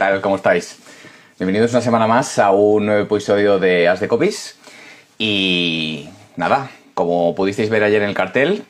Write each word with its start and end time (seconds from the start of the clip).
tal? 0.00 0.22
¿Cómo 0.22 0.36
estáis? 0.36 0.78
Bienvenidos 1.38 1.72
una 1.72 1.82
semana 1.82 2.06
más 2.06 2.38
a 2.38 2.52
un 2.52 2.86
nuevo 2.86 3.02
episodio 3.02 3.58
de 3.58 3.86
As 3.86 4.00
de 4.00 4.08
Copies. 4.08 4.56
Y 5.18 6.08
nada, 6.36 6.70
como 6.94 7.34
pudisteis 7.34 7.68
ver 7.68 7.84
ayer 7.84 8.00
en 8.00 8.08
el 8.08 8.14
cartel, 8.14 8.64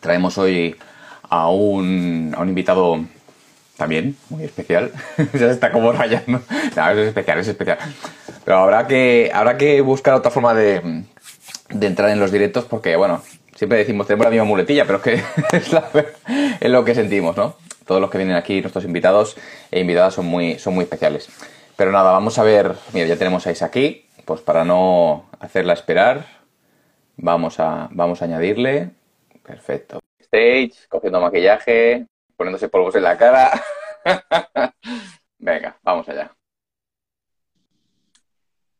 traemos 0.00 0.36
hoy 0.36 0.76
a 1.22 1.48
un, 1.48 2.34
a 2.36 2.42
un 2.42 2.48
invitado 2.50 3.02
también 3.78 4.18
muy 4.28 4.44
especial. 4.44 4.92
ya 5.32 5.46
está 5.46 5.72
como 5.72 5.92
rayando. 5.92 6.42
No, 6.76 6.90
es 6.90 7.08
especial, 7.08 7.38
es 7.38 7.48
especial. 7.48 7.78
Pero 8.44 8.58
habrá 8.58 8.86
que, 8.86 9.30
habrá 9.32 9.56
que 9.56 9.80
buscar 9.80 10.12
otra 10.12 10.30
forma 10.30 10.52
de, 10.52 11.04
de 11.70 11.86
entrar 11.86 12.10
en 12.10 12.20
los 12.20 12.30
directos 12.30 12.66
porque, 12.66 12.96
bueno, 12.96 13.22
siempre 13.56 13.78
decimos, 13.78 14.06
tenemos 14.06 14.26
la 14.26 14.30
misma 14.30 14.44
muletilla, 14.44 14.84
pero 14.84 14.98
es 14.98 15.04
que 15.04 15.22
es 16.60 16.70
lo 16.70 16.84
que 16.84 16.94
sentimos, 16.94 17.34
¿no? 17.34 17.56
Todos 17.86 18.00
los 18.00 18.10
que 18.10 18.18
vienen 18.18 18.36
aquí, 18.36 18.60
nuestros 18.60 18.84
invitados 18.84 19.36
e 19.70 19.80
invitadas 19.80 20.14
son 20.14 20.26
muy, 20.26 20.58
son 20.58 20.74
muy 20.74 20.84
especiales. 20.84 21.28
Pero 21.76 21.92
nada, 21.92 22.12
vamos 22.12 22.38
a 22.38 22.42
ver, 22.42 22.74
mira, 22.92 23.06
ya 23.06 23.16
tenemos 23.16 23.46
a 23.46 23.50
Isa 23.52 23.66
aquí, 23.66 24.06
pues 24.24 24.40
para 24.40 24.64
no 24.64 25.26
hacerla 25.40 25.74
esperar, 25.74 26.24
vamos 27.16 27.60
a, 27.60 27.88
vamos 27.90 28.22
a 28.22 28.24
añadirle. 28.24 28.90
Perfecto. 29.42 30.00
Stage, 30.18 30.88
cogiendo 30.88 31.20
maquillaje, 31.20 32.06
poniéndose 32.36 32.68
polvos 32.68 32.94
en 32.94 33.02
la 33.02 33.18
cara. 33.18 33.50
Venga, 35.38 35.76
vamos 35.82 36.08
allá. 36.08 36.34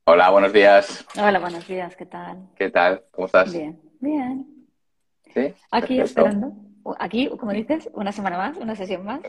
Hola, 0.06 0.30
buenos 0.30 0.52
días. 0.52 1.05
Hola, 1.18 1.38
buenos 1.38 1.66
días, 1.66 1.96
¿qué 1.96 2.06
tal? 2.06 2.48
¿Qué 2.56 2.70
tal? 2.70 3.05
¿Cómo 3.10 3.27
estás? 3.27 3.52
Bien, 3.52 3.80
bien. 4.00 4.46
¿Sí? 5.32 5.55
Aquí 5.70 5.96
Perfecto. 5.96 6.05
esperando. 6.05 6.73
Aquí, 6.98 7.30
como 7.38 7.52
dices, 7.52 7.88
una 7.94 8.12
semana 8.12 8.36
más, 8.36 8.56
una 8.58 8.76
sesión 8.76 9.04
más. 9.04 9.20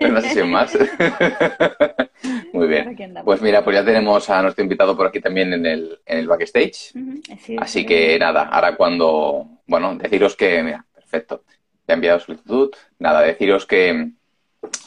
Una 0.00 0.20
sesión 0.20 0.50
más. 0.50 0.76
Muy 2.52 2.68
bien. 2.68 3.14
Pues 3.24 3.40
mira, 3.40 3.64
pues 3.64 3.76
ya 3.76 3.84
tenemos 3.84 4.28
a 4.28 4.42
nuestro 4.42 4.62
invitado 4.62 4.96
por 4.96 5.06
aquí 5.06 5.20
también 5.20 5.52
en 5.54 5.64
el, 5.64 5.98
en 6.04 6.18
el 6.18 6.26
backstage. 6.26 6.92
Sí, 7.40 7.56
Así 7.58 7.80
sí. 7.80 7.86
que 7.86 8.18
nada, 8.18 8.42
ahora 8.42 8.76
cuando, 8.76 9.46
bueno, 9.66 9.96
deciros 9.96 10.36
que, 10.36 10.62
mira, 10.62 10.84
perfecto, 10.94 11.44
te 11.86 11.92
ha 11.92 11.94
enviado 11.94 12.20
solicitud. 12.20 12.70
Nada, 12.98 13.22
deciros 13.22 13.64
que 13.64 14.10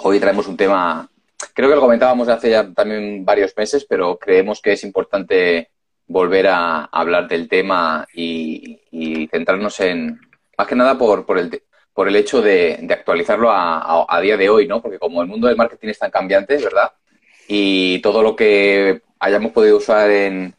hoy 0.04 0.20
traemos 0.20 0.48
un 0.48 0.58
tema, 0.58 1.10
creo 1.54 1.70
que 1.70 1.76
lo 1.76 1.82
comentábamos 1.82 2.28
hace 2.30 2.52
ya 2.52 2.72
también 2.72 3.26
varios 3.26 3.56
meses, 3.58 3.86
pero 3.86 4.20
creemos 4.20 4.62
que 4.62 4.74
es 4.74 4.84
importante 4.84 5.72
volver 6.06 6.48
a 6.48 6.86
hablar 6.86 7.28
del 7.28 7.48
tema 7.48 8.06
y, 8.14 8.80
y 8.92 9.28
centrarnos 9.28 9.80
en, 9.80 10.20
más 10.58 10.68
que 10.68 10.76
nada 10.76 10.98
por, 10.98 11.26
por 11.26 11.40
el, 11.40 11.64
por 12.02 12.08
el 12.08 12.16
hecho 12.16 12.42
de, 12.42 12.80
de 12.82 12.94
actualizarlo 12.96 13.52
a, 13.52 13.78
a- 13.80 14.06
a 14.10 14.22
día 14.22 14.36
de 14.36 14.50
hoy, 14.50 14.68
¿no? 14.68 14.82
Porque 14.82 14.98
como 14.98 15.22
el 15.22 15.28
mundo 15.28 15.48
del 15.48 15.56
marketing 15.56 15.90
es 15.90 16.00
tan 16.00 16.10
cambiante, 16.10 16.58
¿verdad? 16.58 16.92
Y 17.48 18.00
todo 18.02 18.24
lo 18.24 18.36
que 18.36 19.04
hayamos 19.20 19.52
podido 19.52 19.78
usar 19.78 20.10
en, 20.10 20.56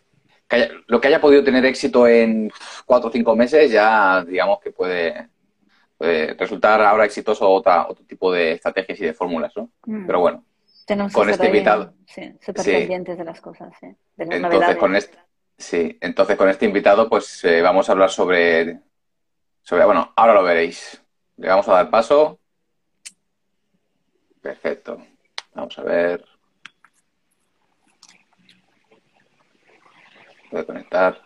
que 0.49 0.55
haya- 0.55 0.71
lo 0.87 1.01
que 1.01 1.09
haya 1.09 1.21
podido 1.21 1.43
tener 1.43 1.65
éxito 1.67 2.07
en 2.07 2.53
cuatro 2.87 3.09
o 3.09 3.13
cinco 3.13 3.35
meses 3.35 3.73
ya 3.73 4.25
digamos 4.25 4.61
que 4.61 4.71
puede, 4.71 5.31
puede 5.99 6.35
resultar 6.35 6.81
ahora 6.81 7.07
exitoso 7.07 7.51
otra, 7.51 7.89
otro 7.89 8.05
tipo 8.05 8.31
de 8.33 8.53
estrategias 8.53 9.01
y 9.01 9.05
de 9.07 9.13
fórmulas, 9.13 9.53
¿no? 9.57 9.69
Mm. 9.87 10.07
Pero 10.07 10.21
bueno, 10.21 10.45
Tenemos 10.87 11.13
con 11.13 11.29
este 11.29 11.47
invitado. 11.47 11.93
Sí, 12.07 12.33
súper 12.41 12.63
Sí. 12.65 12.71
pendientes 12.71 13.19
de 13.19 13.25
las 13.25 13.41
cosas, 13.41 13.73
sí. 13.81 13.87
De 14.17 14.27
las 14.27 14.37
entonces 14.37 14.53
novedades. 14.61 14.77
con 14.77 14.95
este, 14.95 15.19
sí, 15.59 15.99
entonces 16.01 16.37
con 16.37 16.49
este 16.49 16.67
invitado 16.67 17.09
pues 17.09 17.43
eh, 17.43 17.63
vamos 17.63 17.89
a 17.89 17.93
hablar 17.93 18.11
sobre, 18.11 18.79
sobre, 19.65 19.85
bueno, 19.87 20.13
ahora 20.15 20.35
lo 20.35 20.45
veréis. 20.45 21.01
Le 21.37 21.49
vamos 21.49 21.69
a 21.69 21.73
dar 21.75 21.91
paso. 21.91 22.39
Perfecto. 24.41 25.05
Vamos 25.55 25.79
a 25.79 25.83
ver. 25.83 26.25
Puede 30.51 30.67
conectar. 30.67 31.21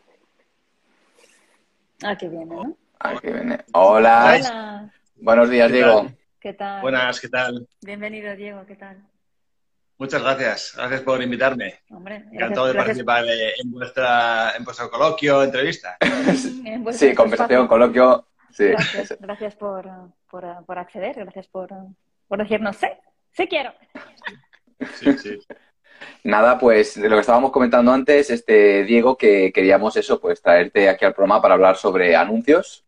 Aquí 2.04 2.28
viene, 2.28 2.46
¿no? 2.46 2.76
Aquí 3.00 3.28
viene. 3.32 3.64
Hola. 3.72 4.36
Hola, 4.38 4.92
Buenos 5.16 5.50
días, 5.50 5.68
¿Qué 5.68 5.74
Diego. 5.74 6.02
tal? 6.02 6.16
¿qué 6.40 6.52
tal? 6.52 6.82
Buenas, 6.82 7.20
¿qué 7.20 7.28
tal? 7.28 7.66
Bienvenido, 7.80 8.36
Diego, 8.36 8.64
¿qué 8.66 8.76
tal? 8.76 9.02
Muchas 9.98 10.22
gracias. 10.22 10.74
Gracias 10.76 11.00
por 11.00 11.22
invitarme. 11.22 11.80
Hombre, 11.90 12.16
Encantado 12.30 12.66
de 12.66 12.74
gracias, 12.74 12.98
participar 13.04 13.24
eh, 13.24 13.54
en 13.58 13.72
vuestra 13.72 14.54
en 14.56 14.64
vuestro 14.64 14.90
coloquio, 14.90 15.42
entrevista. 15.42 15.96
Sí, 16.92 17.14
conversación, 17.14 17.62
espacio. 17.64 17.68
coloquio. 17.68 18.26
Sí. 18.56 18.68
Gracias, 18.68 19.16
gracias 19.20 19.54
por, 19.56 19.86
por, 20.30 20.64
por 20.64 20.78
acceder, 20.78 21.14
gracias 21.14 21.46
por, 21.48 21.68
por 22.26 22.38
decirnos, 22.38 22.76
sí, 22.76 22.86
sí 23.32 23.46
quiero. 23.48 23.70
Sí, 24.94 25.12
sí. 25.18 25.38
Nada, 26.24 26.58
pues 26.58 26.98
de 27.00 27.08
lo 27.08 27.16
que 27.16 27.20
estábamos 27.20 27.50
comentando 27.50 27.92
antes, 27.92 28.30
este 28.30 28.84
Diego, 28.84 29.16
que 29.18 29.52
queríamos 29.52 29.96
eso, 29.96 30.20
pues 30.20 30.40
traerte 30.40 30.88
aquí 30.88 31.04
al 31.04 31.12
programa 31.14 31.42
para 31.42 31.54
hablar 31.54 31.76
sobre 31.76 32.16
anuncios. 32.16 32.84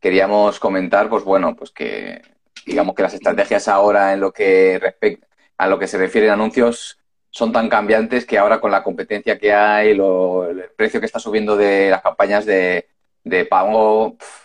Queríamos 0.00 0.58
comentar, 0.58 1.08
pues 1.08 1.22
bueno, 1.22 1.54
pues 1.54 1.70
que 1.70 2.20
digamos 2.66 2.94
que 2.96 3.02
las 3.02 3.14
estrategias 3.14 3.68
ahora 3.68 4.12
en 4.12 4.20
lo 4.20 4.32
que 4.32 4.78
respecta 4.80 5.26
a 5.56 5.68
lo 5.68 5.78
que 5.78 5.86
se 5.86 5.98
refiere 5.98 6.30
a 6.30 6.32
anuncios 6.32 6.98
son 7.30 7.52
tan 7.52 7.68
cambiantes 7.68 8.26
que 8.26 8.38
ahora 8.38 8.60
con 8.60 8.72
la 8.72 8.82
competencia 8.82 9.38
que 9.38 9.52
hay, 9.52 9.94
lo- 9.94 10.48
el 10.50 10.64
precio 10.76 10.98
que 10.98 11.06
está 11.06 11.20
subiendo 11.20 11.56
de 11.56 11.90
las 11.90 12.02
campañas 12.02 12.44
de, 12.44 12.88
de 13.24 13.44
pago, 13.46 14.16
pf, 14.18 14.41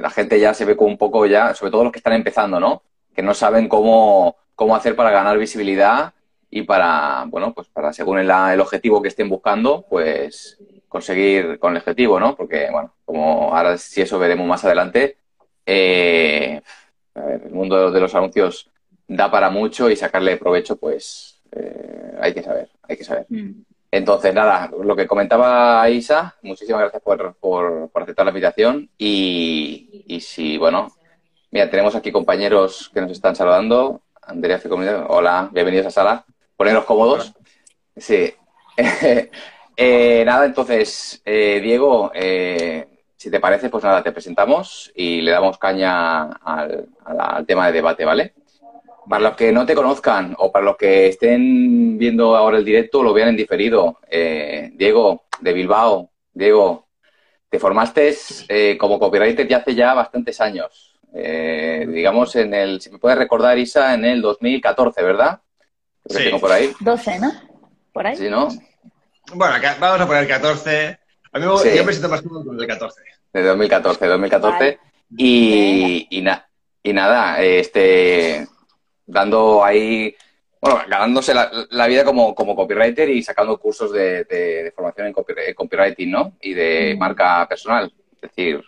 la 0.00 0.10
gente 0.10 0.38
ya 0.38 0.54
se 0.54 0.64
ve 0.64 0.76
un 0.78 0.98
poco 0.98 1.26
ya, 1.26 1.54
sobre 1.54 1.70
todo 1.70 1.84
los 1.84 1.92
que 1.92 1.98
están 1.98 2.12
empezando, 2.14 2.60
¿no? 2.60 2.82
Que 3.14 3.22
no 3.22 3.34
saben 3.34 3.68
cómo, 3.68 4.36
cómo 4.54 4.76
hacer 4.76 4.96
para 4.96 5.10
ganar 5.10 5.38
visibilidad 5.38 6.12
y 6.50 6.62
para, 6.62 7.24
bueno, 7.28 7.52
pues 7.54 7.68
para 7.68 7.92
según 7.92 8.18
el, 8.18 8.30
el 8.30 8.60
objetivo 8.60 9.00
que 9.00 9.08
estén 9.08 9.28
buscando, 9.28 9.86
pues 9.88 10.58
conseguir 10.88 11.58
con 11.58 11.72
el 11.72 11.78
objetivo, 11.78 12.20
¿no? 12.20 12.36
Porque, 12.36 12.68
bueno, 12.70 12.94
como 13.04 13.56
ahora 13.56 13.78
si 13.78 14.02
eso 14.02 14.18
veremos 14.18 14.46
más 14.46 14.64
adelante, 14.64 15.16
eh, 15.64 16.60
a 17.14 17.20
ver, 17.22 17.42
el 17.46 17.52
mundo 17.52 17.90
de 17.90 18.00
los 18.00 18.14
anuncios 18.14 18.70
da 19.08 19.30
para 19.30 19.50
mucho 19.50 19.90
y 19.90 19.96
sacarle 19.96 20.36
provecho, 20.36 20.76
pues 20.76 21.40
eh, 21.52 22.12
hay 22.20 22.34
que 22.34 22.42
saber, 22.42 22.68
hay 22.82 22.96
que 22.96 23.04
saber. 23.04 23.26
Mm. 23.28 23.62
Entonces, 23.94 24.32
nada, 24.32 24.70
lo 24.82 24.96
que 24.96 25.06
comentaba 25.06 25.88
Isa, 25.90 26.34
muchísimas 26.40 26.80
gracias 26.80 27.02
por, 27.02 27.34
por, 27.34 27.90
por 27.90 28.02
aceptar 28.02 28.24
la 28.24 28.30
invitación 28.30 28.88
y, 28.96 30.04
y 30.08 30.18
si, 30.22 30.56
bueno, 30.56 30.88
mira, 31.50 31.68
tenemos 31.68 31.94
aquí 31.94 32.10
compañeros 32.10 32.90
que 32.94 33.02
nos 33.02 33.10
están 33.10 33.36
saludando. 33.36 34.00
Andrea 34.22 34.58
Ficomido, 34.58 35.06
hola, 35.10 35.50
bienvenidos 35.52 35.88
a 35.88 35.90
sala. 35.90 36.24
Poneros 36.56 36.86
cómodos. 36.86 37.32
Sí. 37.96 38.34
Eh, 39.74 40.22
nada, 40.26 40.44
entonces, 40.44 41.22
eh, 41.24 41.58
Diego, 41.62 42.12
eh, 42.14 42.86
si 43.16 43.30
te 43.30 43.40
parece, 43.40 43.70
pues 43.70 43.82
nada, 43.82 44.02
te 44.02 44.12
presentamos 44.12 44.92
y 44.94 45.22
le 45.22 45.30
damos 45.30 45.56
caña 45.56 46.24
al 46.24 47.46
tema 47.46 47.66
de 47.66 47.72
debate, 47.72 48.04
¿vale? 48.04 48.34
Para 49.08 49.22
los 49.30 49.36
que 49.36 49.50
no 49.52 49.66
te 49.66 49.74
conozcan 49.74 50.34
o 50.38 50.52
para 50.52 50.64
los 50.64 50.76
que 50.76 51.08
estén 51.08 51.98
viendo 51.98 52.36
ahora 52.36 52.58
el 52.58 52.64
directo, 52.64 53.02
lo 53.02 53.12
vean 53.12 53.30
en 53.30 53.36
diferido. 53.36 53.98
eh, 54.08 54.70
Diego, 54.74 55.24
de 55.40 55.52
Bilbao, 55.52 56.10
Diego, 56.32 56.86
te 57.48 57.58
formaste 57.58 58.14
eh, 58.48 58.76
como 58.78 58.98
copywriter 58.98 59.46
ya 59.48 59.58
hace 59.58 59.74
ya 59.74 59.92
bastantes 59.94 60.40
años. 60.40 60.98
Eh, 61.14 61.86
digamos, 61.88 62.34
en 62.36 62.54
el, 62.54 62.80
si 62.80 62.90
me 62.90 62.98
puedes 62.98 63.18
recordar, 63.18 63.58
Isa, 63.58 63.92
en 63.94 64.04
el 64.04 64.22
2014, 64.22 65.02
¿verdad? 65.02 65.40
Creo 66.04 66.16
que 66.16 66.22
Sí. 66.24 66.24
tengo 66.30 66.40
por 66.40 66.52
ahí. 66.52 66.72
12, 66.80 67.18
¿no? 67.18 67.32
¿Por 67.92 68.06
ahí? 68.06 68.16
Sí, 68.16 68.28
¿no? 68.30 68.48
Bueno, 69.34 69.54
vamos 69.78 70.00
a 70.00 70.06
poner 70.06 70.26
14. 70.26 70.98
A 71.32 71.38
mí 71.38 71.46
me, 71.46 71.58
Sí. 71.58 71.76
yo 71.76 71.84
me 71.84 71.92
siento 71.92 72.08
más 72.08 72.22
cómodo 72.22 72.46
con 72.46 72.58
el 72.60 72.66
14. 72.66 73.00
De 73.32 73.42
2014, 73.42 74.06
2014. 74.06 74.58
Vale. 74.58 74.78
Y, 75.16 76.06
y, 76.10 76.22
na- 76.22 76.48
y 76.82 76.92
nada, 76.92 77.42
este, 77.42 78.46
dando 79.12 79.64
ahí, 79.64 80.14
bueno, 80.60 80.80
ganándose 80.88 81.34
la, 81.34 81.50
la 81.70 81.86
vida 81.86 82.04
como, 82.04 82.34
como 82.34 82.56
copywriter 82.56 83.08
y 83.10 83.22
sacando 83.22 83.58
cursos 83.58 83.92
de, 83.92 84.24
de- 84.24 84.64
de 84.64 84.72
formación 84.72 85.08
en 85.08 85.12
copy- 85.14 85.34
en 85.46 85.54
copywriting, 85.54 86.10
¿no? 86.10 86.32
Y 86.40 86.54
de 86.54 86.94
Mm. 86.94 86.98
marca 86.98 87.46
personal. 87.48 87.92
Es 88.14 88.20
decir, 88.22 88.62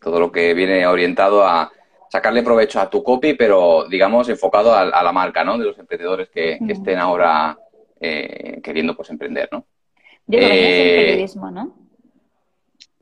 todo 0.00 0.20
lo 0.20 0.30
que 0.32 0.54
viene 0.54 0.86
orientado 0.86 1.44
a 1.46 1.70
sacarle 2.10 2.42
provecho 2.42 2.80
a 2.80 2.88
tu 2.88 3.02
copy, 3.02 3.34
pero 3.34 3.86
digamos 3.88 4.28
enfocado 4.28 4.72
a, 4.72 4.82
a 4.82 5.02
la 5.02 5.12
marca, 5.12 5.44
¿no? 5.44 5.58
De 5.58 5.64
los 5.66 5.78
emprendedores 5.78 6.28
que, 6.30 6.58
que 6.66 6.72
estén 6.72 6.98
ahora 6.98 7.56
eh, 8.00 8.60
queriendo 8.62 8.94
pues 8.96 9.10
emprender, 9.10 9.48
¿no? 9.52 9.66
Diego, 10.26 10.48
venías 10.48 10.76
del 10.76 10.86
Eh, 10.88 10.96
periodismo, 10.96 11.50
¿no? 11.50 11.74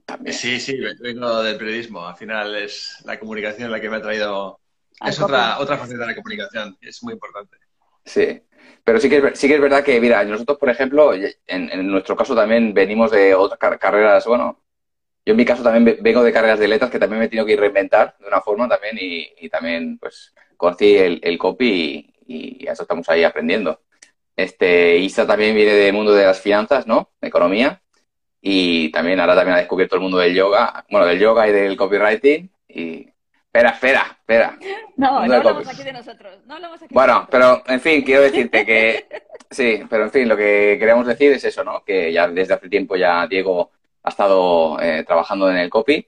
También. 0.07 0.35
Sí, 0.37 0.61
sí, 0.61 0.77
vengo 1.01 1.43
del 1.43 1.57
periodismo. 1.57 2.07
Al 2.07 2.17
final 2.17 2.55
es 2.57 3.03
la 3.05 3.19
comunicación 3.19 3.71
la 3.71 3.81
que 3.81 3.89
me 3.89 3.97
ha 3.97 4.03
traído. 4.03 4.61
Es 5.03 5.21
otra, 5.21 5.59
otra 5.59 5.77
faceta 5.79 6.01
de 6.03 6.07
la 6.09 6.15
comunicación. 6.15 6.77
Es 6.81 7.03
muy 7.03 7.15
importante. 7.15 7.57
Sí, 8.05 8.43
pero 8.85 9.01
sí 9.01 9.09
que, 9.09 9.17
es, 9.19 9.39
sí 9.39 9.49
que 9.49 9.55
es 9.55 9.61
verdad 9.61 9.83
que, 9.83 10.01
mira, 10.01 10.25
nosotros, 10.25 10.59
por 10.59 10.69
ejemplo, 10.71 11.15
en, 11.15 11.33
en 11.47 11.87
nuestro 11.89 12.17
caso 12.17 12.35
también 12.35 12.75
venimos 12.75 13.11
de 13.11 13.35
otras 13.35 13.59
car- 13.59 13.79
carreras, 13.79 14.27
bueno, 14.27 14.61
yo 15.27 15.33
en 15.33 15.37
mi 15.39 15.45
caso 15.45 15.63
también 15.63 15.85
ve- 15.85 15.99
vengo 16.03 16.23
de 16.23 16.33
carreras 16.33 16.59
de 16.59 16.69
letras 16.69 16.91
que 16.91 16.99
también 16.99 17.21
me 17.21 17.27
he 17.27 17.29
tenido 17.29 17.47
que 17.47 17.57
reinventar 17.57 18.17
de 18.21 18.27
una 18.29 18.41
forma 18.43 18.69
también 18.69 18.99
y, 19.01 19.29
y 19.39 19.49
también, 19.49 19.99
pues, 19.99 20.35
conocí 20.57 20.97
el, 20.97 21.21
el 21.23 21.39
copy 21.39 22.15
y, 22.27 22.65
y 22.65 22.69
a 22.69 22.73
eso 22.73 22.83
estamos 22.83 23.09
ahí 23.09 23.25
aprendiendo. 23.25 23.83
Este, 24.37 24.99
Isa 24.99 25.27
también 25.27 25.55
viene 25.57 25.75
del 25.75 25.95
mundo 25.95 26.13
de 26.15 26.27
las 26.27 26.41
finanzas, 26.41 26.87
¿no? 26.87 27.13
De 27.21 27.29
economía. 27.29 27.83
Y 28.43 28.91
también 28.93 29.21
ahora 29.21 29.35
también 29.37 29.57
ha 29.57 29.61
descubierto 29.61 29.97
el 29.97 30.03
mundo 30.03 30.19
del 30.19 30.35
yoga, 30.35 30.85
bueno, 30.91 31.07
del 31.07 31.19
yoga 31.21 31.49
y 31.49 31.53
del 31.53 31.77
copywriting. 31.77 32.51
Y 32.69 33.14
espera, 33.55 33.71
espera, 33.71 34.19
espera. 34.19 34.59
No, 34.97 35.27
no 35.27 35.35
hablamos 35.35 35.69
aquí 35.69 35.83
de 35.83 35.93
nosotros. 35.93 36.39
No 36.47 36.55
hablamos 36.55 36.83
aquí 36.83 36.95
bueno, 36.95 37.27
pero 37.31 37.63
en 37.67 37.81
fin, 37.81 38.03
quiero 38.03 38.23
decirte 38.23 38.65
que 38.65 39.07
sí, 39.51 39.83
pero 39.89 40.05
en 40.05 40.11
fin, 40.11 40.29
lo 40.29 40.37
que 40.37 40.77
queríamos 40.79 41.07
decir 41.07 41.33
es 41.33 41.45
eso, 41.45 41.65
¿no? 41.65 41.85
Que 41.85 42.13
ya 42.13 42.29
desde 42.29 42.55
hace 42.55 42.69
tiempo 42.69 42.97
ya 42.97 43.27
Diego 43.27 43.71
ha 44.03 44.09
estado 44.11 44.81
eh, 44.81 45.05
trabajando 45.07 45.51
en 45.51 45.57
el 45.57 45.71
copy 45.71 46.07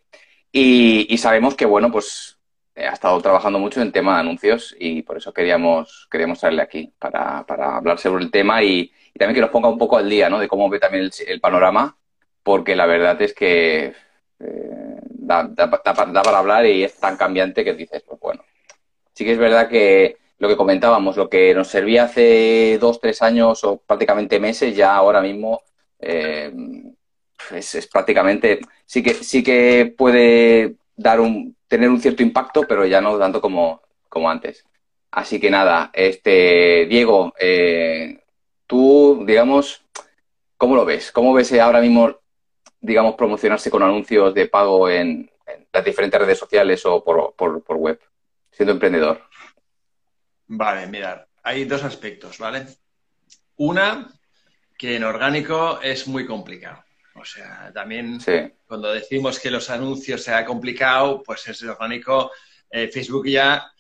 y, 0.53 1.07
y 1.09 1.19
sabemos 1.19 1.55
que, 1.55 1.67
bueno, 1.67 1.91
pues 1.91 2.39
ha 2.77 2.93
estado 2.93 3.21
trabajando 3.21 3.59
mucho 3.59 3.81
en 3.81 3.93
tema 3.93 4.15
de 4.15 4.21
anuncios 4.21 4.77
y 4.79 5.03
por 5.03 5.17
eso 5.17 5.33
queríamos, 5.33 6.09
queríamos 6.11 6.39
traerle 6.41 6.63
aquí 6.63 6.93
para, 6.99 7.45
para 7.47 7.77
hablar 7.77 7.99
sobre 7.99 8.25
el 8.25 8.31
tema 8.31 8.63
y, 8.63 8.93
también 9.19 9.35
que 9.35 9.41
nos 9.41 9.51
ponga 9.51 9.71
un 9.71 9.79
poco 9.79 9.97
al 9.97 10.11
día 10.11 10.29
¿no? 10.29 10.39
de 10.39 10.47
cómo 10.47 10.69
ve 10.69 10.79
también 10.79 11.11
el, 11.27 11.41
panorama, 11.41 11.97
porque 12.43 12.77
la 12.77 12.85
verdad 12.85 13.21
es 13.23 13.33
que 13.33 13.95
eh, 14.41 15.01
da, 15.27 15.71
para 15.71 16.39
hablar 16.39 16.67
y 16.67 16.85
es 16.85 16.95
tan 16.97 17.17
cambiante 17.17 17.65
que 17.65 17.75
dices, 17.75 18.03
pues 18.07 18.21
bueno, 18.21 18.45
sí 19.13 19.25
que 19.25 19.33
es 19.33 19.39
verdad 19.39 19.69
que 19.69 20.17
lo 20.39 20.49
que 20.49 20.57
comentábamos, 20.57 21.17
lo 21.17 21.29
que 21.29 21.55
nos 21.55 21.69
servía 21.69 22.05
hace 22.05 22.79
dos, 22.81 23.01
tres 23.01 23.23
años 23.23 23.65
o 23.65 23.79
prácticamente 23.79 24.39
meses, 24.39 24.77
ya 24.77 24.95
ahora 24.95 25.21
mismo 25.21 25.63
eh, 25.99 26.53
es, 27.53 27.75
es, 27.75 27.87
prácticamente, 27.87 28.61
sí 28.85 29.03
que, 29.03 29.15
sí 29.15 29.43
que 29.43 29.95
puede 29.97 30.77
dar 30.95 31.21
un, 31.21 31.57
tener 31.69 31.89
un 31.89 32.01
cierto 32.01 32.23
impacto, 32.23 32.63
pero 32.69 32.87
ya 32.87 33.01
no 33.01 33.19
tanto 33.19 33.41
como, 33.41 33.83
como 34.09 34.31
antes. 34.31 34.65
Así 35.11 35.41
que 35.41 35.51
nada, 35.51 35.91
este 35.95 36.87
Diego, 36.87 37.33
eh, 37.39 38.21
tú, 38.67 39.25
digamos, 39.27 39.83
¿cómo 40.57 40.77
lo 40.77 40.85
ves? 40.85 41.11
¿Cómo 41.13 41.33
ves 41.33 41.53
ahora 41.55 41.81
mismo, 41.81 42.19
digamos, 42.81 43.15
promocionarse 43.15 43.71
con 43.71 43.83
anuncios 43.83 44.35
de 44.35 44.47
pago 44.47 44.89
en, 44.89 45.31
las 45.73 45.85
diferentes 45.85 46.21
redes 46.21 46.39
sociales 46.39 46.85
o 46.87 47.05
por, 47.05 47.35
por, 47.35 47.77
web, 47.77 48.01
siendo 48.51 48.73
emprendedor? 48.73 49.23
Vale, 50.47 50.87
mirad, 50.87 51.27
hay 51.43 51.65
dos 51.65 51.85
aspectos, 51.85 52.39
¿vale? 52.39 52.67
Una, 53.57 54.09
que 54.77 54.97
en 54.97 55.05
orgánico 55.05 55.81
es 55.83 56.07
muy 56.09 56.27
complicado. 56.27 56.83
O 57.15 57.25
sea, 57.25 57.71
también 57.73 58.19
cuando 58.67 58.93
decimos 58.93 59.39
que 59.41 59.51
los 59.51 59.71
anuncios 59.71 60.23
se 60.23 60.35
ha 60.35 60.45
complicado, 60.45 61.23
pues 61.23 61.47
es 61.49 61.63
orgánico. 61.63 62.31
Eh, 62.71 62.89
Facebook 62.89 63.27
ya, 63.29 63.71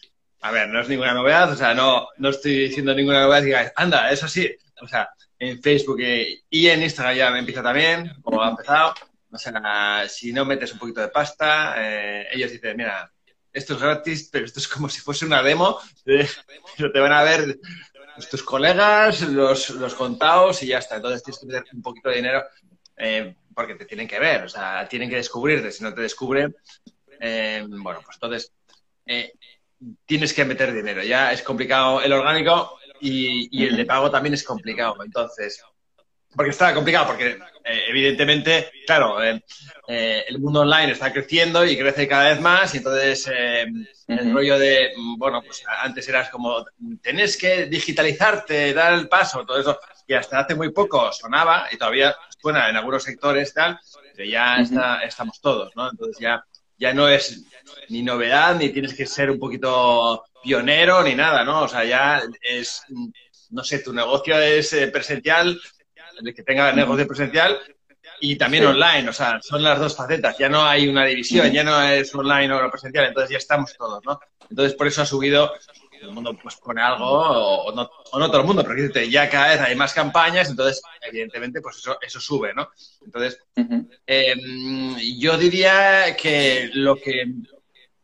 a 0.40 0.50
ver, 0.50 0.68
no 0.68 0.80
es 0.80 0.88
ninguna 0.88 1.12
novedad, 1.12 1.52
o 1.52 1.56
sea, 1.56 1.74
no, 1.74 2.08
no 2.16 2.30
estoy 2.30 2.68
diciendo 2.68 2.94
ninguna 2.94 3.22
novedad. 3.22 3.42
Diga, 3.42 3.72
anda, 3.76 4.10
eso 4.10 4.26
sí, 4.26 4.50
o 4.80 4.88
sea, 4.88 5.10
en 5.38 5.62
Facebook 5.62 6.00
y 6.00 6.66
en 6.68 6.82
Instagram 6.82 7.16
ya 7.16 7.30
me 7.30 7.40
empieza 7.40 7.62
también, 7.62 8.12
como 8.22 8.42
ha 8.42 8.50
empezado. 8.50 8.94
O 9.30 9.38
sea, 9.38 10.04
si 10.08 10.32
no 10.32 10.44
metes 10.44 10.72
un 10.72 10.78
poquito 10.78 11.00
de 11.00 11.08
pasta, 11.08 11.74
eh, 11.76 12.26
ellos 12.32 12.50
dicen, 12.52 12.76
mira, 12.76 13.12
esto 13.52 13.74
es 13.74 13.80
gratis, 13.80 14.28
pero 14.30 14.44
esto 14.44 14.60
es 14.60 14.68
como 14.68 14.88
si 14.88 15.00
fuese 15.00 15.26
una 15.26 15.42
demo, 15.42 15.78
pero 16.04 16.92
te 16.92 17.00
van 17.00 17.12
a 17.12 17.22
ver 17.22 17.58
tus 18.30 18.42
colegas, 18.42 19.22
los, 19.22 19.70
los 19.70 19.94
contados 19.94 20.62
y 20.62 20.68
ya 20.68 20.78
está. 20.78 20.96
Entonces 20.96 21.22
tienes 21.22 21.40
que 21.40 21.46
meter 21.46 21.64
un 21.74 21.82
poquito 21.82 22.08
de 22.08 22.16
dinero 22.16 22.44
eh, 22.96 23.34
porque 23.54 23.74
te 23.74 23.86
tienen 23.86 24.08
que 24.08 24.18
ver, 24.18 24.44
o 24.44 24.48
sea, 24.48 24.86
tienen 24.88 25.08
que 25.08 25.16
descubrirte. 25.16 25.72
Si 25.72 25.82
no 25.82 25.94
te 25.94 26.02
descubren, 26.02 26.54
eh, 27.20 27.64
bueno, 27.66 28.00
pues 28.04 28.16
entonces 28.16 28.52
eh, 29.06 29.32
tienes 30.04 30.32
que 30.32 30.44
meter 30.44 30.72
dinero. 30.72 31.02
Ya 31.02 31.32
es 31.32 31.42
complicado 31.42 32.02
el 32.02 32.12
orgánico 32.12 32.78
y, 33.00 33.64
el 33.64 33.76
de 33.76 33.84
pago 33.84 34.10
también 34.10 34.34
es 34.34 34.44
complicado. 34.44 34.96
Entonces, 35.04 35.62
porque 36.34 36.50
está 36.50 36.74
complicado, 36.74 37.06
porque 37.06 37.38
evidentemente, 37.64 38.70
claro, 38.86 39.22
el 39.22 40.38
mundo 40.38 40.60
online 40.60 40.92
está 40.92 41.12
creciendo 41.12 41.64
y 41.64 41.78
crece 41.78 42.06
cada 42.06 42.30
vez 42.30 42.40
más 42.40 42.74
y 42.74 42.78
entonces 42.78 43.26
el 44.08 44.32
rollo 44.32 44.58
de, 44.58 44.92
bueno, 45.16 45.42
pues 45.42 45.64
antes 45.82 46.08
eras 46.08 46.28
como, 46.30 46.64
tenés 47.02 47.36
que 47.36 47.66
digitalizarte, 47.66 48.72
dar 48.72 48.92
el 48.94 49.08
paso, 49.08 49.44
todo 49.44 49.58
eso, 49.58 49.78
y 50.06 50.14
hasta 50.14 50.40
hace 50.40 50.54
muy 50.54 50.70
poco 50.70 51.10
sonaba 51.12 51.66
y 51.72 51.76
todavía 51.76 52.14
suena 52.40 52.68
en 52.68 52.76
algunos 52.76 53.02
sectores 53.02 53.52
tal, 53.52 53.78
pero 54.14 54.28
ya 54.28 54.58
está, 54.58 55.02
estamos 55.02 55.40
todos, 55.40 55.74
¿no? 55.74 55.90
Entonces 55.90 56.18
ya, 56.20 56.44
ya 56.78 56.94
no 56.94 57.08
es 57.08 57.42
ni 57.88 58.02
novedad, 58.02 58.54
ni 58.54 58.68
tienes 58.68 58.94
que 58.94 59.06
ser 59.06 59.30
un 59.30 59.38
poquito 59.38 60.24
pionero, 60.46 61.02
ni 61.02 61.14
nada, 61.14 61.44
¿no? 61.44 61.62
O 61.62 61.68
sea, 61.68 61.84
ya 61.84 62.22
es, 62.40 62.82
no 63.50 63.64
sé, 63.64 63.80
tu 63.80 63.92
negocio 63.92 64.38
es 64.38 64.72
eh, 64.72 64.86
presencial, 64.86 65.60
el 66.24 66.34
que 66.34 66.42
tenga 66.44 66.72
negocio 66.72 67.06
presencial, 67.06 67.58
y 68.20 68.36
también 68.36 68.64
online, 68.64 69.08
o 69.08 69.12
sea, 69.12 69.40
son 69.42 69.62
las 69.62 69.78
dos 69.78 69.96
facetas, 69.96 70.38
ya 70.38 70.48
no 70.48 70.64
hay 70.64 70.88
una 70.88 71.04
división, 71.04 71.52
ya 71.52 71.64
no 71.64 71.82
es 71.82 72.14
online 72.14 72.52
o 72.54 72.70
presencial, 72.70 73.06
entonces 73.06 73.30
ya 73.32 73.38
estamos 73.38 73.76
todos, 73.76 74.02
¿no? 74.04 74.18
Entonces 74.48 74.74
por 74.74 74.86
eso 74.86 75.02
ha 75.02 75.06
subido 75.06 75.52
todo 75.98 76.10
el 76.10 76.14
mundo 76.14 76.38
pues 76.40 76.56
pone 76.56 76.80
algo, 76.80 77.04
o, 77.04 77.72
no, 77.72 77.88
todo 78.30 78.40
el 78.40 78.46
mundo, 78.46 78.64
pero 78.64 79.02
ya 79.04 79.28
cada 79.28 79.48
vez 79.48 79.60
hay 79.60 79.74
más 79.74 79.92
campañas, 79.92 80.48
entonces 80.48 80.80
evidentemente 81.02 81.60
pues 81.60 81.78
eso, 81.78 81.98
eso 82.00 82.20
sube, 82.20 82.54
¿no? 82.54 82.70
Entonces, 83.04 83.40
em, 84.06 84.96
yo 85.18 85.36
diría 85.36 86.16
que 86.16 86.70
lo 86.72 86.96
que 86.96 87.26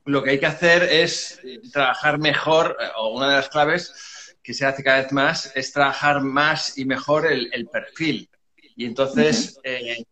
lo 0.05 0.23
que 0.23 0.31
hay 0.31 0.41
que 0.41 0.47
hacer 0.47 0.83
es 0.85 1.41
trabajar 1.73 2.19
mejor, 2.19 2.77
eh, 2.81 2.87
o 2.97 3.17
una 3.17 3.29
de 3.29 3.37
las 3.37 3.49
claves 3.49 3.95
que 4.43 4.55
se 4.55 4.67
hace 4.67 4.83
cada 4.83 5.03
vez 5.03 5.13
más, 5.13 5.53
es 5.55 5.73
trabajar 5.73 6.21
más 6.21 6.77
y 6.77 6.85
mejor 6.85 7.27
el, 7.27 7.69
perfil. 7.69 8.29
Y 8.77 8.87
entonces, 8.87 9.59
eh, 9.63 10.05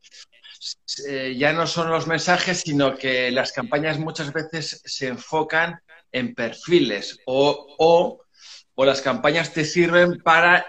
eh, 1.08 1.34
ya 1.36 1.52
no 1.52 1.66
son 1.66 1.90
los 1.90 2.06
mensajes, 2.06 2.60
sino 2.60 2.96
que 2.96 3.30
las 3.30 3.52
campañas 3.52 3.98
muchas 3.98 4.32
veces 4.32 4.82
se 4.84 5.08
enfocan 5.08 5.80
en 6.12 6.34
perfiles 6.34 7.18
o, 7.26 7.76
o, 7.78 8.84
las 8.84 9.02
campañas 9.02 9.52
te 9.52 9.66
sirven 9.66 10.22
para 10.22 10.64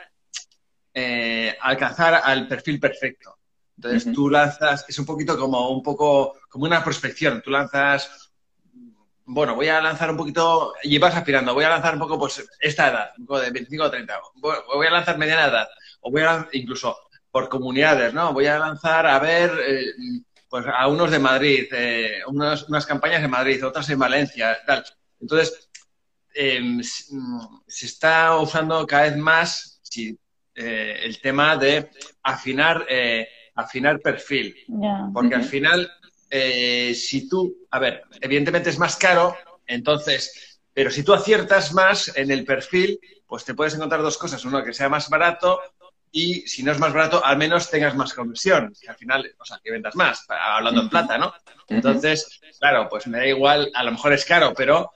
eh, 0.94 1.56
alcanzar 1.62 2.16
al 2.16 2.46
perfil 2.46 2.78
perfecto. 2.78 3.38
Entonces 3.78 4.14
tú 4.14 4.30
lanzas, 4.30 4.86
es 4.88 5.00
un 5.00 5.06
poquito 5.06 5.38
como 5.38 5.70
un 5.70 5.82
poco 5.82 6.38
como 6.50 6.66
una 6.66 6.84
prospección. 6.84 7.42
Tú 7.42 7.52
lanzas, 7.52 8.31
bueno, 9.34 9.56
voy 9.56 9.68
a 9.70 9.82
lanzar 9.82 10.12
un 10.12 10.18
poquito, 10.18 10.74
y 10.84 10.98
vas 10.98 11.16
aspirando, 11.16 11.54
voy 11.54 11.64
a 11.64 11.70
lanzar 11.70 11.94
un 11.94 12.00
poco 12.00 12.20
pues 12.20 12.48
esta 12.60 12.90
edad, 12.90 13.12
un 13.18 13.26
poco 13.26 13.40
de 13.40 13.52
25 13.52 13.84
o 13.84 13.92
30. 13.92 14.20
Voy 14.36 14.88
a 14.88 14.92
lanzar 14.92 15.18
mediana 15.18 15.46
edad, 15.46 15.68
o 16.02 16.12
voy 16.12 16.22
a 16.22 16.48
incluso 16.52 16.98
por 17.32 17.48
comunidades, 17.48 18.14
¿no? 18.14 18.34
Voy 18.34 18.48
a 18.48 18.60
lanzar 18.60 19.08
a 19.08 19.18
ver 19.20 19.52
eh, 19.66 19.86
pues 20.50 20.66
a 20.68 20.86
unos 20.90 21.10
de 21.12 21.20
Madrid, 21.20 21.66
eh, 21.72 22.20
unas, 22.28 22.68
unas 22.68 22.86
campañas 22.86 23.24
en 23.24 23.32
Madrid, 23.32 23.66
otras 23.66 23.90
en 23.90 24.00
Valencia, 24.00 24.58
tal. 24.68 24.84
Entonces, 25.22 25.70
em, 26.34 26.82
se 26.84 27.86
está 27.86 28.38
usando 28.38 28.86
cada 28.86 29.04
vez 29.04 29.16
más 29.16 29.82
eh, 30.56 31.00
el 31.04 31.22
tema 31.22 31.56
de 31.56 31.90
afinar, 32.22 32.86
eh, 32.90 33.30
afinar 33.56 34.02
perfil. 34.02 34.54
Porque 35.14 35.36
al 35.36 35.46
final, 35.46 35.90
eh, 36.32 36.96
si 36.96 37.30
tú, 37.30 37.68
a 37.70 37.78
ver, 37.78 38.04
evidentemente 38.22 38.70
es 38.70 38.80
más 38.80 38.96
caro, 38.96 39.38
entonces, 39.68 40.60
pero 40.74 40.90
si 40.90 41.04
tú 41.04 41.14
aciertas 41.14 41.74
más 41.74 42.16
en 42.16 42.32
el 42.32 42.46
perfil, 42.46 43.00
pues 43.28 43.46
te 43.46 43.54
puedes 43.54 43.74
encontrar 43.76 44.02
dos 44.02 44.18
cosas. 44.18 44.44
Uno, 44.46 44.64
que 44.64 44.74
sea 44.74 44.90
más 44.90 45.10
barato 45.10 45.62
y 46.12 46.42
si 46.48 46.64
no 46.64 46.72
es 46.72 46.80
más 46.80 46.94
barato, 46.94 47.24
al 47.24 47.38
menos 47.38 47.70
tengas 47.70 47.96
más 47.96 48.14
conversión. 48.14 48.74
Que 48.80 48.90
al 48.90 48.96
final, 48.96 49.34
o 49.38 49.46
sea, 49.46 49.60
que 49.64 49.72
vendas 49.72 49.96
más, 49.96 50.26
hablando 50.28 50.82
en 50.82 50.90
plata, 50.90 51.18
¿no? 51.18 51.34
Entonces, 51.68 52.42
claro, 52.60 52.88
pues 52.90 53.08
me 53.08 53.20
da 53.20 53.28
igual, 53.28 53.72
a 53.74 53.84
lo 53.84 53.92
mejor 53.92 54.14
es 54.14 54.26
caro, 54.26 54.54
pero 54.56 54.92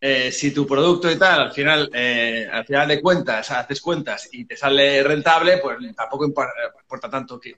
eh, 0.00 0.30
si 0.30 0.52
tu 0.52 0.66
producto 0.66 1.10
y 1.10 1.16
tal, 1.16 1.40
al 1.40 1.52
final, 1.52 1.90
eh, 1.92 2.48
al 2.52 2.64
final 2.64 2.88
de 2.88 3.00
cuentas, 3.00 3.50
haces 3.50 3.80
cuentas 3.80 4.28
y 4.32 4.44
te 4.44 4.56
sale 4.56 5.02
rentable, 5.02 5.58
pues 5.58 5.78
tampoco 5.94 6.24
importa, 6.24 7.10
tanto 7.10 7.40
que... 7.40 7.56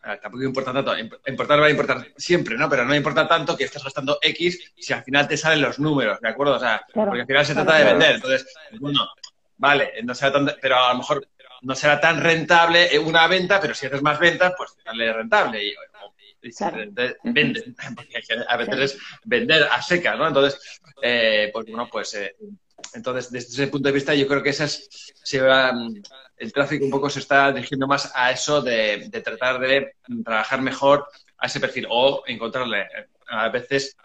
Tampoco 0.00 0.44
importa 0.44 0.72
tanto, 0.72 0.92
importar 1.26 1.60
va 1.60 1.66
a 1.66 1.70
importar 1.70 2.06
siempre, 2.16 2.56
¿no? 2.56 2.68
Pero 2.68 2.84
no 2.84 2.94
importa 2.94 3.26
tanto 3.28 3.56
que 3.56 3.64
estés 3.64 3.82
gastando 3.82 4.18
X 4.22 4.72
si 4.78 4.92
al 4.92 5.02
final 5.02 5.28
te 5.28 5.36
salen 5.36 5.60
los 5.60 5.78
números, 5.78 6.20
¿de 6.20 6.28
acuerdo? 6.28 6.54
O 6.54 6.58
sea, 6.58 6.82
porque 6.94 7.20
al 7.20 7.26
final 7.26 7.46
se 7.46 7.54
trata 7.54 7.76
de 7.76 7.84
vender. 7.84 8.14
Entonces, 8.14 8.46
bueno, 8.78 9.00
vale, 9.58 9.92
no 10.04 10.14
será 10.14 10.32
tan, 10.32 10.50
pero 10.62 10.76
a 10.76 10.92
lo 10.92 10.98
mejor 10.98 11.26
no 11.62 11.74
será 11.74 12.00
tan 12.00 12.20
rentable 12.20 12.98
una 12.98 13.26
venta, 13.26 13.60
pero 13.60 13.74
si 13.74 13.86
haces 13.86 14.00
más 14.00 14.18
ventas, 14.18 14.54
pues 14.56 14.76
sale 14.82 15.12
rentable. 15.12 15.66
Y, 15.66 15.74
vende, 17.24 17.74
porque 17.96 18.44
a 18.46 18.56
veces 18.56 18.78
es 18.78 18.98
vender 19.24 19.64
a 19.64 19.82
seca, 19.82 20.14
¿no? 20.14 20.28
Entonces, 20.28 20.80
eh, 21.02 21.50
pues 21.52 21.66
bueno, 21.66 21.88
pues 21.90 22.14
eh, 22.14 22.36
entonces 22.94 23.30
desde 23.30 23.48
ese 23.48 23.66
punto 23.68 23.88
de 23.88 23.94
vista 23.94 24.14
yo 24.14 24.26
creo 24.26 24.42
que 24.42 24.50
esas 24.50 24.88
se 25.22 25.40
va, 25.40 25.72
el 26.38 26.52
tráfico 26.52 26.84
un 26.84 26.90
poco 26.90 27.10
se 27.10 27.20
está 27.20 27.52
dirigiendo 27.52 27.86
más 27.86 28.12
a 28.14 28.30
eso 28.30 28.62
de, 28.62 29.08
tratar 29.24 29.58
de 29.58 29.94
trabajar 30.24 30.62
mejor 30.62 31.08
a 31.36 31.46
ese 31.46 31.60
perfil 31.60 31.86
o 31.90 32.22
encontrarle 32.26 32.86
a 33.28 33.48
veces, 33.48 33.96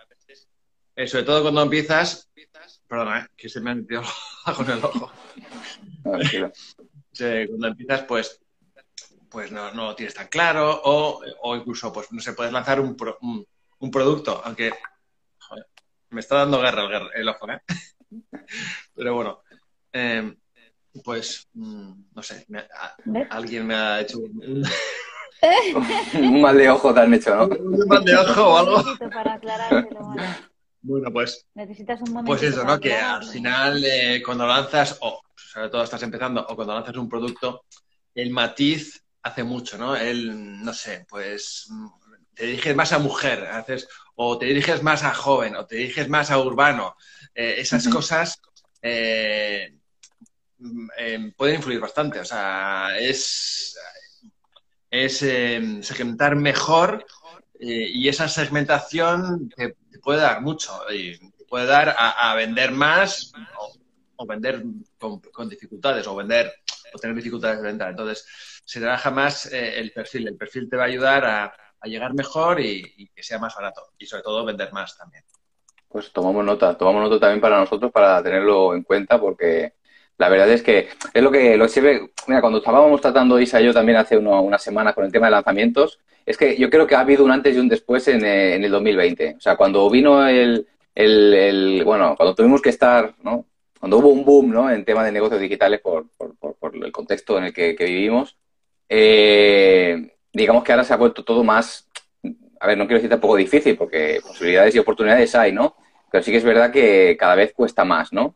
eh, 0.96 1.08
sobre 1.08 1.24
todo 1.24 1.42
cuando 1.44 1.64
empiezas, 1.64 2.30
perdona, 2.88 3.30
que 3.36 3.50
se 3.50 3.62
me 3.62 3.72
ha 3.72 3.76
metido 3.76 4.04
con 4.56 4.70
el 4.70 4.84
ojo. 4.84 5.12
cuando 6.04 7.68
empiezas, 7.68 8.04
pues, 8.04 8.40
pues 9.30 9.52
no, 9.52 9.72
no, 9.74 9.86
lo 9.88 9.96
tienes 9.96 10.14
tan 10.14 10.28
claro, 10.28 10.82
o, 10.84 11.22
o 11.42 11.56
incluso, 11.56 11.92
pues, 11.94 12.12
no 12.12 12.22
se 12.22 12.34
puedes 12.34 12.54
lanzar 12.54 12.80
un, 12.80 12.96
un, 13.80 13.92
producto, 13.92 14.42
aunque 14.44 14.74
me 16.10 16.20
está 16.20 16.38
dando 16.38 16.62
guerra 16.62 16.84
el, 16.84 17.10
el 17.22 17.30
ojo, 17.30 17.50
¿eh? 17.50 17.62
Pero 18.96 19.16
bueno, 19.16 19.44
pues, 21.04 21.48
mm, 21.54 21.92
no 22.14 22.24
sé, 22.24 22.46
alguien 23.30 23.68
me 23.68 23.76
ha 23.76 24.02
hecho 24.02 24.20
un... 24.20 24.64
un 26.14 26.42
mal 26.42 26.58
de 26.58 26.70
ojo 26.70 26.94
te 26.94 27.00
han 27.02 27.14
hecho, 27.14 27.36
¿no? 27.36 27.46
Un 27.56 27.88
mal 27.88 28.04
de 28.04 28.16
ojo 28.16 28.44
o 28.44 28.58
algo. 28.58 28.84
Bueno, 30.82 31.12
pues. 31.12 31.46
Necesitas 31.54 32.02
un 32.02 32.14
momento. 32.14 32.28
Pues 32.28 32.44
eso, 32.44 32.64
¿no? 32.64 32.80
Que 32.80 32.94
al 32.94 33.26
final, 33.26 33.84
eh, 33.86 34.22
cuando 34.24 34.46
lanzas, 34.46 34.98
o 35.02 35.22
sobre 35.36 35.70
todo 35.70 35.84
estás 35.84 36.04
empezando, 36.04 36.46
o 36.48 36.56
cuando 36.56 36.74
lanzas 36.74 36.96
un 36.98 37.10
producto, 37.10 37.66
el 38.14 38.32
matiz 38.32 39.04
hace 39.22 39.44
mucho, 39.44 39.78
¿no? 39.78 39.96
El, 39.96 40.62
no 40.62 40.74
sé, 40.74 41.06
pues 41.10 41.70
te 42.34 42.46
diriges 42.46 42.76
más 42.76 42.92
a 42.92 43.00
mujer, 43.00 43.46
haces, 43.46 43.88
o 44.16 44.38
te 44.38 44.46
diriges 44.46 44.84
más 44.84 45.04
a 45.04 45.14
joven, 45.14 45.56
o 45.56 45.66
te 45.66 45.78
diriges 45.78 46.10
más 46.10 46.32
a 46.32 46.40
urbano. 46.40 46.96
Eh, 47.34 47.56
esas 47.58 47.88
cosas 47.88 48.42
eh, 48.82 49.76
mm, 50.64 51.32
pueden 51.38 51.56
influir 51.56 51.80
bastante. 51.80 52.20
O 52.20 52.26
sea, 52.26 52.98
es, 53.00 53.78
es 54.90 55.18
segmentar 55.18 56.36
mejor 56.36 57.06
y 57.60 58.08
esa 58.10 58.28
segmentación 58.28 59.50
te, 59.50 59.76
puede 60.02 60.20
dar 60.20 60.42
mucho 60.42 60.74
y 60.92 61.18
puede 61.54 61.66
dar 61.66 61.96
a, 61.98 62.34
vender 62.36 62.72
más 62.72 63.32
o, 64.18 64.26
vender 64.26 64.64
con, 64.98 65.50
dificultades 65.50 66.08
o 66.08 66.16
vender 66.16 66.52
o 66.94 66.98
tener 66.98 67.16
dificultades 67.16 67.58
de 67.58 67.64
venta. 67.64 67.90
Entonces, 67.90 68.28
se 68.66 68.80
trabaja 68.80 69.12
más 69.12 69.52
eh, 69.52 69.80
el 69.80 69.92
perfil. 69.92 70.28
El 70.28 70.36
perfil 70.36 70.70
te 70.70 70.78
va 70.78 70.84
a 70.84 70.88
ayudar 70.88 71.26
a, 71.26 71.54
llegar 71.84 72.14
mejor 72.14 72.62
y, 72.62 73.10
que 73.14 73.22
sea 73.22 73.40
más 73.40 73.54
barato 73.56 73.82
y 73.98 74.06
sobre 74.06 74.24
todo 74.24 74.46
vender 74.46 74.72
más 74.72 74.98
también. 74.98 75.24
Pues 75.88 76.12
tomamos 76.12 76.44
nota, 76.44 76.78
tomamos 76.78 77.04
nota 77.04 77.20
también 77.20 77.42
para 77.42 77.60
nosotros 77.60 77.92
para 77.92 78.24
tenerlo 78.24 78.74
en 78.74 78.84
cuenta 78.84 79.20
porque 79.20 79.76
la 80.24 80.30
verdad 80.30 80.50
es 80.52 80.64
que 80.64 80.88
es 81.14 81.22
lo 81.22 81.30
que 81.32 81.58
lo 81.58 81.68
sirve. 81.68 82.12
Mira, 82.28 82.40
cuando 82.40 82.60
estábamos 82.60 83.02
tratando 83.02 83.42
Isa 83.42 83.60
y 83.60 83.66
yo 83.66 83.74
también 83.74 83.98
hace 83.98 84.18
una 84.18 84.58
semana 84.58 84.94
con 84.94 85.04
el 85.04 85.12
tema 85.12 85.28
de 85.28 85.32
lanzamientos, 85.32 86.00
es 86.26 86.38
que 86.38 86.56
yo 86.56 86.70
creo 86.70 86.88
que 86.88 86.96
ha 86.96 87.02
habido 87.02 87.26
un 87.26 87.32
antes 87.32 87.54
y 87.54 87.60
un 87.60 87.68
después 87.68 88.08
en, 88.08 88.24
eh, 88.24 88.56
en 88.56 88.64
el 88.64 88.72
2020. 88.72 89.36
O 89.38 89.42
sea, 89.42 89.58
cuando 89.58 89.90
vino 89.90 90.26
el, 90.26 90.66
el, 90.96 91.84
bueno, 91.84 92.16
cuando 92.16 92.36
tuvimos 92.36 92.62
que 92.62 92.70
estar, 92.70 93.16
¿no? 93.22 93.46
Cuando 93.78 93.98
hubo 93.98 94.08
un 94.14 94.24
boom, 94.24 94.52
¿no? 94.52 94.72
En 94.72 94.86
tema 94.86 95.04
de 95.04 95.12
negocios 95.12 95.42
digitales 95.42 95.82
por, 95.82 96.06
por, 96.18 96.56
por, 96.56 96.74
el 96.74 96.92
contexto 96.94 97.38
en 97.38 97.44
el 97.44 97.54
que, 97.54 97.76
vivimos, 97.78 98.38
eh, 98.88 100.16
digamos 100.32 100.64
que 100.64 100.72
ahora 100.72 100.86
se 100.86 100.94
ha 100.94 100.98
vuelto 100.98 101.26
todo 101.26 101.44
más, 101.44 101.90
a 102.62 102.68
ver, 102.68 102.78
no 102.78 102.86
quiero 102.86 103.00
decir 103.00 103.10
tampoco 103.10 103.36
difícil, 103.36 103.76
porque 103.76 104.22
posibilidades 104.26 104.74
y 104.74 104.80
oportunidades 104.80 105.36
hay, 105.36 105.52
¿no? 105.52 105.76
Pero 106.10 106.24
sí 106.24 106.32
que 106.32 106.38
es 106.38 106.46
verdad 106.46 106.72
que 106.72 107.18
cada 107.20 107.36
vez 107.36 107.52
cuesta 107.52 107.84
más, 107.84 108.14
¿no? 108.14 108.36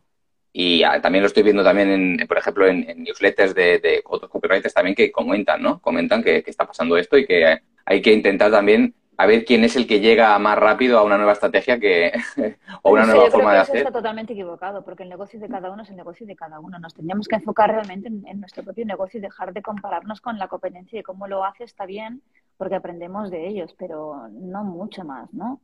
Y 0.60 0.82
también 1.04 1.22
lo 1.22 1.28
estoy 1.28 1.44
viendo 1.44 1.64
también, 1.64 2.18
en, 2.20 2.28
por 2.28 2.40
ejemplo, 2.40 2.66
en, 2.66 3.04
newsletters 3.04 3.54
de, 3.54 3.78
de, 3.78 4.02
otros 4.04 4.32
copywriters 4.32 4.74
también 4.74 4.96
que 4.96 5.12
comentan, 5.12 5.62
¿no? 5.62 5.80
Comentan 5.80 6.24
que, 6.24 6.42
que, 6.42 6.50
está 6.50 6.66
pasando 6.66 6.98
esto 6.98 7.16
y 7.16 7.28
que 7.28 7.60
hay 7.86 8.02
que 8.02 8.12
intentar 8.12 8.50
también 8.50 8.96
a 9.18 9.28
ver 9.28 9.46
quién 9.46 9.64
es 9.64 9.76
el 9.76 9.86
que 9.86 10.00
llega 10.00 10.38
más 10.40 10.58
rápido 10.58 10.98
a 10.98 11.04
una 11.04 11.18
nueva 11.18 11.34
estrategia 11.34 11.80
que 11.80 12.12
o 12.82 12.92
una 12.92 13.06
nueva 13.06 13.30
forma 13.30 13.54
de 13.54 13.60
hacer. 13.60 13.76
Eso 13.76 13.88
está 13.88 14.00
totalmente 14.00 14.34
equivocado, 14.34 14.84
porque 14.84 15.04
el 15.04 15.10
negocio 15.10 15.40
de 15.40 15.48
cada 15.48 15.70
uno 15.70 15.84
es 15.84 15.92
el 15.92 15.96
negocio 15.96 16.26
de 16.26 16.36
cada 16.36 16.60
uno. 16.60 16.80
Nos 16.80 16.96
tendríamos 16.96 17.28
que 17.28 17.36
enfocar 17.36 17.70
realmente 17.70 18.08
en, 18.08 18.40
nuestro 18.40 18.64
propio 18.64 18.84
negocio 18.84 19.20
y 19.20 19.22
dejar 19.22 19.54
de 19.54 19.62
compararnos 19.62 20.22
con 20.22 20.40
la 20.40 20.48
competencia 20.48 21.00
y 21.00 21.04
cómo 21.04 21.28
lo 21.28 21.46
hace 21.46 21.66
está 21.66 21.86
bien, 21.86 22.24
porque 22.58 22.74
aprendemos 22.74 23.30
de 23.30 23.48
ellos, 23.48 23.76
pero 23.78 24.28
no 24.32 24.64
mucho 24.64 25.04
más, 25.04 25.32
¿no? 25.36 25.62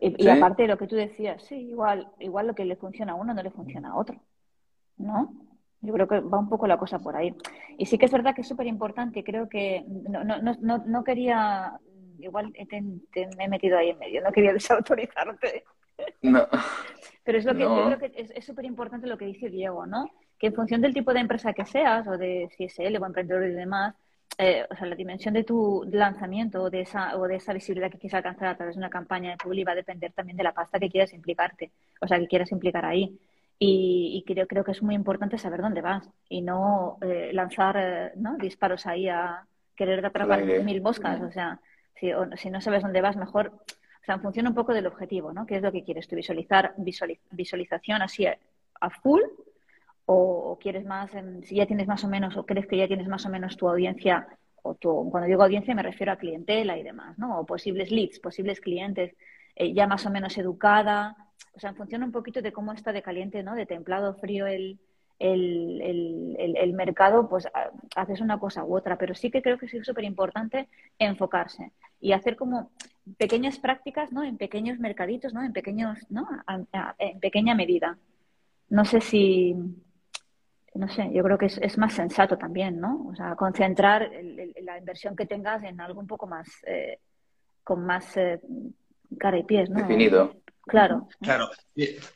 Y, 0.00 0.28
aparte 0.28 0.62
de 0.62 0.68
lo 0.68 0.76
que 0.76 0.86
tú 0.86 0.94
decías, 0.94 1.42
sí, 1.44 1.54
igual, 1.54 2.08
igual 2.18 2.46
lo 2.46 2.54
que 2.54 2.64
le 2.64 2.76
funciona 2.76 3.12
a 3.12 3.14
uno 3.14 3.32
no 3.32 3.42
le 3.42 3.50
funciona 3.50 3.90
a 3.90 3.96
otro, 3.96 4.20
¿no? 4.98 5.32
Yo 5.80 5.94
creo 5.94 6.06
que 6.06 6.20
va 6.20 6.38
un 6.38 6.50
poco 6.50 6.66
la 6.66 6.76
cosa 6.76 6.98
por 6.98 7.16
ahí. 7.16 7.34
Y 7.78 7.86
sí 7.86 7.96
que 7.96 8.04
es 8.04 8.12
verdad 8.12 8.34
que 8.34 8.42
es 8.42 8.48
súper 8.48 8.66
importante. 8.66 9.24
Creo 9.24 9.48
que 9.48 9.82
no, 9.86 10.22
no, 10.22 10.38
no, 10.38 10.78
no 10.84 11.04
quería, 11.04 11.80
igual 12.18 12.52
te, 12.52 12.82
me 12.82 13.44
he 13.44 13.48
metido 13.48 13.78
ahí 13.78 13.90
en 13.90 13.98
medio, 13.98 14.22
no 14.22 14.32
quería 14.32 14.52
desautorizarte. 14.52 15.64
No. 16.20 16.46
Pero 17.24 17.38
es 17.38 17.44
lo 17.46 17.54
que 17.54 17.60
yo 17.60 17.86
creo 17.86 17.98
que 17.98 18.12
es 18.34 18.44
súper 18.44 18.66
importante 18.66 19.06
lo 19.06 19.16
que 19.16 19.26
dice 19.26 19.48
Diego, 19.48 19.86
¿no? 19.86 20.10
Que 20.38 20.48
en 20.48 20.54
función 20.54 20.82
del 20.82 20.92
tipo 20.92 21.14
de 21.14 21.20
empresa 21.20 21.54
que 21.54 21.64
seas, 21.64 22.06
o 22.06 22.18
de 22.18 22.50
si 22.56 22.64
es 22.64 22.78
él 22.78 22.98
o 22.98 23.06
emprendedor 23.06 23.46
y 23.46 23.54
demás, 23.54 23.94
eh, 24.38 24.66
o 24.70 24.74
sea, 24.76 24.86
la 24.86 24.96
dimensión 24.96 25.34
de 25.34 25.44
tu 25.44 25.84
lanzamiento 25.90 26.62
o 26.62 26.70
de 26.70 26.82
esa, 26.82 27.16
o 27.16 27.26
de 27.26 27.36
esa 27.36 27.52
visibilidad 27.52 27.90
que 27.90 27.98
quieres 27.98 28.14
alcanzar 28.14 28.48
a 28.48 28.56
través 28.56 28.74
de 28.74 28.80
una 28.80 28.90
campaña 28.90 29.30
de 29.30 29.36
publi 29.36 29.64
va 29.64 29.72
a 29.72 29.76
depender 29.76 30.12
también 30.12 30.36
de 30.36 30.44
la 30.44 30.52
pasta 30.52 30.78
que 30.78 30.90
quieras 30.90 31.12
implicarte, 31.12 31.70
o 32.00 32.06
sea, 32.06 32.18
que 32.18 32.26
quieras 32.26 32.50
implicar 32.52 32.84
ahí. 32.84 33.18
Y, 33.62 34.24
creo, 34.26 34.46
creo 34.46 34.64
que 34.64 34.70
es 34.70 34.82
muy 34.82 34.94
importante 34.94 35.36
saber 35.36 35.60
dónde 35.60 35.82
vas 35.82 36.08
y 36.30 36.40
no 36.40 36.96
eh, 37.02 37.30
lanzar 37.34 37.76
eh, 37.78 38.12
¿no? 38.16 38.38
disparos 38.38 38.86
ahí 38.86 39.06
a 39.06 39.44
querer 39.76 40.04
atrapar 40.04 40.42
mil 40.42 40.80
moscas. 40.80 41.20
O 41.20 41.30
sea, 41.30 41.60
si, 41.94 42.10
si, 42.36 42.48
no 42.48 42.62
sabes 42.62 42.82
dónde 42.82 43.02
vas, 43.02 43.16
mejor. 43.16 43.48
O 43.48 44.04
sea, 44.04 44.18
funciona 44.18 44.48
un 44.48 44.54
poco 44.54 44.72
del 44.72 44.86
objetivo, 44.86 45.34
¿no? 45.34 45.44
¿Qué 45.44 45.56
es 45.56 45.62
lo 45.62 45.70
que 45.72 45.84
quieres 45.84 46.08
tú? 46.08 46.16
Visualizar, 46.16 46.72
visualización 47.30 48.00
así 48.00 48.24
a, 48.26 48.38
full 49.02 49.20
o, 50.12 50.58
quieres 50.60 50.84
más, 50.84 51.10
si 51.44 51.54
ya 51.54 51.66
tienes 51.66 51.86
más 51.86 52.02
o 52.02 52.08
menos, 52.08 52.36
o 52.36 52.44
crees 52.44 52.66
que 52.66 52.76
ya 52.76 52.88
tienes 52.88 53.06
más 53.06 53.24
o 53.26 53.28
menos 53.28 53.56
tu 53.56 53.68
audiencia, 53.68 54.26
o 54.62 54.74
tu, 54.74 55.08
cuando 55.10 55.28
digo 55.28 55.44
audiencia 55.44 55.74
me 55.74 55.84
refiero 55.84 56.10
a 56.10 56.16
clientela 56.16 56.76
y 56.76 56.82
demás, 56.82 57.16
¿no? 57.16 57.38
O 57.38 57.46
posibles 57.46 57.92
leads, 57.92 58.18
posibles 58.18 58.60
clientes, 58.60 59.14
eh, 59.54 59.72
ya 59.72 59.86
más 59.86 60.04
o 60.06 60.10
menos 60.10 60.36
educada, 60.36 61.16
o 61.54 61.60
sea, 61.60 61.74
funciona 61.74 62.04
un 62.04 62.12
poquito 62.12 62.42
de 62.42 62.52
cómo 62.52 62.72
está 62.72 62.92
de 62.92 63.02
caliente, 63.02 63.44
¿no? 63.44 63.54
De 63.54 63.66
templado, 63.66 64.14
frío 64.14 64.46
el, 64.48 64.80
el, 65.20 66.72
mercado, 66.72 67.28
pues 67.28 67.46
haces 67.94 68.20
una 68.20 68.38
cosa 68.38 68.64
u 68.64 68.76
otra. 68.76 68.96
Pero 68.96 69.14
sí 69.14 69.30
que 69.30 69.42
creo 69.42 69.58
que 69.58 69.66
es 69.66 69.86
súper 69.86 70.04
importante 70.04 70.68
enfocarse 70.98 71.72
y 72.00 72.12
hacer 72.12 72.36
como 72.36 72.70
pequeñas 73.16 73.58
prácticas, 73.58 74.12
¿no? 74.12 74.24
En 74.24 74.38
pequeños 74.38 74.78
mercaditos, 74.78 75.34
¿no? 75.34 75.42
En 75.44 75.52
pequeños, 75.52 75.98
¿no? 76.08 76.26
en 76.98 77.20
pequeña 77.20 77.54
medida. 77.54 77.98
No 78.70 78.84
sé 78.84 79.00
si, 79.00 79.56
no 80.74 80.88
sé, 80.88 81.10
yo 81.12 81.22
creo 81.22 81.36
que 81.36 81.46
es, 81.46 81.78
más 81.78 81.94
sensato 81.94 82.38
también, 82.38 82.80
¿no? 82.80 83.08
O 83.10 83.14
sea, 83.14 83.34
concentrar 83.34 84.10
la 84.62 84.78
inversión 84.78 85.16
que 85.16 85.26
tengas 85.26 85.62
en 85.64 85.80
algo 85.80 86.00
un 86.00 86.06
poco 86.06 86.26
más, 86.26 86.48
eh, 86.66 86.98
con 87.64 87.84
más 87.84 88.16
eh, 88.16 88.40
cara 89.18 89.38
y 89.38 89.42
pies, 89.42 89.68
¿no? 89.68 89.80
Definido. 89.80 90.36
Claro. 90.62 91.08
Claro. 91.20 91.50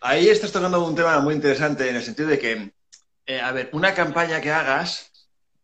Ahí 0.00 0.28
estás 0.28 0.52
tocando 0.52 0.86
un 0.86 0.94
tema 0.94 1.18
muy 1.20 1.34
interesante 1.34 1.88
en 1.88 1.96
el 1.96 2.02
sentido 2.02 2.28
de 2.28 2.38
que, 2.38 2.72
eh, 3.26 3.40
a 3.40 3.50
ver, 3.50 3.70
una 3.72 3.92
campaña 3.92 4.40
que 4.40 4.52
hagas 4.52 5.10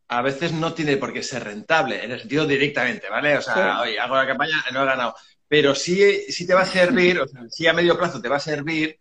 a 0.09 0.23
veces 0.23 0.52
no 0.52 0.75
tiene 0.75 0.97
por 0.97 1.12
qué 1.12 1.23
ser 1.23 1.44
rentable, 1.44 2.04
en 2.04 2.11
el 2.11 2.18
sentido 2.18 2.44
directamente, 2.44 3.09
¿vale? 3.09 3.38
O 3.38 3.42
sea, 3.42 3.82
oye, 3.82 4.00
hago 4.00 4.16
la 4.16 4.26
campaña, 4.26 4.56
no 4.73 4.82
he 4.82 4.87
ganado. 4.87 5.14
Pero 5.47 5.73
sí, 5.76 6.32
sí 6.32 6.44
te 6.44 6.54
va 6.54 6.62
a 6.62 6.66
servir, 6.66 7.20
o 7.20 7.28
sea, 7.28 7.42
sí 7.49 7.68
a 7.68 7.73
medio 7.73 7.97
plazo 7.97 8.20
te 8.20 8.28
va 8.28 8.37
a 8.37 8.40
servir 8.40 8.99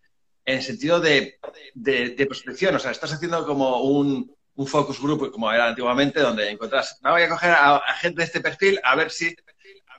en 0.49 0.57
el 0.57 0.63
sentido 0.63 0.99
de, 0.99 1.39
de, 1.73 2.25
prospección. 2.25 2.75
O 2.75 2.79
sea, 2.79 2.91
estás 2.91 3.13
haciendo 3.13 3.45
como 3.45 3.81
un, 3.83 4.35
focus 4.67 4.99
group, 5.01 5.31
como 5.31 5.51
era 5.51 5.67
antiguamente, 5.67 6.19
donde 6.19 6.49
encontrás, 6.49 6.99
me 7.01 7.11
voy 7.11 7.21
a 7.21 7.29
coger 7.29 7.51
a, 7.51 7.81
gente 8.01 8.19
de 8.19 8.25
este 8.25 8.41
perfil 8.41 8.79
a 8.83 8.95
ver 8.95 9.09
si... 9.09 9.35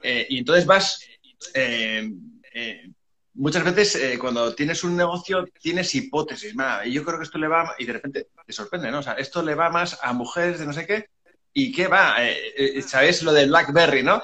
Eh, 0.03 0.27
y 0.29 0.39
entonces 0.39 0.67
vas... 0.67 1.01
Eh, 1.55 2.11
muchas 3.35 3.65
veces 3.65 3.95
eh, 3.95 4.19
cuando 4.19 4.55
tienes 4.55 4.85
un 4.85 4.97
negocio 4.97 5.47
tienes 5.61 5.95
hipótesis, 5.95 6.55
y 6.85 6.93
yo 6.93 7.05
creo 7.05 7.19
que 7.19 7.25
esto 7.25 7.39
le 7.39 7.49
va, 7.49 7.75
y 7.79 7.87
de 7.87 7.93
repente 7.93 8.29
te 8.47 8.53
sorprende, 8.53 8.91
¿no? 8.91 8.99
O 8.99 9.03
sea, 9.03 9.15
esto 9.15 9.43
le 9.43 9.55
va 9.55 9.71
más 9.71 9.99
a 10.03 10.13
mujeres 10.13 10.59
de 10.59 10.67
no 10.67 10.73
sé 10.73 10.87
qué, 10.87 11.07
¿y 11.53 11.73
qué 11.73 11.87
va? 11.87 12.17
Eh, 12.19 12.53
eh, 12.57 12.83
¿Sabéis 12.83 13.23
lo 13.23 13.33
de 13.33 13.47
BlackBerry, 13.47 14.03
no? 14.03 14.23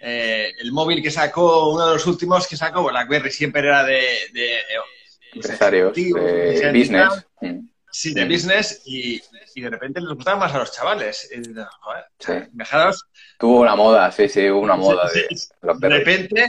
El 0.00 0.72
móvil 0.72 1.02
que 1.02 1.10
sacó, 1.10 1.72
uno 1.72 1.86
de 1.86 1.94
los 1.94 2.06
últimos 2.06 2.46
que 2.46 2.56
sacó, 2.56 2.84
BlackBerry 2.84 3.30
siempre 3.30 3.62
era 3.62 3.84
de... 3.84 4.00
de 4.32 4.58
Empresarios, 5.34 5.94
de 5.94 6.72
business. 6.72 7.26
Sí, 7.90 8.14
de 8.14 8.24
business 8.26 8.82
y, 8.86 9.20
de 9.60 9.70
repente 9.70 10.00
les 10.00 10.10
gustaba 10.10 10.38
más 10.38 10.54
a 10.54 10.58
los 10.58 10.72
chavales. 10.72 11.30
joder, 11.80 12.48
Tuvo 13.38 13.60
una 13.60 13.74
moda, 13.74 14.12
sí, 14.12 14.28
sí, 14.28 14.48
hubo 14.48 14.60
una 14.60 14.76
moda. 14.76 15.10
de, 15.12 15.26
de 15.78 15.88
repente 15.88 16.48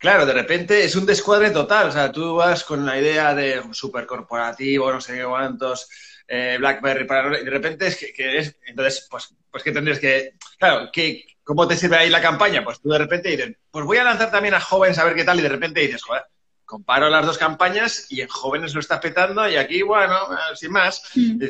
Claro, 0.00 0.24
de 0.24 0.32
repente 0.32 0.82
es 0.82 0.96
un 0.96 1.04
descuadre 1.04 1.50
total. 1.50 1.88
O 1.88 1.92
sea, 1.92 2.10
tú 2.10 2.36
vas 2.36 2.64
con 2.64 2.86
la 2.86 2.98
idea 2.98 3.34
de 3.34 3.60
un 3.60 3.74
super 3.74 4.06
corporativo, 4.06 4.90
no 4.90 4.98
sé 4.98 5.22
cuántos, 5.22 5.90
eh, 6.26 6.56
BlackBerry, 6.58 7.04
para, 7.04 7.38
y 7.38 7.44
de 7.44 7.50
repente 7.50 7.86
es 7.86 7.98
que, 7.98 8.38
es. 8.38 8.56
Entonces, 8.66 9.06
pues, 9.10 9.34
pues 9.50 9.62
que 9.62 9.72
tendrías 9.72 9.98
que. 9.98 10.32
Claro, 10.58 10.88
que, 10.90 11.26
¿cómo 11.44 11.66
te 11.66 11.76
sirve 11.76 11.96
ahí 11.96 12.10
la 12.10 12.20
campaña? 12.20 12.64
Pues 12.64 12.80
tú 12.80 12.90
de 12.90 12.98
repente 12.98 13.30
dices, 13.30 13.56
pues 13.70 13.84
voy 13.84 13.98
a 13.98 14.04
lanzar 14.04 14.30
también 14.30 14.54
a 14.54 14.60
jóvenes 14.60 14.98
a 14.98 15.04
ver 15.04 15.14
qué 15.14 15.24
tal, 15.24 15.38
y 15.38 15.42
de 15.42 15.48
repente 15.48 15.80
dices, 15.80 16.02
joder, 16.02 16.22
comparo 16.70 17.10
las 17.10 17.26
dos 17.26 17.36
campañas 17.36 18.06
y 18.10 18.20
en 18.20 18.28
jóvenes 18.28 18.72
lo 18.74 18.80
está 18.80 19.00
petando 19.00 19.46
y 19.48 19.56
aquí, 19.56 19.82
bueno, 19.82 20.14
sin 20.54 20.70
más. 20.70 21.02
Mm. 21.16 21.42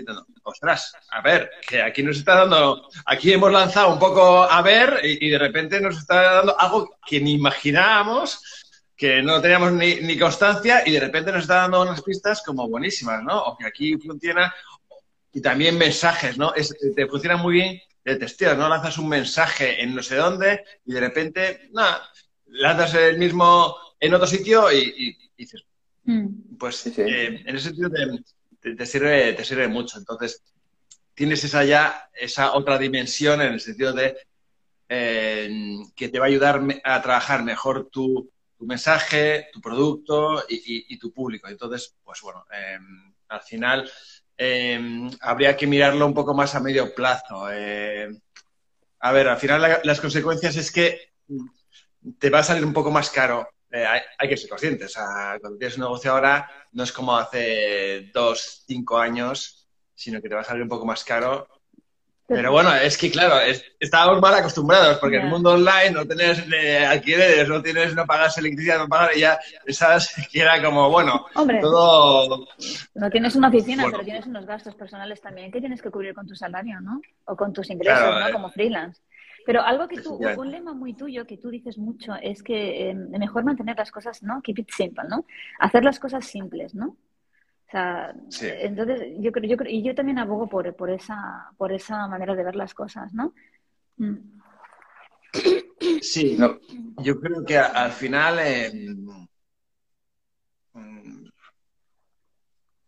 ostras, 0.44 0.94
a 1.11 1.20
ver, 1.20 1.50
que 1.68 1.82
aquí 1.82 2.02
nos 2.02 2.16
está 2.16 2.37
dando, 2.37 2.88
aquí 3.04 3.30
hemos 3.30 3.52
lanzado 3.52 3.92
un 3.92 3.99
poco 3.99 4.44
a 4.44 4.62
ver 4.62 5.00
y, 5.04 5.28
de 5.28 5.38
repente 5.38 5.78
nos 5.78 5.99
está 5.99 6.37
dando 6.37 6.59
algo 6.59 6.97
que 7.06 7.20
ni 7.20 7.35
imaginábamos, 7.35 8.42
que 8.97 9.23
no 9.23 9.42
teníamos 9.42 9.73
ni, 9.73 10.18
constancia 10.18 10.82
y 10.87 10.92
de 10.92 11.00
repente 11.00 11.32
nos 11.32 11.42
está 11.42 11.56
dando 11.56 11.82
unas 11.82 12.00
pistas 12.00 12.42
como 12.42 12.66
buenísimas, 12.66 13.23
¿no? 13.23 13.42
O 13.42 13.59
que 13.59 13.66
aquí 13.66 13.99
funciona 13.99 14.54
y 15.35 15.42
también 15.42 15.76
mensajes, 15.76 16.38
¿no? 16.38 16.52
te 16.52 17.06
funciona 17.06 17.37
muy 17.37 17.54
bien 17.54 17.80
de 18.04 18.16
testeo, 18.16 18.54
¿no? 18.57 18.69
Lanzas 18.69 18.99
un 18.99 19.09
mensaje 19.09 19.83
en 19.83 19.95
no 19.95 20.02
sé 20.02 20.16
dónde 20.16 20.64
y 20.85 20.92
de 20.92 21.00
repente, 21.00 21.69
nada, 21.73 22.09
lanzas 22.47 22.95
el 22.95 23.19
mismo 23.19 23.76
en 23.99 24.14
otro 24.14 24.26
sitio 24.26 24.73
y, 24.73 25.16
dices, 25.37 25.64
mm. 26.04 26.57
pues 26.59 26.87
eh, 26.87 27.42
en 27.45 27.57
ese 27.57 27.69
sentido 27.69 27.90
te, 28.61 28.87
sirve, 28.87 29.33
te 29.35 29.45
sirve 29.45 29.69
mucho. 29.69 29.99
Entonces, 29.99 30.42
tienes 31.14 31.45
esa 31.45 31.64
ya, 31.64 32.09
esa 32.14 32.54
otra 32.54 32.78
dimensión 32.78 33.42
en 33.42 33.52
el 33.52 33.61
sentido 33.61 33.92
de 33.92 34.16
eh, 34.88 35.50
que 35.95 36.09
te 36.09 36.19
va 36.19 36.25
a 36.25 36.28
ayudar 36.28 36.62
a 36.83 37.02
trabajar 37.02 37.45
mejor 37.45 37.90
tu, 37.90 38.30
mensaje, 38.61 39.49
tu 39.52 39.61
producto 39.61 40.45
y, 40.49 40.99
tu 40.99 41.12
público. 41.12 41.49
Entonces, 41.49 41.95
pues 42.04 42.21
bueno, 42.21 42.45
em, 42.52 43.14
al 43.28 43.40
final 43.42 43.90
em, 44.42 45.11
habría 45.20 45.54
que 45.56 45.66
mirarlo 45.66 46.06
un 46.06 46.14
poco 46.14 46.32
más 46.32 46.54
a 46.54 46.61
medio 46.61 46.94
plazo. 46.94 47.50
Eh, 47.52 48.09
a 49.00 49.12
ver, 49.12 49.28
al 49.28 49.38
final 49.38 49.80
las 49.85 50.00
consecuencias 50.00 50.56
es 50.56 50.73
que 50.73 51.12
te 52.18 52.30
va 52.30 52.38
a 52.38 52.42
salir 52.42 52.64
un 52.64 52.73
poco 52.73 52.90
más 52.90 53.11
caro 53.11 53.47
eh, 53.70 53.87
hay, 54.18 54.28
que 54.28 54.37
ser 54.37 54.50
conscientes. 54.50 54.94
Cuando 54.94 55.59
tienes 55.59 55.76
un 55.76 55.85
negocio 55.85 56.11
ahora, 56.11 56.50
no 56.73 56.82
es 56.82 56.92
como 56.92 57.16
hace 57.16 58.11
dos, 58.12 58.64
cinco 58.66 58.99
años, 58.99 59.68
sino 59.94 60.20
que 60.20 60.28
te 60.28 60.35
va 60.35 60.40
a 60.40 60.44
salir 60.44 60.62
un 60.62 60.68
poco 60.68 60.87
más 60.87 61.04
caro. 61.04 61.47
Pero 62.30 62.52
bueno, 62.52 62.72
es 62.75 62.96
que 62.96 63.10
claro, 63.10 63.37
estábamos 63.78 64.20
mal 64.20 64.34
acostumbrados, 64.34 64.99
porque 64.99 65.16
en 65.16 65.22
el 65.22 65.28
mundo 65.28 65.50
online 65.50 65.90
no 65.90 66.06
tienes 66.06 66.44
eh, 66.52 66.87
alquileres, 66.87 67.49
no 67.49 67.60
tienes, 67.60 67.94
no 67.94 68.06
pagas 68.06 68.38
electricidad, 68.38 68.78
no 68.78 68.88
pagas, 68.88 69.16
y 69.16 69.20
ya 69.20 69.38
sabes 69.68 70.14
que 70.32 70.40
era 70.40 70.62
como, 70.62 70.88
bueno, 70.90 71.26
todo... 71.60 72.46
No 72.94 73.10
tienes 73.10 73.34
una 73.34 73.49
oficina, 73.49 73.84
pero 73.90 74.04
tienes 74.04 74.26
unos 74.26 74.46
gastos 74.46 74.75
personales 74.75 75.20
también 75.20 75.50
que 75.50 75.60
tienes 75.60 75.82
que 75.82 75.90
cubrir 75.90 76.14
con 76.14 76.26
tu 76.26 76.37
salario, 76.37 76.80
¿no? 76.80 77.00
O 77.25 77.37
con 77.37 77.52
tus 77.52 77.68
ingresos, 77.70 78.14
¿no? 78.14 78.28
Eh. 78.28 78.32
Como 78.32 78.50
freelance. 78.50 79.02
Pero 79.46 79.62
algo 79.62 79.88
que 79.88 80.00
tú, 80.00 80.20
un 80.37 80.50
lema 80.50 80.75
muy 80.75 80.94
tuyo 80.94 81.26
que 81.26 81.38
tú 81.38 81.49
dices 81.49 81.78
mucho 81.78 82.14
es 82.22 82.42
que 82.42 82.90
eh, 82.90 82.94
mejor 82.94 83.42
mantener 83.42 83.76
las 83.76 83.90
cosas, 83.90 84.22
¿no? 84.22 84.40
Keep 84.42 84.60
it 84.60 84.70
simple, 84.70 85.04
¿no? 85.08 85.25
Hacer 85.58 85.82
las 85.82 85.99
cosas 85.99 86.26
simples, 86.26 86.75
¿no? 86.75 86.96
O 87.72 88.30
sea, 88.30 88.60
entonces 88.60 89.14
yo 89.18 89.30
creo, 89.30 89.48
yo 89.48 89.56
creo, 89.56 89.72
y 89.72 89.82
yo 89.82 89.94
también 89.94 90.18
abogo 90.18 90.48
por, 90.48 90.74
por 90.74 90.90
esa, 90.90 91.50
por 91.56 91.72
esa 91.72 92.08
manera 92.08 92.34
de 92.34 92.44
ver 92.44 92.56
las 92.56 92.74
cosas, 92.74 93.12
¿no? 93.14 93.32
Mm. 93.96 94.16
Sí, 96.02 96.36
yo 96.98 97.20
creo 97.20 97.44
que 97.44 97.56
al 97.56 97.92
final 97.92 98.38
en 98.40 99.30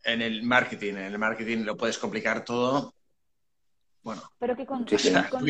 el 0.05 0.43
marketing, 0.43 0.95
en 0.95 0.99
el 0.99 1.19
marketing 1.19 1.59
lo 1.65 1.77
puedes 1.77 1.99
complicar 1.99 2.45
todo 2.45 2.93
bueno, 4.03 4.21
pero 4.37 4.57
que 4.57 4.67
con, 4.67 4.81
lo 4.81 4.87
que 4.87 4.97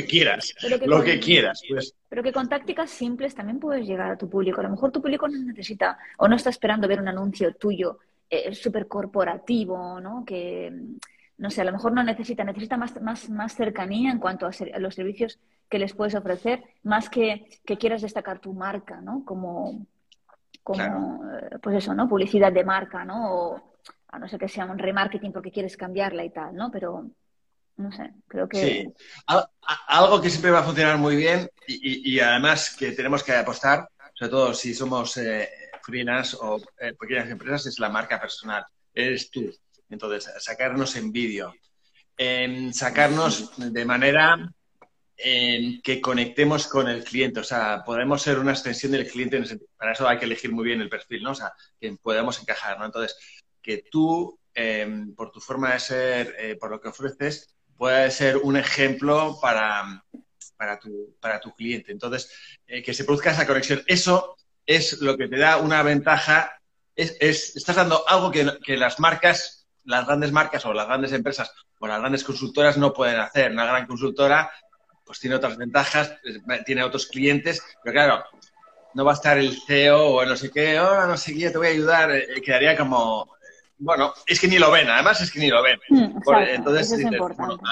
quieras, 0.04 0.54
lo 0.84 1.02
que 1.02 1.18
quieras. 1.18 1.62
Pues. 1.66 1.94
Pero 2.06 2.22
que 2.22 2.32
con 2.32 2.50
tácticas 2.50 2.90
simples 2.90 3.34
también 3.34 3.58
puedes 3.58 3.86
llegar 3.86 4.10
a 4.10 4.18
tu 4.18 4.28
público. 4.28 4.60
A 4.60 4.64
lo 4.64 4.70
mejor 4.70 4.92
tu 4.92 5.00
público 5.00 5.26
no 5.26 5.38
necesita 5.38 5.98
o 6.18 6.28
no 6.28 6.36
está 6.36 6.50
esperando 6.50 6.86
ver 6.86 7.00
un 7.00 7.08
anuncio 7.08 7.54
tuyo 7.54 7.98
eh, 8.32 8.54
súper 8.54 8.88
corporativo, 8.88 10.00
¿no? 10.00 10.24
Que, 10.24 10.72
no 11.36 11.50
sé, 11.50 11.60
a 11.60 11.64
lo 11.64 11.72
mejor 11.72 11.92
no 11.92 12.02
necesita, 12.02 12.42
necesita 12.44 12.78
más, 12.78 12.98
más, 13.02 13.28
más 13.28 13.54
cercanía 13.54 14.10
en 14.10 14.18
cuanto 14.18 14.46
a, 14.46 14.78
los 14.78 14.94
servicios 14.94 15.38
que 15.68 15.78
les 15.78 15.92
puedes 15.92 16.14
ofrecer, 16.14 16.64
más 16.82 17.10
que, 17.10 17.47
que 17.66 17.76
quieras 17.76 18.00
destacar 18.00 18.38
tu 18.38 18.54
marca, 18.54 19.02
¿no? 19.02 19.23
Como, 19.26 19.84
como 20.62 21.30
eh, 21.30 21.58
pues 21.62 21.76
eso, 21.76 21.92
¿no? 21.92 22.08
Publicidad 22.08 22.50
de 22.50 22.64
marca, 22.64 23.04
¿no? 23.04 23.34
O 23.34 23.62
a 24.08 24.18
no 24.18 24.26
ser 24.26 24.40
que 24.40 24.49
sea 24.49 24.64
un 24.64 24.78
remarketing 24.78 25.30
porque 25.30 25.52
quieres 25.52 25.76
cambiarla 25.76 26.25
y 26.25 26.30
tal, 26.30 26.54
¿no? 26.54 26.71
Pero 26.71 27.10
no 27.76 27.92
sé, 27.92 28.14
creo 28.26 28.49
que... 28.49 28.56
Sí, 28.56 28.95
algo 29.88 30.23
que 30.23 30.30
siempre 30.30 30.52
va 30.52 30.60
a 30.60 30.64
funcionar 30.64 30.97
muy 30.97 31.16
bien 31.16 31.50
y, 31.66 32.18
además 32.18 32.75
que 32.78 32.92
tenemos 32.92 33.23
que 33.23 33.34
apostar, 33.34 33.90
sobre 34.14 34.30
todo 34.30 34.54
si 34.54 34.73
somos 34.73 35.18
eh, 35.18 35.50
freelance 35.84 36.36
o 36.40 36.60
eh, 36.78 36.95
pequeñas 36.99 37.30
empresas, 37.30 37.66
es 37.66 37.78
la 37.78 37.88
marca 37.88 38.21
personal, 38.21 38.64
eres 38.95 39.30
tú. 39.30 39.50
Entonces, 39.90 40.30
sacarnos 40.38 40.97
en 40.97 41.12
vídeo, 41.12 41.54
sacarnos 42.73 43.52
de 43.58 43.84
manera 43.84 44.50
que 45.16 46.00
conectemos 46.00 46.66
con 46.66 46.88
el 46.88 47.04
cliente, 47.04 47.40
o 47.40 47.45
sea, 47.45 47.82
podemos 47.84 48.23
ser 48.23 48.38
una 48.38 48.52
extensión 48.52 48.92
del 48.92 49.06
cliente, 49.06 49.42
para 49.76 49.92
eso 49.92 50.08
hay 50.08 50.18
que 50.18 50.25
elegir 50.25 50.50
muy 50.50 50.64
bien 50.64 50.80
el 50.80 50.88
perfil, 50.88 51.23
¿no? 51.23 51.32
O 51.32 51.34
sea, 51.34 51.52
que 51.78 51.95
podemos 52.02 52.40
encajar, 52.40 52.78
¿no? 52.78 52.86
Entonces, 52.86 53.16
que 53.62 53.84
tú, 53.90 54.38
em, 54.54 55.14
por 55.14 55.30
tu 55.30 55.40
forma 55.40 55.73
de 55.73 55.80
ser, 55.80 56.34
eh, 56.38 56.56
por 56.56 56.71
lo 56.71 56.80
que 56.80 56.88
ofreces, 56.88 57.54
puede 57.76 58.10
ser 58.10 58.36
un 58.38 58.56
ejemplo 58.56 59.38
para, 59.40 60.04
para, 60.56 60.78
tu, 60.78 61.16
para 61.21 61.40
tu 61.40 61.54
cliente. 61.54 61.92
Entonces, 61.92 62.30
eh, 62.66 62.82
que 62.82 62.92
se 62.92 63.04
produzca 63.04 63.30
esa 63.30 63.47
conexión. 63.47 63.82
Eso 63.86 64.36
es 64.76 65.00
lo 65.00 65.17
que 65.17 65.28
te 65.28 65.39
da 65.39 65.58
una 65.58 65.82
ventaja. 65.82 66.58
Es, 66.95 67.17
estás 67.56 67.76
dando 67.76 68.06
algo 68.08 68.30
que, 68.30 68.76
las 68.76 69.00
marcas, 69.00 69.67
las 69.85 70.06
grandes 70.06 70.32
marcas 70.32 70.65
o 70.67 70.73
las 70.73 70.87
grandes 70.87 71.13
empresas 71.13 71.52
o 71.78 71.87
las 71.87 72.00
grandes 72.00 72.25
consultoras 72.25 72.76
no 72.76 72.93
pueden 72.93 73.21
hacer. 73.21 73.52
Una 73.52 73.67
gran 73.67 73.87
consultora 73.87 74.50
pues 75.04 75.19
tiene 75.19 75.37
otras 75.37 75.56
ventajas, 75.56 76.15
tiene 76.65 76.85
otros 76.85 77.06
clientes, 77.06 77.63
pero 77.82 77.93
claro, 77.93 78.25
no 78.95 79.04
va 79.04 79.13
a 79.13 79.15
estar 79.15 79.37
el 79.37 79.58
CEO 79.67 80.06
o 80.06 80.25
no 80.25 80.37
sé 80.37 80.50
qué, 80.50 80.78
oh, 80.80 81.06
no 81.06 81.17
sé 81.17 81.35
qué, 81.35 81.50
te 81.50 81.58
voy 81.58 81.67
a 81.67 81.71
ayudar, 81.71 82.11
eh, 82.13 82.41
quedaría 82.43 82.76
como, 82.76 83.37
bueno, 83.78 84.15
es 84.26 84.41
que 84.41 84.49
ni 84.49 84.58
lo 84.58 84.71
ven, 84.71 84.89
además 84.89 85.21
es 85.21 85.30
que 85.30 85.41
ni 85.41 85.49
lo 85.49 85.63
ven. 85.63 85.78
Mm, 85.89 86.19
entonces, 86.49 87.04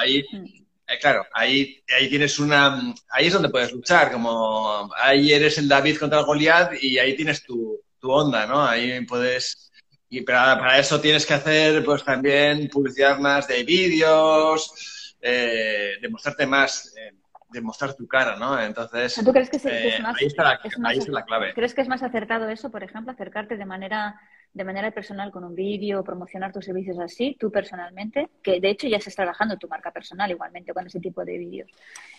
ahí, 0.01 0.25
mm. 0.33 0.45
eh, 0.45 0.65
claro, 0.99 1.27
ahí, 1.33 1.83
ahí 1.97 2.09
tienes 2.09 2.39
una, 2.39 2.95
ahí 3.11 3.27
es 3.27 3.33
donde 3.33 3.49
puedes 3.49 3.73
luchar, 3.73 4.11
como 4.11 4.91
ahí 4.97 5.33
eres 5.33 5.59
el 5.59 5.69
David 5.69 5.99
contra 5.99 6.21
el 6.21 6.25
Goliath 6.25 6.73
y 6.83 6.99
ahí 6.99 7.15
tienes 7.15 7.43
tu, 7.43 7.81
onda, 8.03 8.47
¿no? 8.47 8.65
Ahí 8.65 9.05
puedes, 9.05 9.71
y 10.09 10.23
para, 10.23 10.59
para, 10.59 10.79
eso 10.79 11.01
tienes 11.01 11.27
que 11.27 11.35
hacer 11.35 11.85
pues 11.85 12.03
también 12.03 12.69
publicidad 12.69 13.19
más 13.19 13.47
de 13.47 13.63
vídeos, 13.63 15.17
eh, 15.21 15.99
demostrarte 16.01 16.47
más, 16.47 16.95
eh, 16.97 17.13
demostrar 17.51 17.95
tu 17.95 18.07
cara, 18.07 18.37
¿no? 18.37 18.61
Entonces, 18.61 19.15
¿tú 19.23 19.33
crees 19.33 19.51
que, 19.51 19.57
es, 19.57 20.01
más, 20.01 20.17
ahí 20.19 20.27
está 20.27 21.13
la 21.13 21.25
clave. 21.25 21.53
¿Crees 21.55 21.75
que 21.75 21.83
es 21.83 21.89
más 21.89 22.03
acertado 22.03 22.49
eso, 22.49 22.71
por 22.71 22.83
ejemplo, 22.83 23.13
acercarte 23.13 23.57
de 23.57 23.67
manera 23.67 24.21
de 24.53 24.65
manera 24.65 24.91
personal 24.91 25.31
con 25.31 25.45
un 25.45 25.55
vídeo, 25.55 26.03
promocionar 26.03 26.53
tus 26.53 26.65
servicios 26.65 26.99
así, 26.99 27.37
tú 27.39 27.51
personalmente, 27.51 28.31
que 28.43 28.61
de 28.61 28.71
hecho 28.71 28.89
ya 28.89 28.97
estás 28.97 29.15
trabajando 29.15 29.57
tu 29.57 29.69
marca 29.69 29.93
personal 29.93 30.31
igualmente 30.31 30.73
con 30.73 30.87
ese 30.87 31.01
tipo 31.01 31.25
de 31.25 31.39
vídeos, 31.39 31.71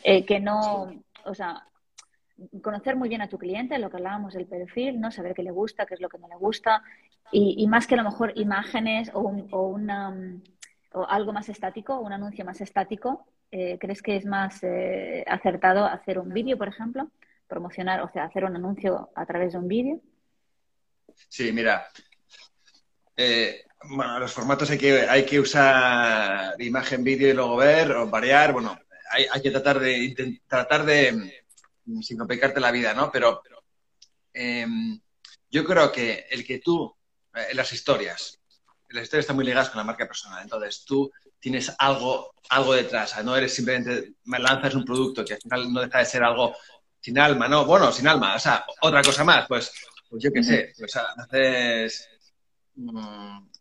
eh, 0.04 0.26
que 0.26 0.40
no, 0.40 0.94
o 1.26 1.36
sea, 1.36 1.66
conocer 2.62 2.96
muy 2.96 3.10
bien 3.10 3.22
a 3.22 3.28
tu 3.28 3.38
cliente, 3.38 3.78
lo 3.78 3.90
que 3.90 3.98
hablábamos 3.98 4.34
del 4.34 4.48
perfil, 4.48 5.00
¿no? 5.00 5.12
Saber 5.12 5.34
qué 5.34 5.44
le 5.44 5.52
gusta, 5.52 5.86
qué 5.86 5.96
es 5.96 6.02
lo 6.02 6.10
que 6.10 6.18
no 6.18 6.28
le 6.28 6.38
gusta, 6.38 6.84
y, 7.34 7.66
más 7.68 7.88
que 7.88 7.94
a 7.94 7.98
lo 7.98 8.04
mejor 8.04 8.34
imágenes 8.36 9.10
o, 9.14 9.22
o, 9.52 9.68
una, 9.68 10.14
o 10.92 11.06
algo 11.06 11.32
más 11.32 11.48
estático, 11.48 12.00
un 12.00 12.12
anuncio 12.12 12.44
más 12.44 12.60
estático, 12.60 13.26
eh, 13.52 13.78
¿crees 13.80 14.02
que 14.02 14.16
es 14.16 14.26
más 14.26 14.64
eh, 14.64 15.24
acertado 15.28 15.86
hacer 15.86 16.20
un 16.20 16.34
vídeo, 16.34 16.58
por 16.58 16.70
ejemplo? 16.70 17.10
Promocionar, 17.48 18.02
o 18.02 18.10
sea, 18.10 18.24
hacer 18.24 18.46
un 18.46 18.56
anuncio 18.56 19.10
a 19.16 19.26
través 19.26 19.54
de 19.54 19.60
un 19.60 19.68
vídeo. 19.68 20.00
Sí, 21.28 21.52
mira, 21.52 21.86
eh, 23.16 23.66
bueno, 23.84 24.20
los 24.20 24.32
formatos 24.32 24.70
hay 24.70 24.78
que, 24.78 25.02
hay 25.02 25.26
que 25.26 25.40
usar 25.40 26.56
imagen, 26.62 27.04
vídeo 27.04 27.30
y 27.30 27.34
luego 27.34 27.58
ver 27.58 27.92
o 27.92 28.08
variar. 28.08 28.54
Bueno, 28.54 28.78
hay, 29.10 29.42
que 29.42 29.52
tratar 29.52 29.80
de, 29.80 30.42
tratar 30.48 30.86
de, 30.86 31.32
mm, 31.86 32.02
sin 32.02 32.18
complicarte 32.18 32.60
la 32.60 32.72
vida, 32.72 32.94
¿no? 32.94 33.12
Pero, 33.12 33.42
em, 34.34 35.00
yo 35.50 35.66
creo 35.66 35.92
que 35.92 36.28
el 36.30 36.46
que 36.46 36.60
tú, 36.60 36.96
eh, 37.34 37.54
las 37.54 37.74
historias, 37.74 38.40
las 38.90 39.04
historias 39.04 39.24
están 39.24 39.36
muy 39.36 39.46
ligadas 39.46 39.70
con 39.70 39.80
la 39.80 39.84
marca 39.84 40.08
personal. 40.08 40.44
Entonces, 40.44 40.84
tú 40.86 41.12
tienes 41.40 41.74
algo, 41.78 42.34
algo 42.50 42.74
detrás. 42.74 43.22
No 43.24 43.36
eres 43.36 43.54
simplemente, 43.54 44.14
me 44.26 44.40
lanzas 44.40 44.76
un 44.76 44.86
producto 44.86 45.26
que 45.26 45.34
al 45.34 45.42
final 45.42 45.74
no 45.74 45.82
deja 45.82 46.00
de 46.00 46.06
ser 46.06 46.24
algo 46.24 46.56
sin 47.00 47.18
alma, 47.20 47.48
¿no? 47.48 47.66
Bueno, 47.66 47.92
sin 47.92 48.08
alma. 48.08 48.36
O 48.36 48.40
sea, 48.40 48.66
otra 48.82 49.02
cosa 49.02 49.24
más. 49.24 49.48
Pues, 49.48 49.72
pues 50.10 50.24
yo 50.24 50.32
qué 50.32 50.44
sé. 50.44 50.74
Pues 50.78 50.96
haces 50.96 52.10
Mm, 52.82 53.52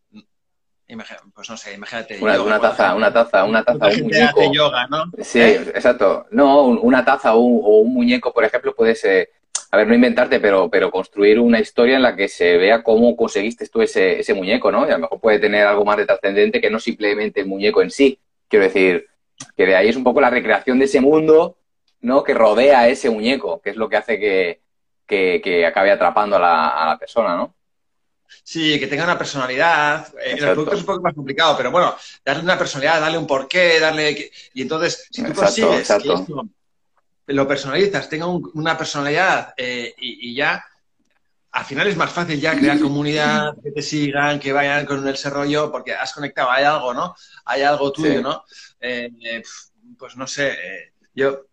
pues 1.34 1.48
no 1.48 1.56
sé, 1.56 1.74
imagínate. 1.74 2.18
Una, 2.20 2.58
taza, 2.58 2.94
una 2.94 3.12
taza, 3.12 3.44
una 3.44 3.62
taza, 3.62 3.86
un 3.86 4.02
muñeco. 4.02 4.52
yoga, 4.52 4.86
¿no? 4.88 5.04
Sí, 5.20 5.40
exacto. 5.40 6.26
No, 6.30 6.64
una 6.64 7.04
taza 7.04 7.34
o 7.34 7.40
un, 7.40 7.92
muñeco, 7.92 8.32
por 8.32 8.44
ejemplo, 8.44 8.74
puede 8.74 8.94
ser. 8.94 9.30
a 9.70 9.76
ver, 9.76 9.86
no 9.86 9.94
inventarte, 9.94 10.40
pero, 10.40 10.68
pero 10.68 10.90
construir 10.90 11.38
una 11.38 11.60
historia 11.60 11.96
en 11.96 12.02
la 12.02 12.16
que 12.16 12.28
se 12.28 12.56
vea 12.56 12.82
cómo 12.82 13.14
conseguiste 13.14 13.68
tú 13.68 13.82
ese, 13.82 14.20
ese 14.20 14.34
muñeco, 14.34 14.72
¿no? 14.72 14.86
Y 14.86 14.90
a 14.90 14.94
lo 14.94 15.00
mejor 15.00 15.20
puede 15.20 15.38
tener 15.38 15.66
algo 15.66 15.84
más 15.84 15.96
de 15.96 16.06
trascendente 16.06 16.60
que 16.60 16.70
no 16.70 16.80
simplemente 16.80 17.40
el 17.40 17.46
muñeco 17.46 17.82
en 17.82 17.90
sí. 17.90 18.18
Quiero 18.48 18.64
decir, 18.64 19.06
que 19.56 19.66
de 19.66 19.76
ahí 19.76 19.88
es 19.88 19.96
un 19.96 20.04
poco 20.04 20.20
la 20.20 20.30
recreación 20.30 20.78
de 20.78 20.86
ese 20.86 21.00
mundo, 21.00 21.56
¿no? 22.00 22.24
Que 22.24 22.34
rodea 22.34 22.80
a 22.80 22.88
ese 22.88 23.10
muñeco, 23.10 23.60
que 23.60 23.70
es 23.70 23.76
lo 23.76 23.88
que 23.88 23.96
hace 23.96 24.18
que, 24.18 24.60
que, 25.06 25.66
acabe 25.66 25.90
atrapando 25.90 26.36
a 26.36 26.40
la, 26.40 26.68
a 26.68 26.86
la, 26.88 26.98
persona, 26.98 27.36
¿no? 27.36 27.54
Sí, 28.42 28.78
que 28.78 28.86
tenga 28.86 29.04
una 29.04 29.18
personalidad. 29.18 30.08
Eh, 30.18 30.32
en 30.32 30.38
el 30.38 30.52
producto 30.52 30.74
es 30.74 30.80
un 30.80 30.86
poco 30.86 31.02
más 31.02 31.14
complicado, 31.14 31.56
pero 31.56 31.70
bueno, 31.70 31.96
darle 32.24 32.42
una 32.42 32.58
personalidad, 32.58 33.00
darle 33.00 33.18
un 33.18 33.26
porqué, 33.26 33.80
darle... 33.80 34.30
Y 34.54 34.62
entonces, 34.62 35.08
si 35.10 35.22
tú 35.22 35.32
consigues 35.32 35.88
lo 37.32 37.46
personalizas, 37.46 38.08
tenga 38.08 38.26
una 38.26 38.76
personalidad 38.76 39.54
eh, 39.56 39.94
y, 39.98 40.34
ya, 40.34 40.64
al 41.52 41.64
final 41.64 41.86
es 41.86 41.96
más 41.96 42.12
fácil 42.12 42.40
ya 42.40 42.56
crear 42.56 42.80
comunidad, 42.80 43.54
que 43.62 43.70
te 43.72 43.82
sigan, 43.82 44.38
que 44.38 44.52
vayan 44.52 44.86
con 44.86 45.06
ese 45.06 45.30
rollo, 45.30 45.70
porque 45.70 45.94
has 45.94 46.12
conectado, 46.12 46.50
hay 46.50 46.64
algo, 46.64 46.94
¿no? 46.94 47.14
Hay 47.44 47.62
algo 47.62 47.92
tuyo, 47.92 48.20
¿no? 48.20 48.44
Eh, 48.80 49.42
pues 49.98 50.16
no 50.16 50.26
sé, 50.26 50.52
eh, 50.52 50.92
yo, 51.14 51.46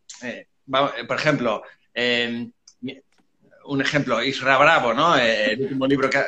por 1.07 1.17
ejemplo, 1.17 1.63
em, 1.93 2.51
un 3.65 3.81
ejemplo, 3.81 4.23
Isra 4.23 4.57
Bravo, 4.57 4.93
¿no? 4.93 5.17
el 5.17 5.61
último 5.61 5.87
libro 5.87 6.09
que 6.09 6.23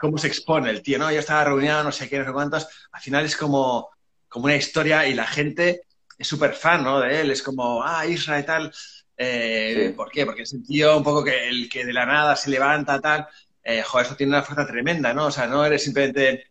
cómo 0.00 0.16
se 0.16 0.28
expone 0.28 0.70
el 0.70 0.82
tío, 0.82 0.98
¿no? 0.98 1.12
Yo 1.12 1.20
estaba 1.20 1.44
reunido, 1.44 1.84
no 1.84 1.92
sé 1.92 2.08
qué, 2.08 2.18
no 2.18 2.24
sé 2.24 2.32
cuántos. 2.32 2.66
Al 2.90 3.00
final 3.00 3.24
es 3.26 3.36
como, 3.36 3.90
como 4.28 4.46
una 4.46 4.56
historia 4.56 5.06
y 5.06 5.14
la 5.14 5.26
gente 5.26 5.82
es 6.18 6.26
súper 6.26 6.54
fan, 6.54 6.82
¿no? 6.82 7.00
De 7.00 7.20
él, 7.20 7.30
es 7.30 7.42
como, 7.42 7.82
ah, 7.84 8.06
Israel 8.06 8.42
y 8.42 8.46
tal. 8.46 8.72
Eh, 9.16 9.92
¿Por 9.94 10.10
qué? 10.10 10.24
Porque 10.24 10.42
es 10.42 10.52
un 10.54 10.64
tío 10.64 10.96
un 10.96 11.04
poco 11.04 11.22
que 11.22 11.48
el 11.48 11.68
que 11.68 11.84
de 11.84 11.92
la 11.92 12.06
nada 12.06 12.34
se 12.34 12.48
levanta, 12.48 12.98
tal. 12.98 13.28
Eh, 13.62 13.82
joder, 13.82 14.06
eso 14.06 14.16
tiene 14.16 14.32
una 14.32 14.42
fuerza 14.42 14.66
tremenda, 14.66 15.12
¿no? 15.12 15.26
O 15.26 15.30
sea, 15.30 15.46
no 15.46 15.64
eres 15.64 15.84
simplemente... 15.84 16.46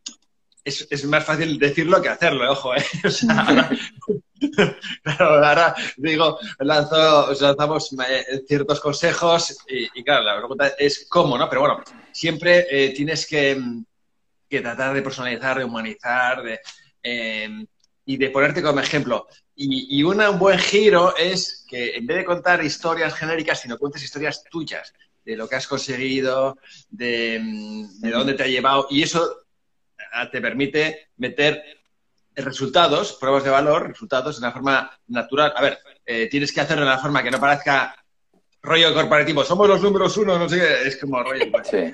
Es, 0.63 0.87
es 0.91 1.05
más 1.05 1.23
fácil 1.23 1.57
decirlo 1.57 2.01
que 2.01 2.09
hacerlo, 2.09 2.51
ojo, 2.51 2.75
¿eh? 2.75 2.85
O 3.03 3.09
sea, 3.09 3.69
claro, 5.03 5.45
ahora 5.45 5.75
digo, 5.97 6.37
lanzo, 6.59 7.33
lanzamos 7.41 7.95
eh, 8.07 8.43
ciertos 8.47 8.79
consejos 8.79 9.57
y, 9.67 10.03
claro, 10.03 10.23
la 10.23 10.37
pregunta 10.37 10.67
es 10.77 11.07
cómo, 11.09 11.37
¿no? 11.37 11.49
Pero 11.49 11.61
bueno, 11.61 11.83
siempre 12.19 12.67
eh, 12.69 12.89
tienes 12.89 13.25
que, 13.25 13.57
que, 14.49 14.59
tratar 14.59 14.93
de 14.93 15.01
personalizar, 15.01 15.57
de 15.57 15.63
humanizar, 15.63 16.43
de, 16.43 16.59
y 18.05 18.17
de 18.17 18.29
ponerte 18.29 18.61
como 18.61 18.81
ejemplo. 18.81 19.27
Y, 19.55 20.03
un 20.03 20.39
buen 20.39 20.59
giro 20.59 21.15
es 21.15 21.65
que 21.67 21.95
en 21.95 22.05
vez 22.07 22.17
de 22.17 22.25
contar 22.25 22.63
historias 22.63 23.13
genéricas, 23.13 23.61
sino 23.61 23.77
cuentes 23.77 24.03
historias 24.03 24.43
tuyas, 24.49 24.93
de 25.23 25.37
lo 25.37 25.47
que 25.47 25.55
has 25.55 25.67
conseguido, 25.67 26.57
de, 26.89 27.39
dónde 28.01 28.33
te 28.33 28.43
ha 28.43 28.47
llevado. 28.47 28.87
Y 28.89 29.03
eso 29.03 29.45
ah, 30.11 30.29
te 30.29 30.41
permite 30.41 31.09
meter 31.17 31.61
resultados, 32.35 33.13
pruebas 33.13 33.43
de 33.43 33.49
valor, 33.49 33.89
resultados 33.89 34.35
de 34.35 34.45
una 34.45 34.53
forma 34.53 34.99
natural. 35.07 35.53
A 35.55 35.61
ver, 35.61 35.79
eh, 36.05 36.27
tienes 36.29 36.51
que 36.51 36.61
hacerlo 36.61 36.83
de 36.83 36.91
una 36.91 37.01
forma 37.01 37.23
que 37.23 37.31
no 37.31 37.39
parezca 37.39 37.95
rollo 38.61 38.93
corporativo. 38.93 39.43
Somos 39.43 39.67
los 39.67 39.81
números 39.81 40.17
uno, 40.17 40.37
no 40.37 40.49
sé 40.49 40.87
Es 40.87 40.97
como 40.97 41.23
rollo. 41.23 41.45
Sí. 41.69 41.93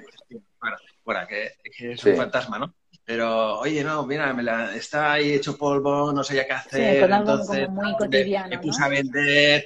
Bueno, 1.06 1.22
que, 1.28 1.54
es 1.94 2.04
un 2.04 2.18
fantasma, 2.18 2.58
¿no? 2.58 2.74
Pero, 3.06 3.60
oye, 3.60 3.84
no, 3.84 4.04
mira, 4.08 4.34
me 4.34 4.42
la, 4.42 4.76
está 4.76 5.14
ahí 5.14 5.34
hecho 5.34 5.56
polvo, 5.56 6.12
no 6.12 6.24
sé 6.24 6.36
ya 6.36 6.48
qué 6.48 6.54
hacer. 6.54 7.06
Sí, 7.08 7.14
entonces, 7.14 7.68
como 7.68 7.84
muy 7.84 7.96
cotidiano. 7.96 8.50
Me, 8.50 8.58
puse 8.58 8.84
a 8.84 8.88
vender 8.88 9.64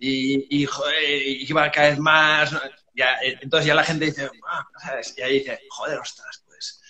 y, 0.00 0.62
y, 0.62 0.66
joder, 0.66 1.12
iba 1.14 1.70
cada 1.70 1.90
vez 1.90 1.98
más. 2.00 2.50
Ya, 2.92 3.14
eh, 3.22 3.38
entonces 3.40 3.68
ya 3.68 3.76
la 3.76 3.84
gente 3.84 4.06
dice, 4.06 4.28
ah, 4.48 4.66
¿sabes? 4.82 5.14
Y 5.16 5.22
ahí 5.22 5.38
dice, 5.38 5.60
joder, 5.68 6.00
ostras, 6.00 6.42
pues, 6.44 6.82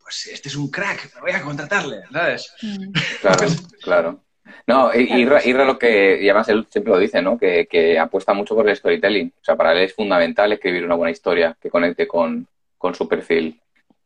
pues 0.00 0.26
este 0.28 0.48
es 0.48 0.54
un 0.54 0.70
crack, 0.70 1.12
me 1.16 1.20
voy 1.22 1.32
a 1.32 1.42
contratarle, 1.42 2.02
¿sabes? 2.12 2.54
Mm. 2.62 2.92
Claro, 3.20 3.48
claro. 3.82 4.24
No, 4.68 4.94
Irra, 4.94 5.44
Irra, 5.44 5.64
lo 5.64 5.78
que, 5.78 6.22
y 6.22 6.28
además 6.28 6.48
él 6.50 6.66
siempre 6.70 6.92
lo 6.92 6.98
dice, 6.98 7.20
¿no? 7.20 7.36
Que, 7.36 7.66
que, 7.68 7.98
apuesta 7.98 8.32
mucho 8.32 8.54
por 8.54 8.68
el 8.68 8.76
storytelling. 8.76 9.32
O 9.40 9.44
sea, 9.44 9.56
para 9.56 9.72
él 9.72 9.78
es 9.78 9.94
fundamental 9.94 10.52
escribir 10.52 10.84
una 10.84 10.94
buena 10.94 11.10
historia 11.10 11.56
que 11.60 11.68
conecte 11.68 12.06
con, 12.06 12.46
con 12.78 12.94
su 12.94 13.08
perfil. 13.08 13.60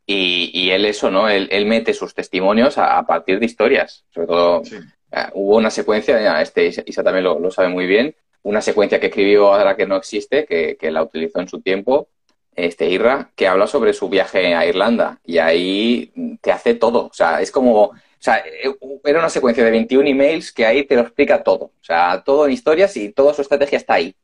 Y, 0.05 0.71
él 0.71 0.85
eso, 0.85 1.11
¿no? 1.11 1.29
Él, 1.29 1.67
mete 1.67 1.95
sus 1.95 2.15
testimonios 2.15 2.77
a, 2.77 3.03
partir 3.07 3.39
de 3.39 3.47
historias. 3.47 4.05
Sobre 4.11 4.27
todo, 4.27 4.63
eh, 5.13 5.27
hubo 5.35 5.57
una 5.57 5.71
secuencia, 5.71 6.41
este 6.43 6.67
Isa 6.67 7.03
también 7.03 7.25
lo, 7.25 7.51
sabe 7.51 7.69
muy 7.69 7.87
bien, 7.87 8.15
una 8.43 8.61
secuencia 8.61 8.99
que 8.99 9.07
escribió 9.07 9.55
ahora 9.55 9.77
que 9.77 9.87
no 9.87 9.97
existe, 9.97 10.45
que, 10.45 10.91
la 10.91 11.03
utilizó 11.03 11.41
en 11.41 11.49
su 11.49 11.61
tiempo, 11.61 12.09
este 12.55 12.91
Irra, 12.91 13.31
que 13.37 13.47
habla 13.47 13.67
sobre 13.67 13.93
su 13.93 14.09
viaje 14.09 14.55
a 14.55 14.67
Irlanda. 14.67 15.21
Y 15.25 15.39
ahí 15.39 16.13
te 16.41 16.53
hace 16.53 16.75
todo. 16.75 17.07
O 17.07 17.15
sea, 17.15 17.41
es 17.41 17.51
como... 17.51 17.85
O 17.85 18.25
sea, 18.25 18.39
eh, 18.39 18.73
era 19.05 19.19
una 19.19 19.29
secuencia 19.29 19.65
de 19.65 19.71
21 19.71 20.09
emails 20.09 20.53
que 20.53 20.65
ahí 20.65 20.85
te 20.85 20.95
lo 20.95 21.03
explica 21.03 21.43
todo. 21.43 21.65
O 21.65 21.85
sea, 21.85 22.23
todo 22.25 22.47
en 22.47 22.53
historias 22.53 22.97
y 22.97 23.11
toda 23.11 23.35
su 23.35 23.43
estrategia 23.43 23.79
está 23.79 23.95
ahí. 23.95 24.15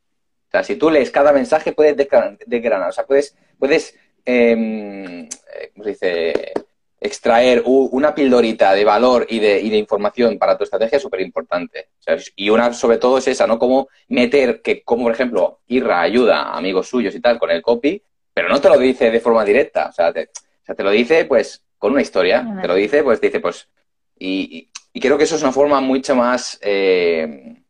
O 0.47 0.51
sea, 0.51 0.63
si 0.63 0.75
tú 0.77 0.89
lees 0.89 1.11
cada 1.11 1.33
mensaje, 1.33 1.73
puedes 1.73 1.95
desgranar. 1.97 2.89
O 2.89 2.91
sea, 2.93 3.05
puedes, 3.05 3.35
puedes 3.57 3.95
eh, 4.25 5.27
¿cómo 5.73 5.83
se 5.83 5.89
dice? 5.89 6.53
Extraer 7.01 7.63
una 7.65 8.13
pildorita 8.13 8.73
de 8.73 8.83
valor 8.83 9.25
y 9.29 9.39
de, 9.39 9.61
y 9.61 9.69
de 9.69 9.77
información 9.77 10.37
para 10.37 10.57
tu 10.57 10.65
estrategia 10.65 10.97
es 10.97 11.01
súper 11.01 11.21
importante. 11.21 11.89
y 12.35 12.49
una, 12.49 12.73
sobre 12.73 12.97
todo, 12.97 13.17
es 13.19 13.27
esa, 13.29 13.47
¿no? 13.47 13.57
Cómo 13.57 13.87
meter 14.09 14.61
que, 14.61 14.83
como 14.83 15.03
por 15.03 15.13
ejemplo, 15.13 15.61
Irra 15.67 16.01
ayuda 16.01 16.41
a 16.43 16.57
amigos 16.57 16.89
suyos 16.89 17.15
y 17.15 17.21
tal 17.21 17.39
con 17.39 17.51
el 17.51 17.61
copy, 17.61 18.03
pero 18.33 18.49
no 18.49 18.59
te 18.59 18.67
lo 18.67 18.77
dice 18.77 19.11
de 19.11 19.19
forma 19.21 19.45
directa. 19.45 19.87
O 19.87 19.93
sea, 19.93 20.11
te, 20.11 20.83
lo 20.83 20.91
dice, 20.91 21.23
pues, 21.23 21.63
con 21.77 21.93
una 21.93 22.01
historia. 22.01 22.45
Te 22.61 22.67
lo 22.67 22.75
dice, 22.75 23.01
pues, 23.01 23.21
dice, 23.21 23.39
pues. 23.39 23.69
Y, 24.17 24.69
creo 24.99 25.17
que 25.17 25.23
eso 25.23 25.37
es 25.37 25.41
una 25.41 25.53
forma 25.53 25.79
mucho 25.79 26.15
más. 26.15 26.59
Eh, 26.61 27.63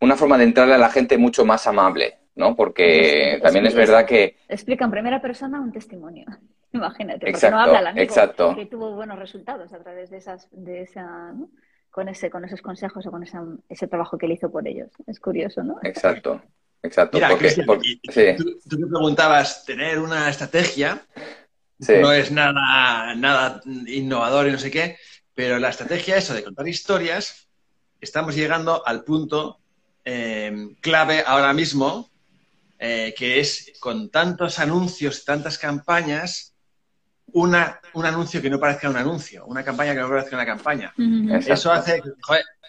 una 0.00 0.16
forma 0.16 0.38
de 0.38 0.44
entrarle 0.44 0.74
a 0.74 0.78
la 0.78 0.88
gente 0.88 1.18
mucho 1.18 1.44
más 1.44 1.66
amable. 1.66 2.19
¿No? 2.40 2.56
Porque 2.56 3.38
también 3.42 3.66
es 3.66 3.74
verdad 3.74 4.04
que... 4.06 4.38
Explica 4.48 4.84
en 4.84 4.90
primera 4.90 5.20
persona 5.20 5.60
un 5.60 5.70
testimonio. 5.70 6.26
Imagínate, 6.72 7.30
porque 7.30 7.50
no 7.50 7.60
habla 7.60 7.80
la 7.82 7.90
exacto. 7.90 8.54
que 8.56 8.66
tuvo 8.66 8.94
buenos 8.94 9.18
resultados 9.18 9.72
a 9.72 9.78
través 9.80 10.10
de 10.10 10.18
esas, 10.18 10.48
de 10.52 10.82
esa, 10.82 11.34
con 11.90 12.08
ese, 12.08 12.30
con 12.30 12.44
esos 12.44 12.62
consejos 12.62 13.06
o 13.06 13.10
con 13.10 13.24
ese 13.68 13.86
trabajo 13.88 14.16
que 14.16 14.26
él 14.26 14.32
hizo 14.32 14.50
por 14.50 14.66
ellos. 14.66 14.90
Es 15.06 15.18
curioso, 15.18 15.62
¿no? 15.64 15.78
Exacto, 15.82 16.40
exacto. 16.82 17.18
Mira, 17.18 17.28
porque, 17.30 18.36
tú, 18.36 18.78
me 18.78 18.86
preguntabas, 18.86 19.64
tener 19.64 19.98
una 19.98 20.30
estrategia 20.30 21.02
no 21.88 22.12
es 22.12 22.30
nada, 22.30 23.14
nada 23.16 23.60
innovador 23.86 24.48
y 24.48 24.52
no 24.52 24.58
sé 24.58 24.70
qué, 24.70 24.96
pero 25.34 25.58
la 25.58 25.70
estrategia 25.70 26.16
eso 26.16 26.34
de 26.34 26.44
contar 26.44 26.68
historias, 26.68 27.48
estamos 28.00 28.36
llegando 28.36 28.86
al 28.86 29.02
punto 29.02 29.58
eh, 30.04 30.76
clave 30.80 31.24
ahora 31.26 31.52
mismo 31.52 32.09
eh, 32.82 33.14
que 33.14 33.40
es 33.40 33.74
con 33.78 34.10
tantos 34.10 34.58
anuncios, 34.58 35.22
tantas 35.26 35.58
campañas, 35.58 36.54
una, 37.26 37.78
un 37.92 38.06
anuncio 38.06 38.40
que 38.40 38.48
no 38.48 38.58
parezca 38.58 38.88
un 38.88 38.96
anuncio, 38.96 39.44
una 39.44 39.62
campaña 39.62 39.92
que 39.92 40.00
no 40.00 40.08
parezca 40.08 40.34
una 40.34 40.46
campaña. 40.46 40.94
Eso 41.46 41.70
hace, 41.70 42.02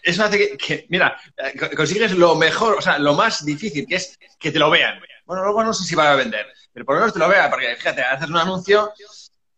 eso 0.04 0.24
hace 0.26 0.58
que, 0.58 0.86
mira, 0.90 1.18
eh, 1.38 1.76
consigues 1.78 2.12
lo 2.12 2.36
mejor, 2.36 2.76
o 2.78 2.82
sea, 2.82 3.00
lo 3.00 3.14
más 3.14 3.46
difícil, 3.46 3.88
que 3.88 3.96
es 3.96 4.20
que 4.38 4.52
te 4.52 4.60
lo 4.60 4.70
vean. 4.70 5.00
Bueno, 5.26 5.46
luego 5.46 5.64
no 5.64 5.74
sé 5.74 5.86
si 5.86 5.96
va 5.96 6.12
a 6.12 6.16
vender, 6.16 6.46
pero 6.74 6.86
por 6.86 6.96
lo 6.96 7.02
menos 7.02 7.14
te 7.14 7.20
lo 7.20 7.30
vean, 7.30 7.50
porque 7.50 7.74
fíjate, 7.78 8.02
haces 8.02 8.30
un 8.30 8.38
anuncio 8.38 8.92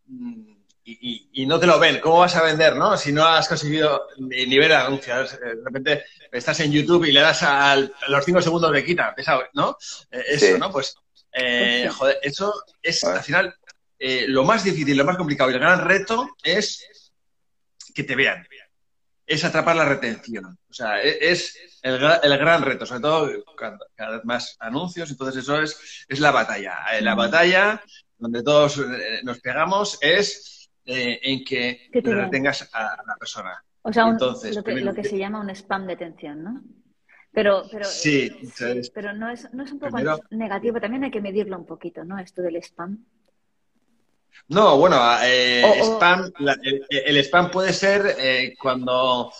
mm, 0.05 0.53
y, 0.83 1.45
no 1.47 1.59
te 1.59 1.65
lo 1.65 1.79
ven. 1.79 1.99
¿Cómo 1.99 2.19
vas 2.19 2.35
a 2.35 2.43
vender, 2.43 2.75
no? 2.75 2.95
Si 2.95 3.11
no 3.11 3.25
has 3.25 3.47
conseguido 3.47 4.07
ni, 4.19 4.55
ver 4.59 4.73
anuncios. 4.73 5.39
De 5.39 5.55
repente 5.65 6.03
estás 6.34 6.60
en 6.60 6.72
YouTube 6.72 7.06
y 7.06 7.12
le 7.12 7.22
das 7.22 7.43
a 7.43 7.76
los 7.76 8.26
cinco 8.26 8.41
segundos 8.41 8.72
de 8.72 8.84
quita, 8.84 9.15
¿no? 9.54 9.78
Eh, 10.12 10.24
eso, 10.28 10.58
¿no? 10.58 10.72
Pues, 10.72 10.96
eh, 11.32 11.89
joder, 11.93 12.19
eso 12.22 12.54
es 12.82 13.04
al 13.04 13.24
final 13.24 13.56
eh, 14.00 14.26
lo 14.28 14.43
más 14.43 14.63
difícil, 14.63 14.98
lo 14.98 15.06
más 15.06 15.17
complicado 15.17 15.50
y 15.50 15.54
el 15.54 15.60
gran 15.60 15.86
reto 15.86 16.36
es 16.43 17.12
que 17.93 18.04
te 18.04 18.15
vean. 18.15 18.46
Es 19.26 19.46
atrapar 19.46 19.76
la 19.76 19.86
retención. 19.86 20.58
O 20.69 20.74
sea, 20.74 21.02
e, 21.02 21.32
es 21.32 21.58
el, 21.82 21.98
gran 21.98 22.62
reto, 22.62 22.86
sobre 22.86 23.02
todo 23.02 23.30
cada 23.56 24.12
vez 24.12 24.26
más 24.26 24.58
anuncios, 24.60 25.10
entonces 25.12 25.43
eso 25.43 25.62
es, 25.62 26.06
es 26.08 26.19
la 26.19 26.32
batalla. 26.32 26.80
La 27.02 27.15
batalla 27.15 27.82
donde 28.17 28.43
todos 28.43 28.82
nos 29.24 29.39
pegamos 29.39 29.98
es 30.02 30.54
eh, 30.86 31.19
en 31.24 31.46
que, 31.46 31.89
te 31.91 32.13
retengas 32.13 32.69
a, 32.74 33.02
la 33.06 33.15
persona. 33.15 33.63
O 33.84 33.91
sea, 33.91 34.08
Entonces, 34.08 34.56
lo, 34.56 34.63
que, 34.93 35.04
se 35.04 35.17
llama 35.17 35.41
un 35.41 35.50
spam 35.50 35.86
de 35.86 35.93
atención, 35.93 36.43
¿no? 36.43 36.62
Pero, 37.32 37.63
pero, 37.72 37.86
sí, 37.86 38.32
pero 38.93 39.13
no, 39.13 39.30
es, 39.30 39.52
no 39.54 39.63
es 39.63 39.72
un 39.72 39.80
poco 39.80 39.98
negativo, 40.30 40.80
también 40.80 41.04
hay 41.04 41.12
que 41.12 41.19
medirlo 41.19 41.58
un 41.58 41.65
poquito, 41.65 42.04
¿no? 42.04 42.17
Esto 42.19 42.41
del 42.41 42.58
spam. 42.58 43.04
No, 44.48 44.78
bueno, 44.78 44.98
eh, 45.24 45.82
spam, 45.82 46.32
el, 46.89 47.17
spam 47.17 47.52
puede 47.52 47.74
ser 47.74 48.15
eh, 48.19 48.56
cuando, 48.62 49.32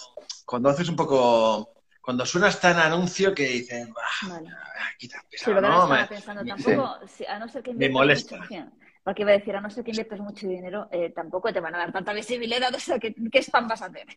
cuando 0.46 0.70
haces 0.70 0.90
un 0.90 0.96
poco 0.96 1.74
cuando 2.02 2.26
suenas 2.26 2.60
tan 2.60 2.78
anuncio 2.78 3.34
que 3.34 3.48
dices, 3.48 3.88
vale. 4.28 4.50
quita 4.98 5.24
pesado, 5.32 5.62
¿no? 5.62 5.88
Me, 5.88 6.06
pensando, 6.06 6.44
tampoco, 6.44 7.00
a 7.30 7.40
no 7.40 7.48
ser 7.48 7.64
que 7.64 7.74
me 7.74 7.90
molesta. 7.90 8.38
Mucho, 8.38 8.72
porque 9.04 9.24
iba 9.24 9.32
a 9.32 9.38
decir, 9.38 9.56
a 9.56 9.62
no 9.62 9.70
ser 9.70 9.84
que 9.84 9.92
inviertes 9.92 10.20
mucho 10.20 10.48
dinero, 10.48 10.88
eh, 10.92 11.12
tampoco 11.14 11.52
te 11.52 11.60
van 11.60 11.76
a 11.76 11.80
dar 11.80 11.92
tanta 11.92 12.14
visibilidad, 12.14 12.74
o 12.76 12.80
sea, 12.80 13.00
¿qué, 13.00 13.14
qué 13.32 13.40
spam 13.42 13.68
vas 13.68 13.82
a 13.82 13.88
hacer? 13.88 14.08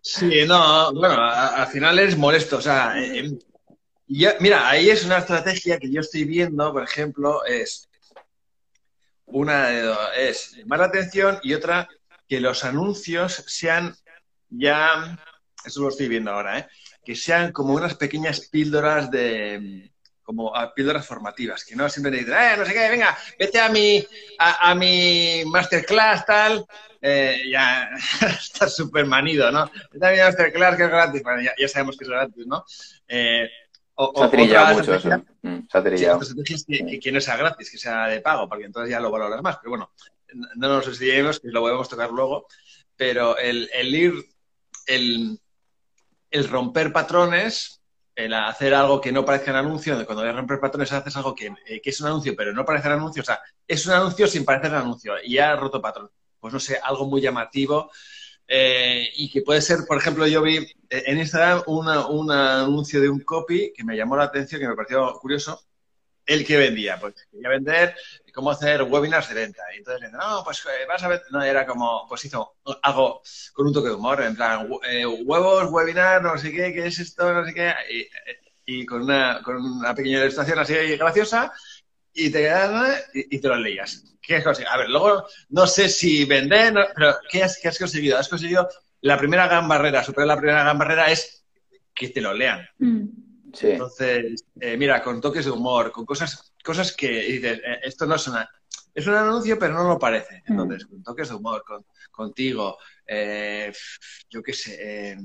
sí, 0.00 0.44
no, 0.46 0.92
bueno, 0.92 1.16
al 1.22 1.66
final 1.68 1.98
es 1.98 2.16
molesto, 2.16 2.58
o 2.58 2.60
sea, 2.60 2.94
eh, 2.96 3.30
mira, 4.40 4.68
ahí 4.68 4.90
es 4.90 5.04
una 5.04 5.18
estrategia 5.18 5.78
que 5.78 5.90
yo 5.90 6.00
estoy 6.00 6.24
viendo, 6.24 6.72
por 6.72 6.82
ejemplo, 6.82 7.44
es 7.44 7.88
una 9.26 9.70
es 10.14 10.52
llamar 10.56 10.80
la 10.80 10.86
atención 10.86 11.38
y 11.42 11.54
otra 11.54 11.88
que 12.28 12.40
los 12.40 12.64
anuncios 12.64 13.44
sean 13.46 13.94
ya, 14.50 15.18
eso 15.64 15.80
lo 15.80 15.88
estoy 15.88 16.08
viendo 16.08 16.30
ahora, 16.30 16.58
¿eh? 16.58 16.68
que 17.04 17.16
sean 17.16 17.52
como 17.52 17.74
unas 17.74 17.94
pequeñas 17.94 18.48
píldoras 18.48 19.10
de 19.10 19.90
como 20.22 20.52
píldoras 20.74 21.06
formativas, 21.06 21.64
que 21.64 21.76
no 21.76 21.88
siempre 21.88 22.18
dicen, 22.18 22.34
eh, 22.34 22.56
no 22.56 22.64
sé 22.64 22.72
qué, 22.72 22.88
venga, 22.88 23.16
vete 23.38 23.60
a 23.60 23.68
mi, 23.68 24.04
a, 24.38 24.74
mi 24.74 25.42
masterclass, 25.46 26.24
tal, 26.24 26.64
eh, 27.00 27.42
ya 27.50 27.90
está 28.40 28.68
súper 28.68 29.06
manido, 29.06 29.50
¿no? 29.50 29.70
Vete 29.92 30.06
a 30.06 30.10
mi 30.12 30.18
masterclass 30.18 30.76
que 30.76 30.84
es 30.84 30.90
gratis, 30.90 31.22
bueno, 31.22 31.42
ya, 31.42 31.68
sabemos 31.68 31.96
que 31.96 32.04
es 32.04 32.10
gratis, 32.10 32.46
¿no? 32.46 32.64
Eh, 33.08 33.48
se 34.14 34.24
ha 34.24 34.30
trillado 34.30 34.74
mucho 34.74 34.94
eso. 34.94 35.08
Mm, 35.42 35.58
se 35.70 35.78
ha 35.78 35.82
trillado. 35.82 36.20
que, 36.66 37.00
que, 37.00 37.12
no 37.12 37.20
sea 37.20 37.36
gratis, 37.36 37.70
que 37.70 37.78
sea 37.78 38.06
de 38.06 38.20
pago, 38.20 38.48
porque 38.48 38.64
entonces 38.64 38.90
ya 38.90 39.00
lo 39.00 39.10
valoras 39.10 39.42
más. 39.42 39.58
Pero 39.58 39.70
bueno, 39.70 39.92
no 40.56 40.68
nos 40.68 40.86
olvidemos 40.86 41.40
que 41.40 41.48
lo 41.48 41.60
podemos 41.60 41.88
tocar 41.88 42.10
luego, 42.10 42.46
pero 42.96 43.36
el, 43.38 43.68
el 43.72 43.94
ir, 43.94 44.14
el, 44.86 45.38
el, 46.30 46.48
romper 46.48 46.92
patrones, 46.92 47.81
el 48.14 48.34
hacer 48.34 48.74
algo 48.74 49.00
que 49.00 49.12
no 49.12 49.24
parezca 49.24 49.50
un 49.50 49.56
anuncio, 49.58 49.94
cuando 50.04 50.22
voy 50.22 50.32
romper 50.32 50.60
patrones 50.60 50.92
haces 50.92 51.16
algo 51.16 51.34
que, 51.34 51.52
eh, 51.66 51.80
que, 51.80 51.90
es 51.90 52.00
un 52.00 52.08
anuncio, 52.08 52.34
pero 52.36 52.52
no 52.52 52.64
parece 52.64 52.88
un 52.88 52.94
anuncio, 52.94 53.22
o 53.22 53.24
sea, 53.24 53.40
es 53.66 53.86
un 53.86 53.92
anuncio 53.92 54.26
sin 54.26 54.44
parecer 54.44 54.70
un 54.70 54.78
anuncio, 54.78 55.14
y 55.24 55.38
ha 55.38 55.56
roto 55.56 55.80
patrón. 55.80 56.10
Pues 56.38 56.52
no 56.52 56.60
sé, 56.60 56.78
algo 56.82 57.06
muy 57.06 57.20
llamativo 57.20 57.90
eh, 58.48 59.08
y 59.16 59.30
que 59.30 59.42
puede 59.42 59.62
ser, 59.62 59.78
por 59.86 59.96
ejemplo, 59.96 60.26
yo 60.26 60.42
vi 60.42 60.56
eh, 60.56 60.66
en 60.90 61.18
Instagram 61.18 61.62
un 61.66 62.30
anuncio 62.30 63.00
de 63.00 63.08
un 63.08 63.20
copy 63.20 63.72
que 63.74 63.84
me 63.84 63.96
llamó 63.96 64.16
la 64.16 64.24
atención, 64.24 64.60
que 64.60 64.68
me 64.68 64.74
pareció 64.74 65.18
curioso. 65.20 65.60
El 66.24 66.46
que 66.46 66.56
vendía, 66.56 66.98
pues 67.00 67.14
quería 67.30 67.48
vender 67.48 67.94
cómo 68.32 68.50
hacer 68.50 68.82
webinars 68.82 69.28
de 69.28 69.34
venta. 69.34 69.62
Y 69.74 69.78
entonces, 69.78 70.10
no, 70.12 70.42
pues 70.44 70.64
eh, 70.66 70.86
vas 70.88 71.02
a 71.02 71.08
ver, 71.08 71.22
no, 71.30 71.42
era 71.42 71.66
como, 71.66 72.06
pues 72.08 72.24
hizo 72.24 72.56
algo 72.82 73.22
con 73.52 73.66
un 73.66 73.72
toque 73.72 73.88
de 73.88 73.94
humor, 73.94 74.22
en 74.22 74.34
plan, 74.34 74.68
huevos, 75.24 75.70
webinar, 75.70 76.22
no 76.22 76.36
sé 76.38 76.50
qué, 76.50 76.72
qué 76.72 76.86
es 76.86 76.98
esto, 76.98 77.32
no 77.32 77.44
sé 77.44 77.54
qué, 77.54 77.74
y, 78.64 78.86
con, 78.86 79.02
una, 79.02 79.40
con 79.42 79.56
una 79.56 79.94
pequeña 79.94 80.20
ilustración 80.20 80.58
así 80.58 80.74
graciosa, 80.96 81.52
y 82.14 82.30
te, 82.30 82.50
y, 83.14 83.36
y 83.36 83.40
te 83.40 83.48
lo 83.48 83.56
leías. 83.56 84.04
¿Qué 84.20 84.36
has 84.36 84.44
conseguido? 84.44 84.72
A 84.72 84.78
ver, 84.78 84.88
luego 84.88 85.26
no 85.50 85.66
sé 85.66 85.88
si 85.88 86.24
vender, 86.24 86.74
pero 86.94 87.16
¿qué 87.28 87.42
has, 87.42 87.78
conseguido? 87.78 88.18
Has 88.18 88.28
conseguido 88.28 88.68
la 89.00 89.18
primera 89.18 89.46
gran 89.46 89.66
barrera, 89.66 90.04
superar 90.04 90.28
la 90.28 90.36
primera 90.36 90.62
gran 90.62 90.78
barrera 90.78 91.10
es 91.10 91.44
que 91.92 92.08
te 92.08 92.20
lo 92.20 92.32
lean. 92.32 92.66
Mm. 92.78 93.31
Entonces, 93.60 94.44
eh, 94.60 94.76
mira, 94.76 95.02
con 95.02 95.20
toques 95.20 95.44
de 95.44 95.50
humor, 95.50 95.92
con 95.92 96.04
cosas, 96.04 96.52
cosas 96.64 96.92
que 96.92 97.08
dices, 97.08 97.58
eh, 97.58 97.80
esto 97.84 98.06
no 98.06 98.14
es 98.14 98.26
una, 98.28 98.48
es 98.94 99.06
un 99.06 99.14
anuncio, 99.14 99.58
pero 99.58 99.74
no 99.74 99.84
lo 99.84 99.98
parece. 99.98 100.42
Mm. 100.46 100.52
Entonces, 100.52 100.86
con 100.86 101.02
toques 101.02 101.28
de 101.28 101.34
humor, 101.34 101.64
con, 101.66 101.84
contigo, 102.10 102.78
eh, 103.06 103.72
yo 104.30 104.42
qué 104.42 104.52
sé. 104.52 105.16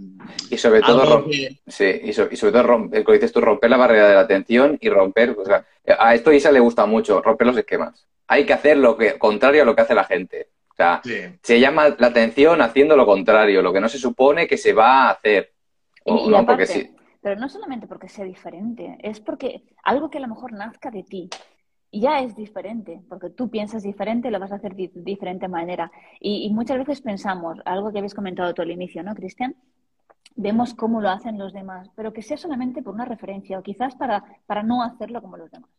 y 0.50 0.58
sobre 0.58 0.82
todo, 0.82 1.26
sí, 1.68 2.02
y, 2.04 2.14
sobre 2.14 2.52
todo, 2.52 2.64
romper, 2.64 3.04
como 3.04 3.14
dices 3.14 3.32
tú, 3.32 3.42
romper 3.42 3.70
la 3.70 3.78
barrera 3.78 4.10
de 4.10 4.16
la 4.16 4.22
atención 4.22 4.78
y 4.82 4.90
romper, 4.90 5.32
o 5.32 5.46
sea, 5.46 5.66
a 6.00 6.16
esto 6.16 6.32
Isa 6.32 6.52
le 6.52 6.60
gusta 6.60 6.86
mucho, 6.86 7.22
romper 7.22 7.48
los 7.48 7.58
esquemas. 7.58 8.08
Hay 8.28 8.46
que 8.46 8.54
hacer 8.54 8.78
lo 8.78 8.98
que, 8.98 9.18
contrario 9.18 9.62
a 9.62 9.66
lo 9.66 9.76
que 9.76 9.82
hace 9.82 9.96
la 9.96 10.04
gente. 10.04 10.50
O 10.70 10.76
sea, 10.76 11.02
se 11.42 11.60
llama 11.60 11.96
la 11.98 12.08
atención 12.08 12.62
haciendo 12.62 12.96
lo 12.96 13.06
contrario, 13.06 13.64
lo 13.64 13.74
que 13.74 13.82
no 13.82 13.90
se 13.90 13.98
supone 13.98 14.48
que 14.48 14.58
se 14.58 14.74
va 14.74 15.06
a 15.06 15.10
hacer. 15.12 15.54
Pero 17.22 17.40
no 17.40 17.50
solamente 17.50 17.88
porque 17.88 18.10
sea 18.10 18.26
diferente, 18.26 18.98
es 19.02 19.20
porque 19.20 19.64
algo 19.84 20.10
que 20.10 20.18
a 20.18 20.22
lo 20.22 20.28
mejor 20.28 20.54
nazca 20.54 20.92
de 20.92 21.04
ti 21.04 21.30
ya 21.92 22.20
es 22.20 22.36
diferente, 22.36 23.02
porque 23.10 23.30
tú 23.30 23.50
piensas 23.50 23.84
diferente, 23.84 24.30
lo 24.32 24.40
vas 24.40 24.52
a 24.52 24.56
hacer 24.56 24.76
de 24.76 24.92
diferente 24.94 25.48
manera. 25.48 25.92
Y, 26.20 26.50
muchas 26.54 26.78
veces 26.78 27.02
pensamos, 27.02 27.60
algo 27.66 27.92
que 27.92 28.00
habéis 28.00 28.14
comentado 28.14 28.54
tú 28.54 28.62
al 28.62 28.72
inicio, 28.72 29.04
¿no, 29.04 29.16
Cristian? 29.16 29.56
Vemos 30.36 30.74
cómo 30.74 31.02
lo 31.02 31.10
hacen 31.10 31.38
los 31.40 31.54
demás, 31.54 31.90
pero 31.96 32.14
que 32.14 32.22
sea 32.22 32.38
solamente 32.38 32.84
por 32.84 32.94
una 32.94 33.06
referencia 33.06 33.58
o 33.58 33.64
quizás 33.64 33.96
para, 33.96 34.24
para 34.46 34.64
no 34.64 34.84
hacerlo 34.84 35.22
como 35.22 35.38
los 35.38 35.50
demás 35.52 35.72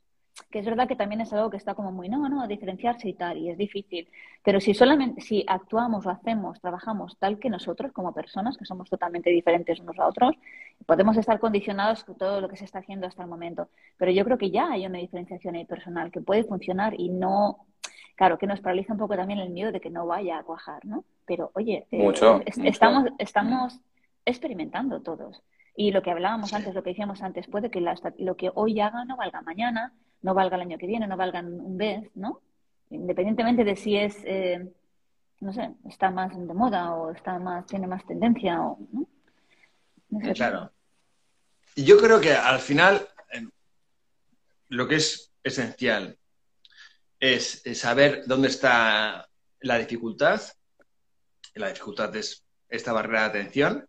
que 0.50 0.60
es 0.60 0.66
verdad 0.66 0.88
que 0.88 0.96
también 0.96 1.20
es 1.20 1.32
algo 1.32 1.50
que 1.50 1.56
está 1.56 1.74
como 1.74 1.92
muy, 1.92 2.08
no, 2.08 2.28
no, 2.28 2.46
diferenciarse 2.46 3.08
y 3.08 3.14
tal, 3.14 3.36
y 3.38 3.50
es 3.50 3.58
difícil. 3.58 4.08
Pero 4.42 4.60
si 4.60 4.74
solamente, 4.74 5.20
si 5.20 5.44
actuamos 5.46 6.06
o 6.06 6.10
hacemos, 6.10 6.60
trabajamos 6.60 7.18
tal 7.18 7.38
que 7.38 7.50
nosotros 7.50 7.92
como 7.92 8.12
personas, 8.12 8.56
que 8.56 8.64
somos 8.64 8.88
totalmente 8.88 9.30
diferentes 9.30 9.78
unos 9.80 9.98
a 9.98 10.06
otros, 10.06 10.36
podemos 10.86 11.16
estar 11.16 11.38
condicionados 11.38 12.04
con 12.04 12.16
todo 12.16 12.40
lo 12.40 12.48
que 12.48 12.56
se 12.56 12.64
está 12.64 12.78
haciendo 12.78 13.06
hasta 13.06 13.22
el 13.22 13.28
momento. 13.28 13.68
Pero 13.96 14.10
yo 14.10 14.24
creo 14.24 14.38
que 14.38 14.50
ya 14.50 14.70
hay 14.70 14.86
una 14.86 14.98
diferenciación 14.98 15.54
ahí 15.54 15.64
personal 15.64 16.10
que 16.10 16.20
puede 16.20 16.44
funcionar 16.44 16.94
y 16.98 17.10
no, 17.10 17.66
claro, 18.16 18.38
que 18.38 18.46
nos 18.46 18.60
paraliza 18.60 18.94
un 18.94 18.98
poco 18.98 19.16
también 19.16 19.40
el 19.40 19.50
miedo 19.50 19.72
de 19.72 19.80
que 19.80 19.90
no 19.90 20.06
vaya 20.06 20.38
a 20.38 20.44
cuajar, 20.44 20.84
¿no? 20.86 21.04
Pero 21.26 21.50
oye, 21.54 21.86
eh, 21.90 22.12
estamos, 22.64 23.10
estamos 23.18 23.80
experimentando 24.24 25.02
todos. 25.02 25.42
Y 25.76 25.92
lo 25.92 26.02
que 26.02 26.10
hablábamos 26.10 26.52
antes, 26.54 26.74
lo 26.74 26.82
que 26.82 26.90
decíamos 26.90 27.22
antes, 27.22 27.46
puede 27.46 27.70
que 27.70 27.80
lo 28.18 28.36
que 28.36 28.50
hoy 28.54 28.80
haga 28.80 29.04
no 29.04 29.16
valga 29.16 29.42
mañana, 29.42 29.92
no 30.22 30.34
valga 30.34 30.56
el 30.56 30.62
año 30.62 30.78
que 30.78 30.86
viene, 30.86 31.06
no 31.06 31.16
valga 31.16 31.40
un 31.40 31.76
mes, 31.76 32.08
¿no? 32.14 32.40
Independientemente 32.90 33.64
de 33.64 33.76
si 33.76 33.96
es, 33.96 34.16
eh, 34.24 34.66
no 35.40 35.52
sé, 35.52 35.70
está 35.88 36.10
más 36.10 36.36
de 36.36 36.54
moda 36.54 36.94
o 36.94 37.12
está 37.12 37.38
más, 37.38 37.66
tiene 37.66 37.86
más 37.86 38.06
tendencia 38.06 38.60
o, 38.62 38.78
¿no? 38.92 39.06
claro. 40.34 40.72
Y 41.74 41.84
yo 41.84 41.98
creo 41.98 42.20
que 42.20 42.32
al 42.32 42.58
final 42.60 43.06
lo 44.68 44.88
que 44.88 44.96
es 44.96 45.32
esencial 45.42 46.18
es, 47.20 47.62
saber 47.74 48.24
dónde 48.26 48.48
está 48.48 49.28
la 49.60 49.78
dificultad. 49.78 50.40
La 51.54 51.68
dificultad 51.68 52.14
es 52.16 52.44
esta 52.68 52.92
barrera 52.92 53.22
de 53.22 53.40
atención, 53.40 53.88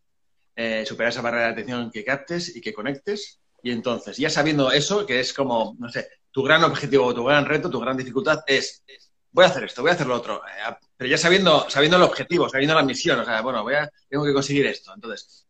eh, 0.56 0.86
superar 0.86 1.12
esa 1.12 1.22
barrera 1.22 1.48
de 1.48 1.52
atención 1.54 1.92
que 1.92 2.04
captes 2.04 2.56
y 2.56 2.62
que 2.62 2.74
conectes. 2.74 3.40
Y 3.64 3.72
entonces, 3.72 4.18
ya 4.18 4.30
sabiendo 4.30 4.72
eso, 4.72 5.06
que 5.06 5.20
es 5.20 5.34
como, 5.34 5.76
no 5.80 5.90
sé, 5.90 6.08
tu 6.32 6.44
gran 6.44 6.64
objetivo, 6.64 7.14
tu 7.14 7.26
gran 7.26 7.46
reto, 7.46 7.70
tu 7.70 7.80
gran 7.80 7.98
dificultad 7.98 8.40
es, 8.48 8.84
voy 9.32 9.46
a 9.46 9.48
hacer 9.48 9.64
esto, 9.64 9.82
voy 9.82 9.92
a 9.92 9.94
hacer 9.94 10.08
lo 10.08 10.16
otro, 10.16 10.42
eh, 10.46 10.76
pero 10.96 11.10
ya 11.10 11.18
sabiendo, 11.18 11.70
sabiendo 11.70 11.98
el 11.98 12.04
objetivo, 12.04 12.50
sabiendo 12.50 12.76
la 12.76 12.84
misión, 12.84 13.20
o 13.20 13.26
sea, 13.26 13.42
bueno, 13.42 13.64
voy 13.64 13.76
a, 13.76 13.90
tengo 14.08 14.26
que 14.26 14.34
conseguir 14.34 14.66
esto. 14.68 14.94
Entonces, 14.94 15.46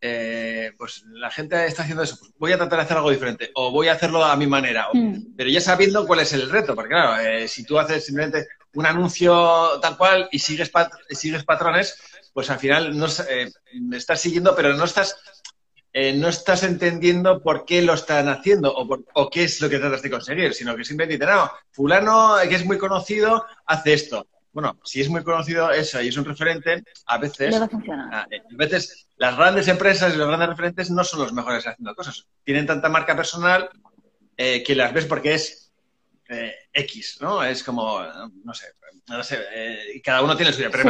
eh, 0.00 0.72
pues 0.76 1.04
la 1.12 1.30
gente 1.30 1.64
está 1.66 1.82
haciendo 1.82 2.02
eso, 2.02 2.16
pues 2.18 2.32
voy 2.36 2.52
a 2.52 2.56
tratar 2.56 2.80
de 2.80 2.84
hacer 2.84 2.96
algo 2.96 3.10
diferente, 3.10 3.50
o 3.54 3.70
voy 3.70 3.88
a 3.88 3.92
hacerlo 3.92 4.24
a 4.24 4.36
mi 4.36 4.46
manera, 4.46 4.88
mm. 4.92 5.36
pero 5.36 5.48
ya 5.48 5.60
sabiendo 5.60 6.06
cuál 6.06 6.20
es 6.20 6.32
el 6.32 6.50
reto, 6.50 6.74
porque 6.74 6.90
claro, 6.90 7.20
eh, 7.20 7.46
si 7.46 7.64
tú 7.64 7.78
haces 7.78 8.04
simplemente 8.04 8.48
un 8.74 8.86
anuncio 8.86 9.78
tal 9.80 9.96
cual 9.96 10.28
y 10.32 10.38
sigues, 10.38 10.72
sigues 11.10 11.44
patrones, 11.44 11.96
pues 12.32 12.50
al 12.50 12.58
final 12.58 12.98
no, 12.98 13.06
estás 13.96 14.20
siguiendo, 14.20 14.56
pero 14.56 14.74
no 14.74 14.84
estás 14.84 15.16
eh, 15.94 16.14
no 16.14 16.28
estás 16.28 16.62
entendiendo 16.62 17.42
por 17.42 17.66
qué 17.66 17.82
lo 17.82 17.92
están 17.92 18.26
haciendo 18.28 18.72
o, 18.74 19.30
qué 19.30 19.44
es 19.44 19.60
lo 19.60 19.68
que 19.68 19.78
tratas 19.78 20.00
de 20.00 20.10
conseguir, 20.10 20.54
sino 20.54 20.74
que 20.74 20.84
simplemente 20.84 21.22
dicen, 21.22 21.36
no, 21.36 21.50
fulano 21.70 22.36
que 22.48 22.54
es 22.54 22.64
muy 22.64 22.78
conocido 22.78 23.44
hace 23.66 23.92
esto. 23.92 24.26
Bueno, 24.52 24.78
si 24.84 25.02
es 25.02 25.10
muy 25.10 25.22
conocido 25.22 25.70
eso 25.70 26.00
y 26.00 26.08
es 26.08 26.16
un 26.16 26.24
referente, 26.24 26.82
a 27.06 27.18
veces, 27.18 27.54
a, 27.54 28.26
eh, 28.30 28.40
a 28.40 28.56
veces 28.56 29.06
las 29.16 29.36
grandes 29.36 29.68
empresas 29.68 30.14
y 30.14 30.16
los 30.16 30.28
grandes 30.28 30.48
referentes 30.48 30.90
no 30.90 31.04
son 31.04 31.20
los 31.20 31.32
mejores 31.34 31.66
haciendo 31.66 31.94
cosas. 31.94 32.26
Tienen 32.42 32.66
tanta 32.66 32.88
marca 32.88 33.14
personal 33.14 33.68
eh, 34.36 34.62
que 34.62 34.74
las 34.74 34.94
ves 34.94 35.04
porque 35.04 35.34
es 35.34 35.72
X, 36.72 37.18
¿no? 37.20 37.44
Es 37.44 37.62
como, 37.62 38.00
no 38.44 38.54
sé, 38.54 38.68
no 39.08 39.22
sé, 39.22 39.38
cada 40.02 40.22
uno 40.22 40.34
tiene 40.34 40.54
suya. 40.54 40.70
Pero 40.70 40.88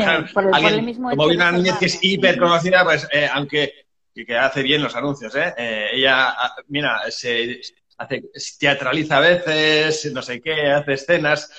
alguien, 0.53 0.95
como 0.95 1.25
una 1.25 1.51
niñez 1.51 1.77
que 1.79 1.87
es 1.87 1.99
hiper 2.01 2.39
conocida, 2.39 2.85
pues 2.85 3.09
aunque 3.33 3.83
y 4.15 4.25
que 4.25 4.37
hace 4.37 4.63
bien 4.63 4.83
los 4.83 4.95
anuncios, 4.95 5.35
¿eh? 5.37 5.55
eh 5.57 5.89
ella, 5.95 6.31
ah, 6.31 6.55
mira, 6.69 7.11
se 7.11 7.61
hace, 7.97 8.25
teatraliza 8.59 9.19
a 9.19 9.21
veces, 9.21 10.13
no 10.13 10.23
sé 10.23 10.41
qué, 10.41 10.71
hace 10.71 10.93
escenas, 10.93 11.51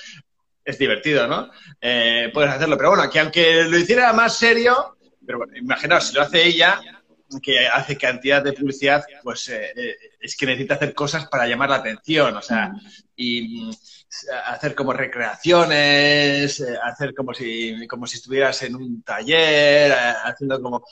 es 0.64 0.78
divertido, 0.78 1.26
¿no? 1.26 1.50
Eh, 1.80 2.30
puedes 2.32 2.50
hacerlo, 2.50 2.76
pero 2.76 2.90
bueno, 2.90 3.10
que 3.10 3.20
aunque 3.20 3.64
lo 3.64 3.76
hiciera 3.76 4.12
más 4.12 4.36
serio, 4.36 4.96
pero 5.26 5.38
bueno, 5.38 5.56
imaginaos, 5.56 6.08
si 6.08 6.14
lo 6.14 6.22
hace 6.22 6.46
ella, 6.46 6.80
que 7.42 7.66
hace 7.66 7.96
cantidad 7.96 8.42
de 8.42 8.52
publicidad, 8.52 9.04
pues 9.22 9.48
eh, 9.48 9.96
es 10.20 10.36
que 10.36 10.46
necesita 10.46 10.74
hacer 10.74 10.94
cosas 10.94 11.26
para 11.26 11.46
llamar 11.48 11.70
la 11.70 11.76
atención, 11.76 12.36
o 12.36 12.42
sea, 12.42 12.72
y 13.16 13.64
mm, 13.64 13.72
hacer 14.46 14.74
como 14.74 14.92
recreaciones, 14.92 16.64
hacer 16.84 17.14
como 17.14 17.34
si, 17.34 17.86
como 17.88 18.06
si 18.06 18.18
estuvieras 18.18 18.62
en 18.62 18.76
un 18.76 19.02
taller, 19.02 19.92
haciendo 20.24 20.62
como, 20.62 20.84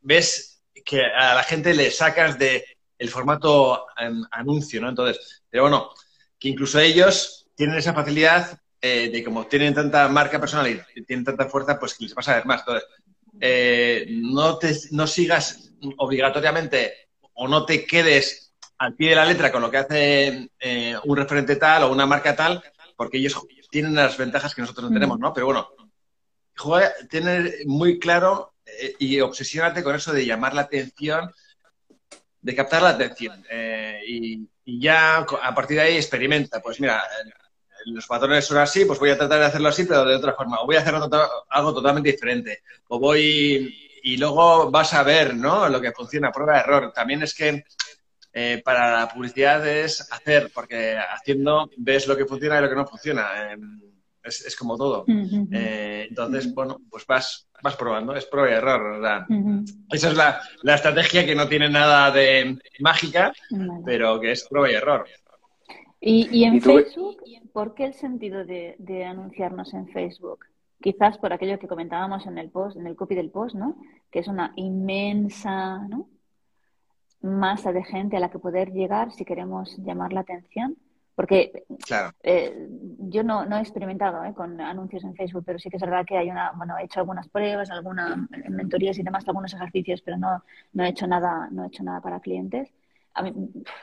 ves 0.00 0.57
que 0.84 1.04
a 1.04 1.34
la 1.34 1.42
gente 1.42 1.74
le 1.74 1.90
sacas 1.90 2.38
de 2.38 2.64
el 2.98 3.08
formato 3.08 3.86
em, 3.98 4.22
anuncio, 4.30 4.80
¿no? 4.80 4.88
Entonces, 4.88 5.42
pero 5.48 5.64
bueno, 5.64 5.90
que 6.38 6.48
incluso 6.48 6.78
ellos 6.80 7.46
tienen 7.54 7.76
esa 7.76 7.94
facilidad 7.94 8.60
eh, 8.80 9.10
de 9.10 9.24
como 9.24 9.46
tienen 9.46 9.74
tanta 9.74 10.08
marca 10.08 10.38
personal 10.38 10.84
y 10.94 11.02
tienen 11.02 11.24
tanta 11.24 11.48
fuerza, 11.48 11.78
pues 11.78 11.94
que 11.94 12.04
les 12.04 12.14
vas 12.14 12.28
a 12.28 12.36
ver 12.36 12.46
más. 12.46 12.60
Entonces, 12.60 12.88
eh, 13.40 14.06
no, 14.08 14.58
te, 14.58 14.76
no 14.92 15.06
sigas 15.06 15.72
obligatoriamente 15.96 17.08
o 17.34 17.46
no 17.46 17.64
te 17.64 17.86
quedes 17.86 18.54
al 18.78 18.94
pie 18.94 19.10
de 19.10 19.16
la 19.16 19.24
letra 19.24 19.50
con 19.50 19.62
lo 19.62 19.70
que 19.70 19.78
hace 19.78 20.50
eh, 20.58 20.96
un 21.04 21.16
referente 21.16 21.56
tal 21.56 21.84
o 21.84 21.92
una 21.92 22.06
marca 22.06 22.34
tal, 22.34 22.62
porque 22.96 23.18
ellos 23.18 23.40
tienen 23.70 23.94
las 23.94 24.16
ventajas 24.16 24.54
que 24.54 24.62
nosotros 24.62 24.88
no 24.88 24.94
tenemos, 24.94 25.18
¿no? 25.18 25.32
Pero 25.32 25.46
bueno, 25.46 25.68
juega, 26.56 26.92
tener 27.08 27.58
muy 27.66 27.98
claro 27.98 28.54
y 28.98 29.20
obsesiónate 29.20 29.82
con 29.82 29.94
eso 29.94 30.12
de 30.12 30.26
llamar 30.26 30.54
la 30.54 30.62
atención, 30.62 31.32
de 32.40 32.54
captar 32.54 32.82
la 32.82 32.90
atención. 32.90 33.44
y, 34.06 34.48
y 34.64 34.80
ya 34.80 35.18
a 35.18 35.54
partir 35.54 35.78
de 35.78 35.82
ahí 35.82 35.96
experimenta. 35.96 36.60
Pues 36.60 36.80
mira, 36.80 37.02
los 37.86 38.06
patrones 38.06 38.44
son 38.44 38.58
así, 38.58 38.84
pues 38.84 38.98
voy 38.98 39.10
a 39.10 39.18
tratar 39.18 39.40
de 39.40 39.46
hacerlo 39.46 39.68
así, 39.68 39.84
pero 39.84 40.04
de 40.04 40.16
otra 40.16 40.34
forma. 40.34 40.60
O 40.60 40.66
voy 40.66 40.76
a 40.76 40.80
hacer 40.80 40.94
algo 40.94 41.74
totalmente 41.74 42.12
diferente. 42.12 42.62
O 42.88 42.98
voy 42.98 43.74
y 44.02 44.16
luego 44.16 44.70
vas 44.70 44.94
a 44.94 45.02
ver, 45.02 45.34
¿no? 45.34 45.68
Lo 45.68 45.80
que 45.80 45.92
funciona, 45.92 46.32
prueba 46.32 46.54
de 46.54 46.60
error. 46.60 46.92
También 46.92 47.22
es 47.22 47.34
que 47.34 47.64
eh, 48.32 48.62
para 48.64 49.00
la 49.00 49.08
publicidad 49.08 49.66
es 49.66 50.06
hacer, 50.12 50.50
porque 50.52 50.96
haciendo 50.96 51.70
ves 51.76 52.06
lo 52.06 52.16
que 52.16 52.26
funciona 52.26 52.58
y 52.58 52.62
lo 52.62 52.68
que 52.68 52.76
no 52.76 52.86
funciona. 52.86 53.52
Em, 53.52 53.80
es, 54.28 54.56
como 54.56 54.76
todo. 54.76 55.04
Eh, 55.06 56.06
entonces, 56.08 56.54
bueno, 56.54 56.80
pues 56.90 57.06
vas, 57.06 57.48
vas 57.62 57.76
probando, 57.76 58.14
es 58.14 58.26
prueba 58.26 58.50
y 58.50 58.54
error. 58.54 58.92
¿verdad? 58.92 59.26
Esa 59.90 60.08
es 60.08 60.16
la, 60.16 60.40
la, 60.62 60.74
estrategia 60.74 61.26
que 61.26 61.34
no 61.34 61.48
tiene 61.48 61.68
nada 61.68 62.10
de 62.10 62.58
mágica, 62.80 63.32
pero 63.84 64.20
que 64.20 64.32
es 64.32 64.46
prueba 64.48 64.70
y 64.70 64.74
error. 64.74 65.06
¿Y, 66.00 66.44
en 66.44 66.60
Facebook? 66.60 67.22
¿Por 67.52 67.74
qué 67.74 67.86
el 67.86 67.94
sentido 67.94 68.44
de, 68.44 68.76
de, 68.78 69.04
anunciarnos 69.04 69.74
en 69.74 69.88
Facebook? 69.88 70.46
Quizás 70.80 71.18
por 71.18 71.32
aquello 71.32 71.58
que 71.58 71.66
comentábamos 71.66 72.24
en 72.26 72.38
el 72.38 72.50
post, 72.50 72.76
en 72.76 72.86
el 72.86 72.94
copy 72.94 73.16
del 73.16 73.30
post, 73.30 73.56
¿no? 73.56 73.76
Que 74.12 74.20
es 74.20 74.28
una 74.28 74.52
inmensa 74.54 75.78
¿no? 75.88 76.08
masa 77.20 77.72
de 77.72 77.84
gente 77.84 78.16
a 78.16 78.20
la 78.20 78.30
que 78.30 78.38
poder 78.38 78.72
llegar 78.72 79.12
si 79.12 79.24
queremos 79.24 79.76
llamar 79.78 80.12
la 80.12 80.20
atención. 80.20 80.76
Porque 81.18 81.64
eh, 82.22 82.68
yo 83.00 83.24
no, 83.24 83.44
no, 83.44 83.56
he 83.56 83.60
experimentado 83.60 84.22
eh, 84.22 84.32
con 84.32 84.60
anuncios 84.60 85.02
en 85.02 85.16
Facebook, 85.16 85.42
pero 85.44 85.58
sí 85.58 85.68
que 85.68 85.76
es 85.76 85.82
verdad 85.82 86.06
que 86.06 86.16
hay 86.16 86.30
una, 86.30 86.52
bueno, 86.52 86.78
he 86.78 86.84
hecho 86.84 87.00
algunas 87.00 87.28
pruebas, 87.28 87.72
algunas 87.72 88.16
mentorías 88.48 88.96
y 89.00 89.02
demás, 89.02 89.26
algunos 89.26 89.52
ejercicios, 89.52 90.00
pero 90.00 90.16
no, 90.16 90.44
no 90.74 90.84
he 90.84 90.90
hecho 90.90 91.08
nada, 91.08 91.48
no 91.50 91.64
he 91.64 91.66
hecho 91.66 91.82
nada 91.82 92.00
para 92.00 92.20
clientes. 92.20 92.72
A 93.14 93.22
mí 93.22 93.34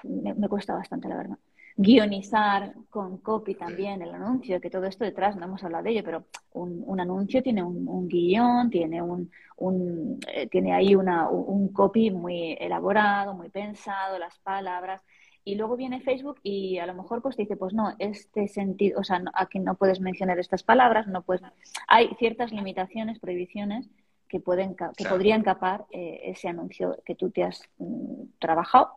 me, 0.04 0.48
cuesta 0.48 0.76
bastante, 0.76 1.10
la 1.10 1.18
verdad. 1.18 1.38
Guionizar 1.76 2.74
con 2.90 3.18
copy 3.18 3.56
también 3.56 4.02
el 4.02 4.16
anuncio, 4.16 4.62
que 4.62 4.70
todo 4.70 4.86
esto 4.86 5.04
detrás, 5.04 5.36
no 5.36 5.44
hemos 5.44 5.62
hablado 5.62 5.84
de 5.84 5.90
ello, 5.90 6.04
pero 6.06 6.28
un, 6.54 6.84
un 6.86 7.02
anuncio 7.02 7.44
tiene 7.44 7.62
un, 7.62 7.86
un, 7.86 8.08
guion, 8.08 8.70
tiene 8.70 9.02
un, 9.02 9.30
un 9.58 10.22
eh, 10.34 10.48
tiene 10.48 10.72
ahí 10.72 10.96
una, 10.96 11.28
un 11.28 11.74
copy 11.74 12.12
muy 12.12 12.54
elaborado, 12.62 13.34
muy 13.34 13.50
pensado, 13.50 14.18
las 14.20 14.40
palabras 14.40 15.02
y 15.46 15.56
luego 15.56 15.78
viene 15.78 16.02
Facebook 16.02 16.40
y 16.42 16.80
a 16.80 16.88
lo 16.88 16.96
mejor 16.96 17.22
pues 17.22 17.38
dice, 17.38 17.56
pues 17.56 17.74
no, 17.74 17.94
este 18.00 18.48
sentido, 18.48 19.00
o 19.00 19.04
sea, 19.04 19.24
aquí 19.36 19.60
no 19.60 19.76
puedes 19.76 20.02
mencionar 20.02 20.40
estas 20.40 20.64
palabras, 20.64 21.08
no 21.08 21.22
puedes... 21.22 21.44
Hay 21.88 22.10
ciertas 22.18 22.52
limitaciones, 22.52 23.20
prohibiciones 23.20 23.88
que, 24.28 24.40
pueden, 24.40 24.76
que 24.76 25.06
podrían 25.06 25.44
capar 25.44 25.86
eh, 25.92 26.22
ese 26.24 26.48
anuncio 26.48 26.98
que 27.06 27.14
tú 27.14 27.30
te 27.30 27.44
has 27.44 27.62
mm, 27.78 28.24
trabajado 28.40 28.92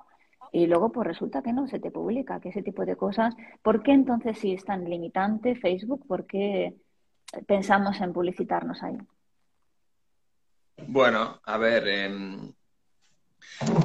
y 0.50 0.66
luego 0.66 0.90
pues 0.90 1.06
resulta 1.06 1.42
que 1.42 1.52
no 1.52 1.68
se 1.68 1.80
te 1.80 1.90
publica, 1.90 2.40
que 2.40 2.48
ese 2.48 2.62
tipo 2.62 2.86
de 2.86 2.96
cosas. 2.96 3.36
¿Por 3.60 3.82
qué 3.82 3.92
entonces 3.92 4.38
si 4.38 4.54
es 4.54 4.64
tan 4.64 4.88
limitante 4.88 5.54
Facebook? 5.54 6.06
¿Por 6.06 6.26
qué 6.26 6.74
pensamos 7.46 8.00
en 8.00 8.14
publicitarnos 8.14 8.82
ahí? 8.82 8.96
Bueno, 10.86 11.40
a 11.44 11.58
ver, 11.58 11.84
eh, 11.88 12.54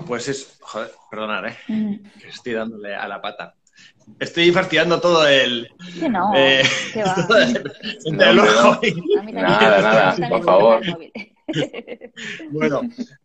pues 0.07 0.27
es, 0.27 0.57
joder, 0.61 0.91
perdonad, 1.09 1.47
¿eh? 1.47 1.57
Mm. 1.67 1.95
Que 2.19 2.27
estoy 2.27 2.53
dándole 2.53 2.95
a 2.95 3.07
la 3.07 3.21
pata. 3.21 3.55
Estoy 4.19 4.51
fastidiando 4.51 4.99
todo 4.99 5.27
el. 5.27 5.69
Que 5.99 6.09
no, 6.09 6.31
eh, 6.35 6.63
¿qué 6.93 7.03
va? 7.03 7.15
el 8.05 8.17
Nada, 9.33 9.81
nada, 9.81 10.29
por 10.29 10.43
favor. 10.43 10.81
bueno, 12.51 12.81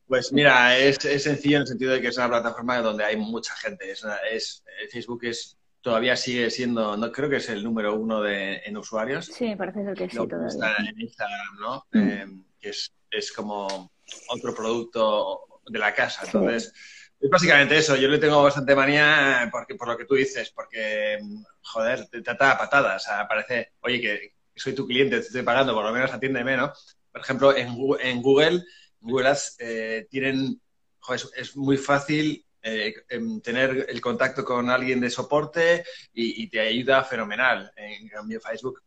pues 0.06 0.32
mira, 0.32 0.76
es, 0.78 0.96
sencillo 0.96 1.56
en 1.56 1.62
el 1.62 1.68
sentido 1.68 1.92
de 1.92 2.00
que 2.00 2.08
es 2.08 2.16
una 2.16 2.28
plataforma 2.28 2.78
donde 2.80 3.04
hay 3.04 3.16
mucha 3.16 3.54
gente. 3.56 3.90
Es, 3.90 4.06
es 4.30 4.62
Facebook 4.90 5.24
es 5.24 5.58
todavía 5.80 6.16
sigue 6.16 6.50
siendo, 6.50 6.96
no 6.96 7.12
creo 7.12 7.30
que 7.30 7.36
es 7.36 7.48
el 7.48 7.64
número 7.64 7.94
uno 7.94 8.22
de, 8.22 8.62
en 8.64 8.76
usuarios. 8.76 9.26
Sí, 9.26 9.54
parece 9.56 9.84
ser 9.84 9.94
que 9.94 10.08
sí 10.08 10.16
todavía. 10.16 10.48
Está 10.48 10.76
en 10.76 11.00
Instagram, 11.00 11.56
¿no? 11.60 11.86
Mm. 11.92 12.08
Eh, 12.08 12.26
que 12.60 12.68
es, 12.70 12.92
es 13.10 13.32
como 13.32 13.90
otro 14.28 14.54
producto 14.54 15.57
de 15.68 15.78
la 15.78 15.94
casa. 15.94 16.22
Entonces, 16.24 16.72
es 17.20 17.30
básicamente 17.30 17.76
eso. 17.76 17.96
Yo 17.96 18.08
le 18.08 18.18
tengo 18.18 18.42
bastante 18.42 18.74
manía 18.74 19.48
porque, 19.50 19.74
por 19.74 19.88
lo 19.88 19.96
que 19.96 20.04
tú 20.04 20.14
dices, 20.14 20.50
porque, 20.50 21.18
joder, 21.62 22.06
te 22.08 22.22
trata 22.22 22.52
a 22.52 22.58
patadas. 22.58 23.02
O 23.02 23.08
sea, 23.08 23.28
parece, 23.28 23.72
oye, 23.80 24.00
que 24.00 24.34
soy 24.54 24.74
tu 24.74 24.86
cliente, 24.86 25.16
te 25.16 25.26
estoy 25.26 25.42
pagando, 25.42 25.74
por 25.74 25.84
lo 25.84 25.92
menos 25.92 26.12
atiéndeme, 26.12 26.56
¿no? 26.56 26.72
Por 27.10 27.20
ejemplo, 27.20 27.56
en, 27.56 27.68
en 28.00 28.22
Google, 28.22 28.64
Google 29.00 29.28
Ads 29.28 29.56
eh, 29.58 30.06
tienen, 30.10 30.60
joder, 30.98 31.20
es 31.36 31.56
muy 31.56 31.76
fácil 31.76 32.44
eh, 32.62 32.94
em, 33.08 33.40
tener 33.40 33.86
el 33.88 34.00
contacto 34.00 34.44
con 34.44 34.68
alguien 34.68 35.00
de 35.00 35.10
soporte 35.10 35.84
y, 36.12 36.48
te 36.48 36.60
ayuda 36.60 37.04
fenomenal. 37.04 37.72
En 37.76 38.08
cambio, 38.08 38.40
Facebook, 38.40 38.82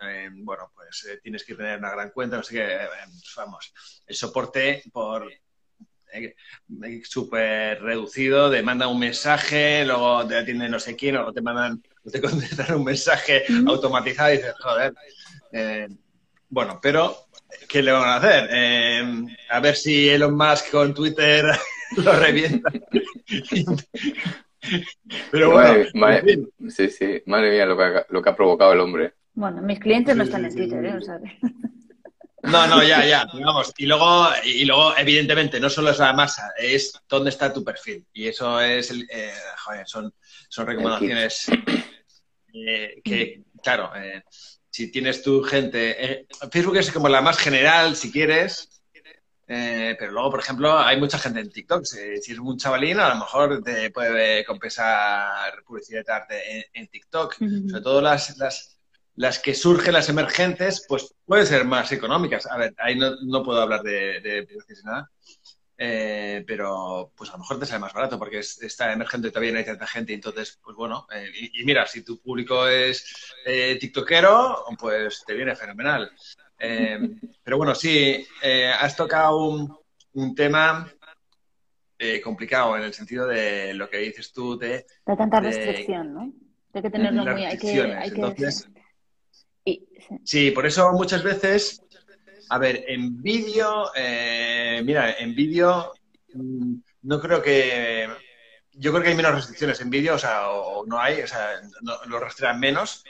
eh, 0.00 0.28
bueno, 0.32 0.70
pues 0.74 1.18
tienes 1.22 1.44
que 1.44 1.54
tener 1.54 1.78
una 1.78 1.90
gran 1.90 2.10
cuenta, 2.10 2.36
no 2.36 2.42
sé 2.42 2.54
qué, 2.54 2.78
pues 3.04 3.34
vamos, 3.36 3.72
el 4.06 4.14
soporte 4.14 4.82
por 4.92 5.30
eh, 5.30 5.42
súper 7.04 7.82
reducido, 7.82 8.50
te 8.50 8.62
mandan 8.62 8.88
un 8.88 8.98
mensaje, 8.98 9.84
luego 9.84 10.26
te 10.26 10.36
atiende 10.36 10.68
no 10.68 10.78
sé 10.78 10.96
quién, 10.96 11.16
o 11.16 11.32
te 11.32 11.40
mandan, 11.40 11.82
te 12.10 12.20
contestan 12.20 12.76
un 12.76 12.84
mensaje 12.84 13.44
automatizado 13.66 14.32
y 14.32 14.36
dices, 14.36 14.54
joder. 14.60 14.94
Eh, 15.52 15.88
bueno, 16.48 16.78
pero 16.80 17.16
¿qué 17.68 17.82
le 17.82 17.92
van 17.92 18.08
a 18.08 18.16
hacer? 18.16 18.48
Eh, 18.50 19.26
a 19.50 19.60
ver 19.60 19.76
si 19.76 20.08
Elon 20.08 20.36
Musk 20.36 20.70
con 20.70 20.94
Twitter 20.94 21.44
lo 21.96 22.12
revienta. 22.12 22.70
pero 25.30 25.52
bueno, 25.52 25.84
madre, 25.94 26.46
sí, 26.68 26.88
sí, 26.88 27.22
madre 27.26 27.52
mía 27.52 27.66
lo 27.66 27.76
que, 27.76 27.84
ha, 27.84 28.06
lo 28.08 28.22
que 28.22 28.28
ha 28.28 28.36
provocado 28.36 28.72
el 28.72 28.80
hombre. 28.80 29.14
Bueno, 29.34 29.60
mis 29.60 29.78
clientes 29.78 30.16
no 30.16 30.22
están 30.22 30.44
en 30.46 30.54
Twitter, 30.54 30.84
¿eh? 30.84 30.94
O 30.96 31.00
sea, 31.00 31.20
no, 32.46 32.66
no, 32.66 32.82
ya, 32.82 33.04
ya, 33.04 33.26
vamos. 33.32 33.72
Y 33.76 33.86
luego, 33.86 34.28
y 34.44 34.64
luego, 34.64 34.96
evidentemente, 34.96 35.60
no 35.60 35.68
solo 35.70 35.90
es 35.90 35.98
la 35.98 36.12
masa, 36.12 36.52
es 36.56 36.92
dónde 37.08 37.30
está 37.30 37.52
tu 37.52 37.64
perfil. 37.64 38.04
Y 38.12 38.28
eso 38.28 38.60
es, 38.60 38.90
eh, 38.90 39.32
joder, 39.64 39.88
son, 39.88 40.14
son 40.48 40.66
recomendaciones 40.66 41.48
eh, 42.54 43.00
que, 43.02 43.42
claro, 43.62 43.90
eh, 43.96 44.22
si 44.70 44.90
tienes 44.90 45.22
tu 45.22 45.42
gente, 45.42 46.26
Facebook 46.50 46.76
es 46.76 46.92
como 46.92 47.08
la 47.08 47.20
más 47.20 47.38
general, 47.38 47.96
si 47.96 48.12
quieres, 48.12 48.82
pero 49.46 50.10
luego, 50.10 50.30
por 50.32 50.40
ejemplo, 50.40 50.78
hay 50.78 50.98
mucha 50.98 51.18
gente 51.18 51.40
en 51.40 51.50
TikTok. 51.50 51.84
Si, 51.84 52.32
es 52.32 52.38
un 52.38 52.58
chavalín, 52.58 52.98
a 52.98 53.10
lo 53.10 53.16
mejor 53.16 53.62
te 53.62 53.90
puede 53.90 54.44
compensar 54.44 55.62
publicidad 55.64 56.08
arte 56.10 56.68
en, 56.72 56.88
TikTok. 56.88 57.36
Sobre 57.68 57.82
todo 57.82 58.00
las, 58.00 58.36
las 58.38 58.75
las 59.16 59.38
que 59.38 59.54
surgen, 59.54 59.94
las 59.94 60.08
emergentes, 60.08 60.84
pues 60.86 61.14
pueden 61.24 61.46
ser 61.46 61.64
más 61.64 61.90
económicas. 61.92 62.46
A 62.46 62.56
ver, 62.56 62.74
ahí 62.78 62.96
no, 62.98 63.42
puedo 63.42 63.60
hablar 63.60 63.82
de, 63.82 64.20
de 64.20 64.46
precios 64.46 64.84
nada, 64.84 65.10
eh, 65.78 66.42
pero 66.46 67.12
pues 67.14 67.28
a 67.30 67.34
lo 67.34 67.40
mejor 67.40 67.58
te 67.58 67.66
sale 67.66 67.80
más 67.80 67.92
barato 67.92 68.18
porque 68.18 68.38
está 68.38 68.92
emergente 68.92 69.28
y 69.28 69.30
todavía 69.30 69.52
no 69.52 69.58
hay 69.58 69.64
tanta 69.64 69.86
gente. 69.86 70.14
Entonces, 70.14 70.58
pues 70.62 70.76
bueno, 70.76 71.06
eh, 71.12 71.30
y, 71.54 71.64
mira, 71.64 71.86
si 71.86 72.02
tu 72.02 72.20
público 72.20 72.66
es 72.68 73.34
eh, 73.44 73.76
tiktokero, 73.78 74.64
pues 74.78 75.24
te 75.26 75.34
viene 75.34 75.56
fenomenal. 75.56 76.10
pero 76.58 77.56
bueno, 77.58 77.74
sí, 77.74 78.26
has 78.78 78.96
tocado 78.96 79.48
un, 79.48 79.76
un 80.12 80.34
tema 80.34 80.90
complicado 82.22 82.76
en 82.76 82.82
el 82.84 82.94
sentido 82.94 83.26
de 83.26 83.72
lo 83.72 83.88
que 83.88 83.98
dices 83.98 84.32
tú 84.32 84.58
de... 84.58 84.86
De 85.06 85.16
tanta 85.16 85.40
restricción, 85.40 86.12
¿no? 86.12 86.32
Hay 86.74 86.82
que 86.82 86.90
tenerlo 86.90 87.24
muy... 87.24 87.44
Hay 87.44 87.56
que, 87.56 87.82
hay 87.82 88.10
que... 88.10 88.16
Entonces, 88.16 88.68
Sí, 90.24 90.50
por 90.52 90.66
eso 90.66 90.92
muchas 90.92 91.22
veces, 91.22 91.82
a 92.48 92.58
ver, 92.58 92.84
en 92.86 93.20
vídeo, 93.22 93.90
eh, 93.94 94.80
mira, 94.84 95.12
en 95.18 95.34
vídeo 95.34 95.92
mm, 96.34 96.74
no 97.02 97.20
creo 97.20 97.42
que, 97.42 98.08
yo 98.72 98.92
creo 98.92 99.02
que 99.02 99.10
hay 99.10 99.14
menos 99.16 99.34
restricciones 99.34 99.80
en 99.80 99.90
vídeo, 99.90 100.14
o 100.14 100.18
sea, 100.18 100.50
o, 100.50 100.86
no 100.86 101.00
hay, 101.00 101.22
o 101.22 101.26
sea, 101.26 101.60
lo 102.06 102.20
rastrean 102.20 102.60
menos. 102.60 103.04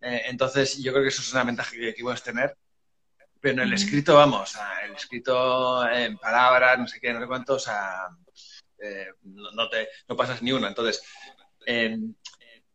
Eh, 0.00 0.22
entonces, 0.26 0.78
yo 0.82 0.92
creo 0.92 1.02
que 1.02 1.08
eso 1.08 1.22
es 1.22 1.32
una 1.32 1.44
ventaja 1.44 1.70
que, 1.72 1.94
que 1.94 2.02
puedes 2.02 2.22
tener. 2.22 2.56
pero 3.40 3.54
en 3.54 3.68
el 3.68 3.74
escrito, 3.74 4.14
vamos, 4.14 4.56
el 4.84 4.94
escrito 4.94 5.86
en 5.88 6.16
palabras, 6.18 6.78
no 6.78 6.86
sé 6.86 7.00
qué, 7.00 7.12
no 7.12 7.20
sé 7.20 7.26
cuánto, 7.26 7.54
o 7.54 7.58
sea, 7.58 8.08
eh, 8.78 9.08
no, 9.22 9.68
te, 9.68 9.88
no 10.08 10.16
pasas 10.16 10.42
ni 10.42 10.52
una. 10.52 10.68
Entonces, 10.68 11.02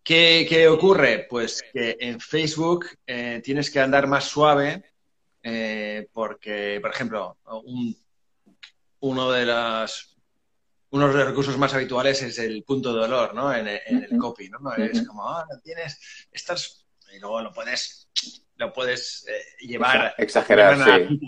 ¿qué, 0.10 0.68
ocurre? 0.68 1.28
Pues 1.30 1.64
que 1.72 1.96
en 2.00 2.20
Facebook 2.20 2.88
eh, 3.06 3.42
tienes 3.44 3.70
que 3.70 3.80
andar 3.80 4.08
más 4.08 4.26
suave 4.26 4.84
eh, 5.44 6.08
porque, 6.12 6.80
por 6.82 6.92
ejemplo, 6.92 7.38
uno 9.02 9.32
de 9.32 9.46
las 9.46 10.16
uno 10.92 11.08
de 11.08 11.14
los 11.14 11.28
recursos 11.28 11.56
más 11.60 11.76
habituales 11.76 12.24
es 12.24 12.40
el 12.40 12.64
punto 12.64 12.92
de 12.92 13.02
dolor, 13.02 13.36
¿no? 13.36 13.54
En, 13.54 13.68
el 13.68 14.18
copy, 14.18 14.50
¿no? 14.50 14.58
Es 14.74 15.08
como, 15.08 15.30
ah, 15.30 15.46
tienes, 15.64 16.28
estás, 16.32 16.84
y 17.16 17.20
luego 17.20 17.42
lo 17.42 17.54
puedes, 17.54 18.10
lo 18.56 18.74
puedes 18.74 19.28
eh, 19.28 19.68
llevar. 19.68 20.16
Exagerar, 20.18 20.76
sí. 20.84 21.20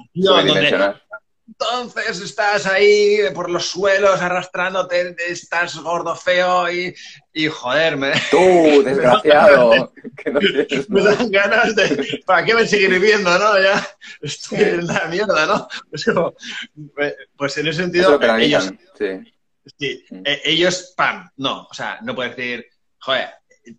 Entonces 1.52 2.22
estás 2.22 2.66
ahí 2.66 3.20
por 3.34 3.50
los 3.50 3.66
suelos 3.66 4.22
arrastrándote, 4.22 5.16
estás 5.28 5.78
gordo, 5.78 6.16
feo 6.16 6.72
y, 6.72 6.96
y 7.34 7.48
joder, 7.48 7.98
me... 7.98 8.14
Tú, 8.30 8.38
desgraciado. 8.86 9.94
me 10.88 11.02
dan 11.02 11.32
ganas 11.32 11.76
de... 11.76 12.22
¿Para 12.26 12.46
qué 12.46 12.56
me 12.56 12.68
seguir 12.68 12.90
viviendo, 12.90 13.38
no? 13.38 13.62
Ya 13.62 13.88
estoy 14.22 14.60
en 14.60 14.88
la 14.88 15.06
mierda, 15.06 15.46
¿no? 15.46 15.68
pues 17.36 17.58
en 17.58 17.68
ese 17.68 17.82
sentido... 17.82 18.20
ellos, 18.38 18.72
sí. 18.98 19.34
Sí, 19.78 20.04
mm. 20.10 20.24
eh, 20.26 20.42
ellos, 20.46 20.94
pam, 20.98 21.30
no, 21.38 21.68
o 21.70 21.74
sea, 21.74 22.00
no 22.02 22.16
puedes 22.16 22.36
decir, 22.36 22.66
joder, 23.00 23.30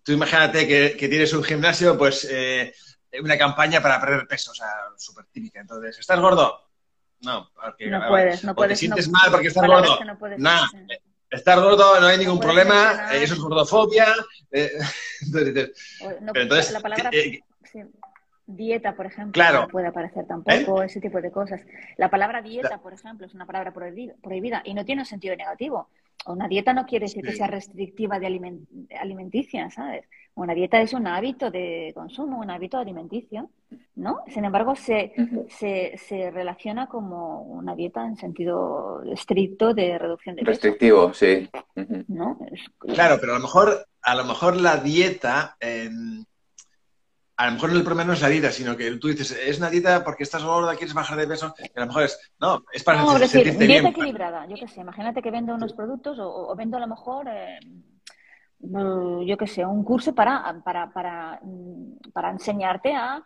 tú 0.03 0.13
imagínate 0.13 0.67
que, 0.67 1.07
tienes 1.09 1.33
un 1.33 1.43
gimnasio, 1.43 1.97
pues 1.97 2.25
eh, 2.29 2.73
una 3.21 3.37
campaña 3.37 3.81
para 3.81 3.99
perder 3.99 4.27
peso, 4.27 4.51
o 4.51 4.55
sea, 4.55 4.69
súper 4.97 5.25
típica. 5.25 5.59
Entonces, 5.59 5.99
¿estás 5.99 6.19
gordo? 6.19 6.62
No, 7.23 7.49
porque, 7.55 7.87
no 7.87 8.07
puedes, 8.07 8.43
no 8.43 8.53
puedes. 8.53 8.79
¿Te 8.79 8.85
sientes 8.85 9.09
mal 9.09 9.31
porque 9.31 9.47
estás 9.47 9.65
gordo? 9.65 9.97
No. 10.37 10.59
Estar 11.29 11.59
gordo 11.59 11.99
no 11.99 12.07
hay 12.07 12.19
ningún 12.19 12.39
problema, 12.39 13.11
eso 13.11 13.33
es 13.33 13.39
gordofobia. 13.39 14.05
Eh, 14.51 14.71
entonces, 16.35 16.71
la 16.71 16.79
palabra, 16.79 17.09
dieta, 18.45 18.95
por 18.95 19.07
ejemplo, 19.07 19.43
no 19.51 19.67
puede 19.67 19.87
aparecer 19.87 20.25
tampoco, 20.27 20.83
ese 20.83 20.99
tipo 21.01 21.21
de 21.21 21.31
cosas. 21.31 21.61
La 21.97 22.09
palabra 22.09 22.41
dieta, 22.41 22.77
por 22.79 22.93
ejemplo, 22.93 23.25
es 23.25 23.33
una 23.33 23.47
palabra 23.47 23.73
prohibida, 23.73 24.61
y 24.63 24.73
no 24.73 24.85
tiene 24.85 25.01
un 25.01 25.05
sentido 25.07 25.35
negativo. 25.35 25.89
Una 26.25 26.47
dieta 26.47 26.73
no 26.73 26.85
quiere 26.85 27.05
decir 27.05 27.23
que 27.23 27.33
sea 27.33 27.47
restrictiva 27.47 28.19
de 28.19 28.27
alimenticia, 28.99 29.69
¿sabes? 29.69 30.05
Una 30.35 30.53
dieta 30.53 30.81
es 30.81 30.93
un 30.93 31.05
hábito 31.05 31.51
de 31.51 31.91
consumo, 31.93 32.39
un 32.39 32.49
hábito 32.49 32.77
alimenticio, 32.77 33.49
¿no? 33.95 34.21
Sin 34.27 34.45
embargo, 34.45 34.75
se, 34.75 35.13
se, 35.49 36.31
relaciona 36.31 36.87
como 36.87 37.41
una 37.43 37.75
dieta 37.75 38.05
en 38.05 38.15
sentido 38.15 39.03
estricto 39.03 39.73
de 39.73 39.97
reducción 39.99 40.35
de 40.35 40.41
peso. 40.41 40.51
Restrictivo, 40.51 41.13
sí. 41.13 41.49
¿No? 42.07 42.39
Claro, 42.79 43.17
pero 43.19 43.33
a 43.33 43.37
lo 43.37 43.43
mejor, 43.43 43.85
a 44.01 44.15
lo 44.15 44.23
mejor 44.23 44.55
la 44.55 44.77
dieta 44.77 45.57
a 47.43 47.47
lo 47.47 47.53
mejor 47.53 47.71
el 47.71 47.83
problema 47.83 48.05
no 48.05 48.13
es 48.13 48.21
la 48.21 48.29
dieta, 48.29 48.51
sino 48.51 48.77
que 48.77 48.89
tú 48.95 49.09
dices, 49.09 49.31
es 49.31 49.57
una 49.57 49.69
dieta 49.69 50.01
porque 50.01 50.23
estás 50.23 50.45
gorda, 50.45 50.77
quieres 50.77 50.93
bajar 50.93 51.17
de 51.17 51.27
peso, 51.27 51.53
y 51.59 51.77
a 51.77 51.81
lo 51.81 51.87
mejor 51.87 52.03
es, 52.03 52.31
no, 52.39 52.63
es 52.71 52.83
para 52.85 53.01
no, 53.01 53.19
decir, 53.19 53.57
dieta 53.57 53.89
equilibrada, 53.89 54.47
yo 54.47 54.55
qué 54.55 54.65
sé, 54.65 54.79
imagínate 54.79 55.21
que 55.21 55.29
vendo 55.29 55.53
unos 55.53 55.73
productos 55.73 56.17
o, 56.21 56.55
vendo 56.55 56.77
a 56.77 56.79
lo 56.79 56.87
mejor, 56.87 57.27
eh, 57.27 57.59
mm, 58.59 59.23
yo 59.23 59.35
qué 59.35 59.47
sé, 59.47 59.65
un 59.65 59.83
curso 59.83 60.15
para, 60.15 60.61
para, 60.63 60.93
para, 60.93 61.41
mm, 61.43 62.11
para 62.13 62.31
enseñarte 62.31 62.95
a, 62.95 63.21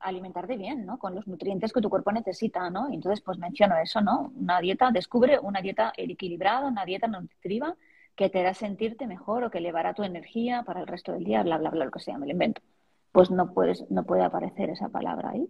alimentarte 0.00 0.58
bien, 0.58 0.84
¿no? 0.84 0.98
Con 0.98 1.14
los 1.14 1.26
nutrientes 1.26 1.72
que 1.72 1.80
tu 1.80 1.88
cuerpo 1.88 2.12
necesita, 2.12 2.68
¿no? 2.68 2.90
Y 2.90 2.96
entonces, 2.96 3.22
pues 3.22 3.38
menciono 3.38 3.76
eso, 3.78 4.02
¿no? 4.02 4.30
Una 4.36 4.60
dieta, 4.60 4.90
descubre 4.90 5.38
una 5.38 5.62
dieta 5.62 5.90
equilibrada, 5.96 6.68
una 6.68 6.84
dieta 6.84 7.06
nutritiva 7.06 7.74
que 8.14 8.28
te 8.28 8.40
hará 8.40 8.52
sentirte 8.52 9.06
mejor 9.06 9.44
o 9.44 9.50
que 9.50 9.56
elevará 9.56 9.94
tu 9.94 10.02
energía 10.02 10.64
para 10.64 10.80
el 10.80 10.86
resto 10.86 11.12
del 11.12 11.24
día, 11.24 11.42
bla, 11.42 11.56
bla, 11.56 11.70
bla, 11.70 11.86
lo 11.86 11.90
que 11.90 12.00
sea, 12.00 12.18
me 12.18 12.26
lo 12.26 12.32
invento 12.32 12.60
pues 13.12 13.30
no, 13.30 13.52
puedes, 13.52 13.84
no 13.90 14.04
puede 14.04 14.24
aparecer 14.24 14.70
esa 14.70 14.88
palabra 14.88 15.30
ahí. 15.30 15.46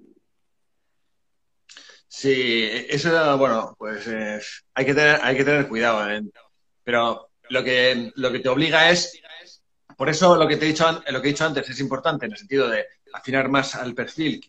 Sí, 2.08 2.68
eso, 2.90 3.38
bueno, 3.38 3.74
pues 3.78 4.06
eh, 4.06 4.38
hay, 4.74 4.84
que 4.84 4.94
tener, 4.94 5.18
hay 5.22 5.36
que 5.36 5.44
tener 5.44 5.68
cuidado. 5.68 6.10
¿eh? 6.10 6.22
Pero 6.84 7.30
lo 7.48 7.64
que, 7.64 8.12
lo 8.16 8.30
que 8.30 8.40
te 8.40 8.48
obliga 8.48 8.90
es, 8.90 9.18
por 9.96 10.10
eso 10.10 10.36
lo 10.36 10.46
que 10.46 10.56
te 10.56 10.66
he 10.66 10.68
dicho, 10.68 10.84
lo 11.08 11.22
que 11.22 11.28
he 11.28 11.32
dicho 11.32 11.46
antes 11.46 11.70
es 11.70 11.80
importante 11.80 12.26
en 12.26 12.32
el 12.32 12.38
sentido 12.38 12.68
de 12.68 12.84
afinar 13.14 13.48
más 13.48 13.74
al 13.76 13.94
perfil, 13.94 14.44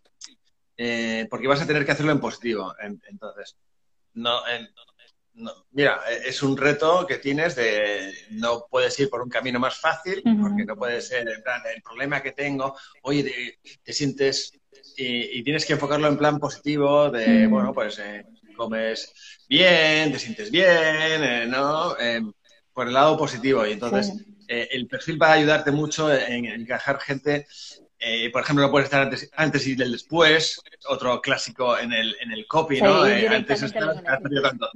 eh, 0.75 1.27
porque 1.29 1.47
vas 1.47 1.61
a 1.61 1.67
tener 1.67 1.85
que 1.85 1.91
hacerlo 1.91 2.11
en 2.11 2.19
positivo. 2.19 2.75
entonces, 2.81 3.55
no, 4.15 4.45
en, 4.47 4.67
mira, 5.71 6.01
e, 6.09 6.29
es 6.29 6.43
un 6.43 6.57
reto 6.57 7.05
que 7.07 7.17
tienes 7.17 7.55
de 7.55 8.13
no 8.31 8.65
puedes 8.69 8.97
ir 8.99 9.09
por 9.09 9.21
un 9.21 9.29
camino 9.29 9.59
más 9.59 9.77
fácil, 9.77 10.21
porque 10.41 10.65
no 10.65 10.75
puede 10.75 11.01
ser, 11.01 11.27
en 11.27 11.41
plan, 11.41 11.61
el 11.73 11.81
problema 11.81 12.21
que 12.21 12.31
tengo, 12.31 12.75
oye, 13.03 13.57
te, 13.83 13.93
sientes 13.93 14.53
y, 14.95 15.43
tienes 15.43 15.65
que 15.65 15.73
enfocarlo 15.73 16.07
en 16.07 16.17
plan 16.17 16.39
positivo, 16.39 17.09
de, 17.09 17.47
bueno, 17.47 17.73
pues 17.73 17.99
eh, 17.99 18.25
comes 18.55 19.13
bien, 19.49 20.11
te 20.11 20.19
sientes 20.19 20.51
bien, 20.51 21.23
eh, 21.23 21.45
¿no? 21.47 21.97
Em, 21.97 22.31
por 22.73 22.87
el 22.87 22.93
lado 22.93 23.17
positivo. 23.17 23.65
Y 23.65 23.73
entonces, 23.73 24.13
eh, 24.47 24.67
el 24.71 24.87
perfil 24.87 25.21
va 25.21 25.29
a 25.29 25.33
ayudarte 25.33 25.71
mucho 25.71 26.13
en, 26.13 26.45
encajar 26.45 26.99
gente 26.99 27.47
por 28.33 28.41
ejemplo, 28.41 28.65
no 28.65 28.69
puedes 28.69 28.87
estar 28.87 29.03
antes, 29.03 29.29
antes 29.33 29.65
y 29.65 29.75
del 29.75 29.93
después, 29.93 30.59
otro 30.89 31.21
clásico 31.21 31.77
en 31.77 31.93
el, 31.93 32.13
en 32.19 32.33
el 32.33 32.45
copy, 32.47 32.81
¿no? 32.81 33.03
antes 33.03 33.63
estás, 33.63 34.03
tanto 34.03 34.69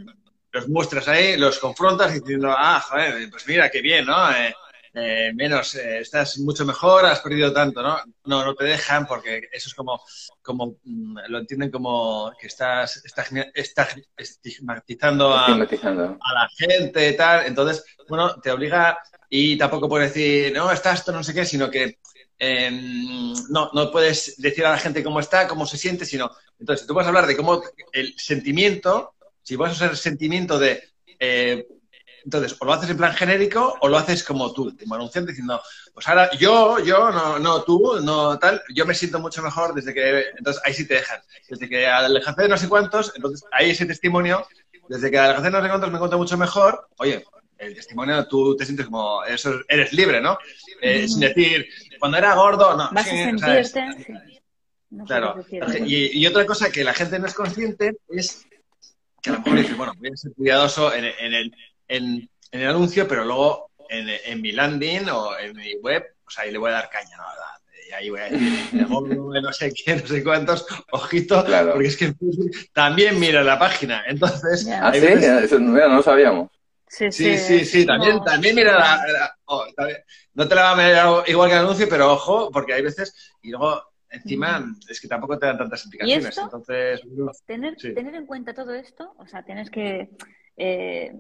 los 0.58 0.68
muestras 0.68 1.08
ahí, 1.08 1.38
los 1.38 1.60
confrontas 1.60 2.14
diciendo, 2.14 2.54
ah, 2.56 2.80
joder, 2.80 3.30
pues 3.30 3.48
mira, 3.48 3.70
qué 3.70 3.82
bien, 3.82 4.06
¿no? 4.06 4.32
Eh, 4.32 4.54
eh, 5.00 5.32
menos, 5.36 5.76
eh, 5.76 6.00
estás 6.00 6.40
mucho 6.40 6.66
mejor, 6.66 7.06
has 7.06 7.20
perdido 7.20 7.54
tanto, 7.54 7.84
¿no? 7.84 8.00
No, 8.26 8.44
no 8.44 8.56
te 8.56 8.66
dejan 8.66 9.06
porque 9.06 9.48
eso 9.52 9.70
es 9.70 9.76
como, 9.76 10.02
como 10.42 10.78
mm, 10.84 11.18
lo 11.28 11.38
entienden 11.38 11.70
como 11.70 12.34
que 12.40 12.48
estás, 12.48 13.04
estás, 13.06 13.96
estigmatizando, 14.18 15.36
a, 15.36 15.46
a, 15.46 15.58
la 15.58 16.50
gente 16.58 17.10
y 17.10 17.16
tal. 17.16 17.46
Entonces, 17.46 17.86
bueno, 18.10 18.40
te 18.42 18.50
obliga 18.50 18.98
y 19.30 19.56
tampoco 19.56 19.88
puedes 19.88 20.14
decir, 20.14 20.52
no, 20.54 20.72
estás 20.72 21.00
esto, 21.00 21.12
no 21.12 21.24
sé 21.24 21.34
qué, 21.34 21.46
sino 21.46 21.70
que 21.70 22.00
em, 22.40 23.34
no, 23.50 23.70
no 23.74 23.92
puedes 23.92 24.36
decir 24.38 24.66
a 24.66 24.72
la 24.72 24.80
gente 24.80 25.04
cómo 25.04 25.20
está, 25.20 25.48
cómo 25.48 25.68
se 25.68 25.78
siente, 25.78 26.06
sino, 26.06 26.32
entonces 26.60 26.88
tú 26.88 26.96
vas 26.96 27.06
a 27.06 27.10
hablar 27.10 27.28
de 27.28 27.38
cómo 27.38 27.62
el 27.92 28.16
sentimiento 28.18 29.14
si 29.48 29.56
vas 29.56 29.70
a 29.70 29.74
usar 29.76 29.92
el 29.92 29.98
sentimiento 29.98 30.60
de... 30.60 30.84
Eh, 31.20 31.66
entonces, 32.26 32.58
o 32.60 32.66
lo 32.66 32.74
haces 32.74 32.90
en 32.90 32.98
plan 32.98 33.14
genérico 33.14 33.78
o 33.80 33.88
lo 33.88 33.98
haces 33.98 34.22
como 34.22 34.52
tú, 34.52 34.76
como 34.78 34.96
anunciante, 34.96 35.32
diciendo, 35.32 35.62
pues 35.94 36.06
ahora 36.10 36.30
yo, 36.38 36.80
yo, 36.80 37.10
no, 37.12 37.40
no 37.40 37.64
tú, 37.64 38.02
no 38.04 38.38
tal, 38.38 38.62
yo 38.76 38.86
me 38.86 38.94
siento 38.94 39.20
mucho 39.20 39.42
mejor 39.42 39.74
desde 39.74 39.94
que... 39.94 40.26
Entonces, 40.38 40.62
ahí 40.66 40.74
sí 40.74 40.86
te 40.86 40.96
dejan. 40.96 41.22
Desde 41.48 41.70
que 41.70 41.88
alejaste 41.88 42.42
de 42.42 42.50
no 42.50 42.58
sé 42.58 42.68
cuántos, 42.68 43.14
entonces 43.16 43.48
ahí 43.54 43.70
ese 43.70 43.86
testimonio, 43.86 44.46
desde 44.90 45.10
que 45.10 45.18
alejaste 45.18 45.50
de 45.50 45.52
no 45.52 45.62
sé 45.62 45.70
cuántos 45.70 45.92
me 45.92 45.96
encuentro 45.96 46.20
mucho 46.20 46.38
mejor, 46.38 46.90
oye, 46.98 47.24
el 47.58 47.74
testimonio 47.74 48.28
tú 48.28 48.54
te 48.58 48.66
sientes 48.66 48.88
como, 48.88 49.24
eso, 49.24 49.62
eres 49.70 49.94
libre, 49.94 50.20
¿no? 50.20 50.38
Eh, 50.82 51.08
sin 51.08 51.22
decir, 51.22 51.66
cuando 52.00 52.18
era 52.18 52.36
gordo, 52.36 52.76
no. 52.76 52.90
Vas 52.92 53.08
a 53.08 53.12
sentirte, 53.12 54.36
claro. 55.06 55.46
y, 55.86 56.26
otra 56.28 56.46
cosa 56.46 56.70
que 56.70 56.84
la 56.84 56.94
gente 56.94 57.18
no 57.18 57.28
es 57.28 57.34
consciente 57.34 57.98
es 58.10 58.47
que 59.22 59.30
a 59.30 59.34
lo 59.34 59.40
mejor 59.40 59.58
dices, 59.58 59.78
bueno, 59.78 59.94
voy 59.98 60.10
a 60.10 60.18
ser 60.18 60.32
cuidadoso 60.34 60.94
en, 60.94 61.06
el, 61.06 61.54
en, 61.88 62.30
el 62.52 62.68
anuncio, 62.68 63.08
pero 63.08 63.26
luego 63.26 63.72
en, 63.90 64.42
mi 64.42 64.52
landing 64.52 65.10
o 65.10 65.38
en 65.38 65.56
mi 65.56 65.76
web, 65.76 66.06
pues 66.24 66.38
ahí 66.40 66.52
le 66.52 66.58
voy 66.58 66.70
a 66.70 66.76
dar 66.76 66.90
caña, 66.90 67.18
¿no? 67.18 67.24
Y 67.90 67.94
ahí 67.94 68.10
voy 68.10 68.20
a 68.20 68.24
decir, 68.26 68.88
no 68.90 69.54
sé 69.54 69.72
quién, 69.72 70.02
no 70.02 70.08
sé 70.08 70.22
cuántos, 70.22 70.66
ojito, 70.92 71.46
porque 71.72 71.88
es 71.88 71.96
que 71.96 72.14
también 72.74 73.18
mira 73.18 73.44
la 73.44 73.58
página. 73.58 74.04
Entonces, 74.08 74.68
¿Ah, 74.70 74.92
sí? 74.94 75.06
Eso 75.06 75.58
no, 75.60 75.88
lo 75.88 76.04
sabíamos. 76.04 76.50
Sí, 76.90 77.12
sí, 77.12 77.38
sí, 77.38 77.66
sí, 77.66 77.86
también, 77.86 78.24
también 78.24 78.56
mira 78.56 78.74
la... 78.78 79.36
Oh, 79.46 79.66
no 80.34 80.48
te 80.48 80.56
la 80.56 80.62
va 80.64 80.72
a 80.72 80.76
mirar 80.76 81.24
igual 81.28 81.50
que 81.50 81.56
el 81.56 81.62
anuncio, 81.62 81.88
pero 81.90 82.14
ojo, 82.14 82.50
porque 82.52 82.74
hay 82.74 82.82
veces, 82.82 83.34
y 83.42 83.52
luego 83.52 83.82
encima 84.10 84.74
es 84.90 85.02
que 85.02 85.08
tampoco 85.08 85.38
te 85.38 85.46
dan 85.46 85.58
tantas 85.58 85.86
implicaciones. 85.86 86.38
Entonces, 86.38 87.02
tener, 87.46 87.76
tener 87.76 88.16
en 88.16 88.26
cuenta 88.26 88.54
todo 88.54 88.74
esto, 88.74 89.14
o 89.18 89.28
sea, 89.28 89.44
tienes 89.44 89.70
que 89.70 90.10
eh, 90.56 91.14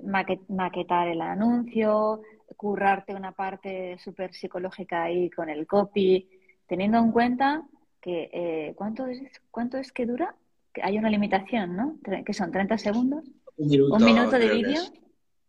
maquetar 0.50 1.08
el 1.08 1.22
anuncio, 1.22 2.22
currarte 2.56 3.14
una 3.14 3.34
parte 3.34 3.98
súper 4.00 4.34
psicológica 4.34 5.04
ahí 5.04 5.30
con 5.30 5.50
el 5.50 5.68
copy, 5.68 6.28
teniendo 6.66 6.98
en 6.98 7.12
cuenta 7.12 7.64
que 8.02 8.30
eh, 8.34 8.74
¿cuánto, 8.76 9.06
es, 9.08 9.22
¿cuánto 9.52 9.78
es 9.78 9.92
que 9.92 10.06
dura? 10.06 10.36
Que 10.74 10.82
hay 10.84 10.98
una 10.98 11.10
limitación, 11.10 11.76
¿no? 11.76 11.98
Que 12.26 12.34
son 12.34 12.52
30 12.52 12.78
segundos. 12.78 13.26
Un 13.58 14.04
minuto, 14.04 14.38
de 14.38 14.50
vídeo. 14.50 14.82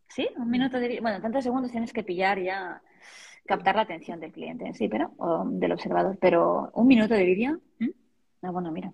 ¿Sí? 0.09 0.28
Un 0.36 0.51
minuto 0.51 0.78
de 0.78 0.89
vídeo. 0.89 1.03
Bueno, 1.03 1.20
30 1.20 1.43
segundos 1.43 1.70
tienes 1.70 1.93
que 1.93 2.03
pillar 2.03 2.41
ya 2.43 2.82
captar 3.49 3.77
la 3.77 3.83
atención 3.83 4.21
del 4.21 4.31
cliente 4.31 4.67
en 4.67 4.75
sí, 4.75 4.89
pero, 4.89 5.13
o 5.17 5.45
del 5.47 5.73
observador. 5.73 6.19
Pero 6.21 6.71
un 6.75 6.87
minuto 6.87 7.15
de 7.15 7.25
vídeo, 7.25 7.59
¿Mm? 7.79 8.53
bueno, 8.53 8.71
mira. 8.71 8.93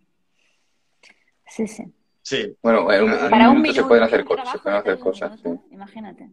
Sí, 1.47 1.67
sí. 1.67 1.85
Sí. 2.23 2.57
Bueno, 2.63 2.87
para 2.87 3.51
un 3.51 3.61
minuto 3.61 3.83
se 3.83 3.89
pueden 3.89 4.05
hacer, 4.05 4.21
se 4.21 4.59
pueden 4.61 4.79
hacer 4.79 4.99
cosas. 5.01 5.41
Imagínate. 5.71 6.31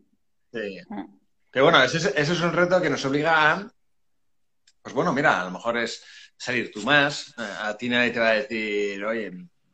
Sí. 0.54 0.78
Ah. 0.92 1.08
Pero 1.50 1.66
bueno, 1.66 1.84
ese, 1.84 2.14
es 2.16 2.42
un 2.42 2.54
reto 2.54 2.80
que 2.80 2.90
nos 2.90 3.04
obliga 3.04 3.52
a, 3.52 3.72
pues 4.82 4.96
bueno, 4.96 5.12
mira, 5.12 5.42
a 5.42 5.46
lo 5.46 5.52
mejor 5.52 5.78
es 5.78 6.04
salir 6.38 6.72
tú 6.72 6.82
más, 6.84 7.34
a 7.38 7.76
ti 7.76 7.90
nadie 7.90 8.12
te 8.12 8.20
va 8.20 8.30
a 8.30 8.34
decir, 8.36 9.04
oye, 9.04 9.32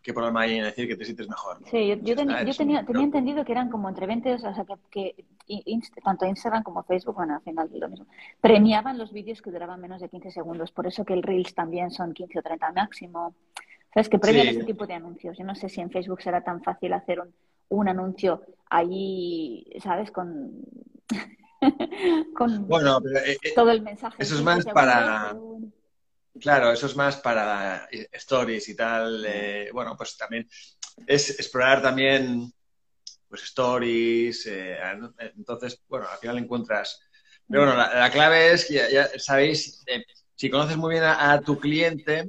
¿qué 0.08 0.14
problema 0.14 0.40
hay 0.40 0.56
en 0.56 0.64
decir 0.64 0.88
que 0.88 0.96
te 0.96 1.04
sientes 1.04 1.28
mejor? 1.28 1.58
Sí, 1.70 1.90
yo, 2.02 2.16
tenía, 2.16 2.40
entendido 2.40 3.44
que 3.44 3.52
eran 3.52 3.70
como 3.70 3.90
entre 3.90 4.08
20, 4.08 4.36
o 4.36 4.40
sea, 4.40 4.66
que, 4.90 5.26
tanto 6.02 6.26
Instagram 6.26 6.64
como 6.64 6.82
Facebook, 6.84 7.16
bueno, 7.16 7.36
al 7.36 7.42
final 7.42 7.70
lo 7.74 7.90
mismo, 7.90 8.06
premiaban 8.40 8.98
los 8.98 9.12
vídeos 9.12 9.42
que 9.42 9.52
duraban 9.52 9.82
menos 9.82 10.00
de 10.00 10.08
15 10.08 10.32
segundos, 10.32 10.72
por 10.72 10.88
eso 10.88 11.04
que 11.04 11.14
el 11.14 11.24
Reels 11.24 11.54
también 11.54 11.92
son 11.92 12.14
15 12.14 12.40
o 12.40 12.42
30 12.42 12.72
máximo. 12.72 13.36
¿Sabes? 13.94 14.08
Que 14.08 14.20
premian 14.20 14.48
ese 14.48 14.64
tipo 14.64 14.86
de 14.86 14.94
anuncios. 14.94 15.38
Yo 15.38 15.44
no 15.44 15.56
sé 15.56 15.70
si 15.70 15.82
en 15.82 15.90
Facebook 15.90 16.22
será 16.22 16.42
tan 16.42 16.62
fácil 16.62 16.94
hacer 16.94 17.20
un, 17.20 17.34
un 17.70 17.90
anuncio 17.90 18.44
ahí, 18.70 19.66
¿sabes? 19.82 20.12
Con 20.12 20.62
con 22.36 22.68
bueno, 22.68 23.00
eh, 23.26 23.38
eh, 23.42 23.54
todo 23.56 23.72
el 23.72 23.82
mensaje. 23.82 24.16
Eso 24.20 24.36
es 24.36 24.44
más 24.44 24.66
para... 24.66 25.36
Claro, 26.40 26.72
eso 26.72 26.88
es 26.88 26.96
más 26.96 27.18
para 27.18 27.88
eh, 27.92 28.10
stories 28.14 28.70
y 28.70 28.76
tal. 28.76 29.26
bueno, 29.74 29.96
pues 29.98 30.18
también 30.18 30.48
es 31.06 31.30
explorar 31.32 31.82
también 31.82 32.52
pues 33.28 33.44
stories. 33.44 34.48
entonces, 35.36 35.82
bueno, 35.88 36.08
al 36.08 36.18
final 36.18 36.38
encuentras... 36.38 37.00
Pero 37.50 37.66
bueno, 37.66 37.78
la, 37.78 38.12
clave 38.12 38.52
es 38.52 38.66
que 38.66 38.74
ya, 38.74 39.08
sabéis, 39.18 39.84
si 40.36 40.50
conoces 40.50 40.76
muy 40.76 40.96
bien 40.96 41.06
a 41.06 41.40
tu 41.40 41.58
cliente, 41.58 42.28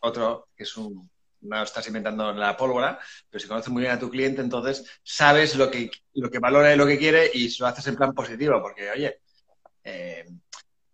otro 0.00 0.48
que 0.56 0.62
es 0.62 0.74
un 0.76 1.10
no 1.42 1.62
estás 1.62 1.86
inventando 1.86 2.32
la 2.32 2.56
pólvora, 2.56 2.98
pero 3.28 3.40
si 3.40 3.48
conoces 3.48 3.70
muy 3.70 3.82
bien 3.82 3.92
a 3.92 3.98
tu 3.98 4.10
cliente, 4.10 4.40
entonces 4.40 4.84
sabes 5.02 5.56
lo 5.56 5.70
que, 5.70 5.90
lo 6.14 6.30
que 6.30 6.38
valora 6.38 6.72
y 6.72 6.76
lo 6.76 6.86
que 6.86 6.98
quiere 6.98 7.30
y 7.32 7.54
lo 7.58 7.66
haces 7.66 7.86
en 7.88 7.96
plan 7.96 8.14
positivo, 8.14 8.60
porque, 8.62 8.90
oye, 8.90 9.20
eh, 9.84 10.24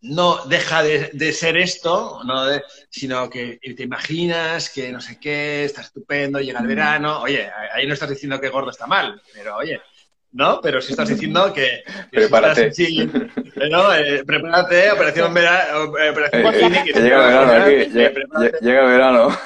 no 0.01 0.45
deja 0.47 0.83
de, 0.83 1.33
ser 1.33 1.57
esto, 1.57 2.21
no 2.25 2.45
sino 2.89 3.29
que 3.29 3.59
te 3.77 3.83
imaginas 3.83 4.71
que 4.71 4.93
no 4.93 5.01
sé 5.01 5.19
qué, 5.19 5.65
está 5.65 5.81
estupendo, 5.81 6.41
llega 6.41 6.61
el 6.61 6.67
verano, 6.67 7.21
oye, 7.21 7.51
ahí 7.73 7.87
no 7.87 7.95
estás 7.95 8.11
diciendo 8.11 8.41
que 8.41 8.49
gordo 8.49 8.71
está 8.71 8.87
mal, 8.87 9.21
pero 9.35 9.57
oye, 9.57 9.81
¿no? 10.33 10.61
Pero 10.61 10.81
si 10.81 10.93
estás 10.93 11.09
diciendo 11.09 11.53
que... 11.53 11.83
prepárate. 12.13 12.73
sí, 12.73 13.11
¿no? 13.71 13.95
Eh, 13.95 14.25
prepárate, 14.25 14.91
operación 14.93 15.35
verano... 15.35 15.99
Eh, 15.99 16.11
operación 16.11 16.75
eh, 16.75 16.83
que 16.85 17.01
llega 17.01 17.17
el 17.17 17.27
verano 17.27 17.65
aquí, 17.65 17.91
llega, 18.61 18.83
el 18.83 18.91
verano. 18.91 19.39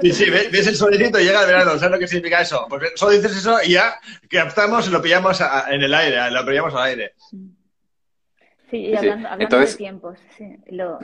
Sí, 0.00 0.12
sí, 0.12 0.30
ves 0.30 0.66
el 0.66 0.76
solecito 0.76 1.18
y 1.18 1.24
llega 1.24 1.40
el 1.40 1.46
verano, 1.46 1.72
¿sabes 1.72 1.90
lo 1.90 1.98
que 1.98 2.06
significa 2.06 2.42
eso? 2.42 2.66
Porque 2.68 2.90
solo 2.94 3.12
dices 3.12 3.36
eso 3.36 3.58
y 3.64 3.72
ya 3.72 3.98
captamos 4.28 4.86
y 4.86 4.90
lo 4.90 5.02
pillamos 5.02 5.40
en 5.70 5.82
el 5.82 5.94
aire, 5.94 6.30
lo 6.30 6.46
pillamos 6.46 6.74
al 6.74 6.82
aire. 6.82 7.14
Sí, 8.70 8.76
y 8.76 8.96
hablando, 8.96 9.28
hablando 9.28 9.58
de 9.60 9.74
tiempos, 9.74 10.18
sí, 10.36 10.58
lo, 10.70 10.98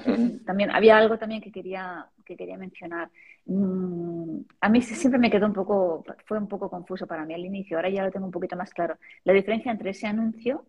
también 0.44 0.70
había 0.70 0.98
algo 0.98 1.18
también 1.18 1.40
que 1.40 1.50
quería, 1.50 2.06
que 2.24 2.36
quería 2.36 2.58
mencionar. 2.58 3.10
Mm, 3.46 4.40
a 4.60 4.68
mí 4.68 4.82
siempre 4.82 5.18
me 5.18 5.30
quedó 5.30 5.46
un 5.46 5.54
poco, 5.54 6.04
fue 6.26 6.38
un 6.38 6.48
poco 6.48 6.68
confuso 6.68 7.06
para 7.06 7.24
mí 7.24 7.32
al 7.32 7.44
inicio, 7.44 7.78
ahora 7.78 7.88
ya 7.88 8.04
lo 8.04 8.10
tengo 8.10 8.26
un 8.26 8.32
poquito 8.32 8.56
más 8.56 8.70
claro. 8.70 8.98
La 9.24 9.32
diferencia 9.32 9.72
entre 9.72 9.90
ese 9.90 10.06
anuncio 10.06 10.66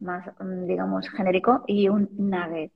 más, 0.00 0.26
mm, 0.40 0.66
digamos, 0.66 1.08
genérico 1.08 1.64
y 1.66 1.88
un 1.88 2.08
nugget. 2.18 2.72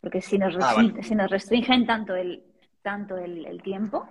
Porque 0.00 0.20
si 0.20 0.38
nos, 0.38 0.56
ah, 0.60 0.76
si 1.02 1.14
nos 1.16 1.28
restringen 1.28 1.86
tanto 1.86 2.14
el, 2.14 2.44
tanto 2.82 3.16
el, 3.16 3.60
tiempo, 3.62 4.08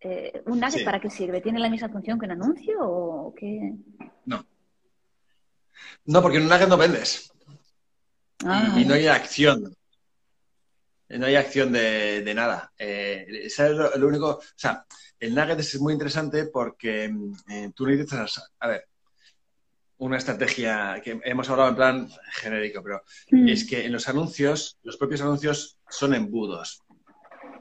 eh, 0.00 0.42
¿un 0.46 0.58
nugget 0.58 0.84
para 0.84 1.00
qué 1.00 1.10
sirve? 1.10 1.42
¿Tiene 1.42 1.60
la 1.60 1.68
misma 1.68 1.90
función 1.90 2.18
que 2.18 2.24
un 2.24 2.32
anuncio 2.32 2.78
o 2.80 3.34
qué? 3.34 3.74
No. 4.24 4.42
No, 6.06 6.22
porque 6.22 6.38
en 6.38 6.44
un 6.44 6.48
nugget 6.48 6.68
no 6.68 6.78
vendes. 6.78 7.33
Ah. 8.44 8.74
Y, 8.76 8.84
no 8.84 8.94
hay 8.94 9.06
acción. 9.06 9.74
No 11.08 11.26
hay 11.26 11.36
acción 11.36 11.72
de, 11.72 12.32
nada. 12.34 12.72
Eh, 12.78 13.48
lo, 13.96 14.06
único? 14.06 14.28
O 14.30 14.42
sea, 14.56 14.84
el 15.18 15.34
nugget 15.34 15.60
es 15.60 15.80
muy 15.80 15.92
interesante 15.92 16.46
porque 16.46 17.12
eh, 17.48 17.70
tú 17.74 17.86
necesitas, 17.86 18.50
a 18.58 18.68
ver, 18.68 18.88
una 19.98 20.18
estrategia 20.18 21.00
que 21.02 21.20
hemos 21.24 21.48
hablado 21.48 21.70
en 21.70 21.76
plan 21.76 22.08
genérico, 22.32 22.82
pero 22.82 23.02
mm. 23.30 23.48
es 23.48 23.66
que 23.66 23.84
en 23.84 23.92
los 23.92 24.08
anuncios, 24.08 24.78
los 24.82 24.96
propios 24.96 25.20
anuncios 25.20 25.78
son 25.88 26.14
embudos. 26.14 26.82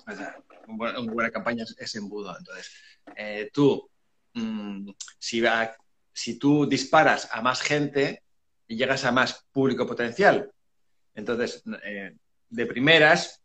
O 0.07 0.15
sea, 0.15 0.36
una 0.67 0.99
buena 0.99 1.31
campaña 1.31 1.65
es, 1.77 1.95
embudo. 1.95 2.36
Entonces, 2.38 2.71
eh, 3.15 3.49
tú, 3.53 3.89
mm, 4.34 4.89
si, 5.19 5.41
va, 5.41 5.75
si 6.11 6.38
tú 6.39 6.65
disparas 6.65 7.29
a 7.31 7.41
más 7.41 7.61
gente 7.61 8.23
y 8.67 8.75
llegas 8.75 9.05
a 9.05 9.11
más 9.11 9.45
público 9.51 9.86
potencial, 9.86 10.51
entonces, 11.16 11.64
eh, 11.84 12.16
de 12.49 12.66
primeras, 12.66 13.43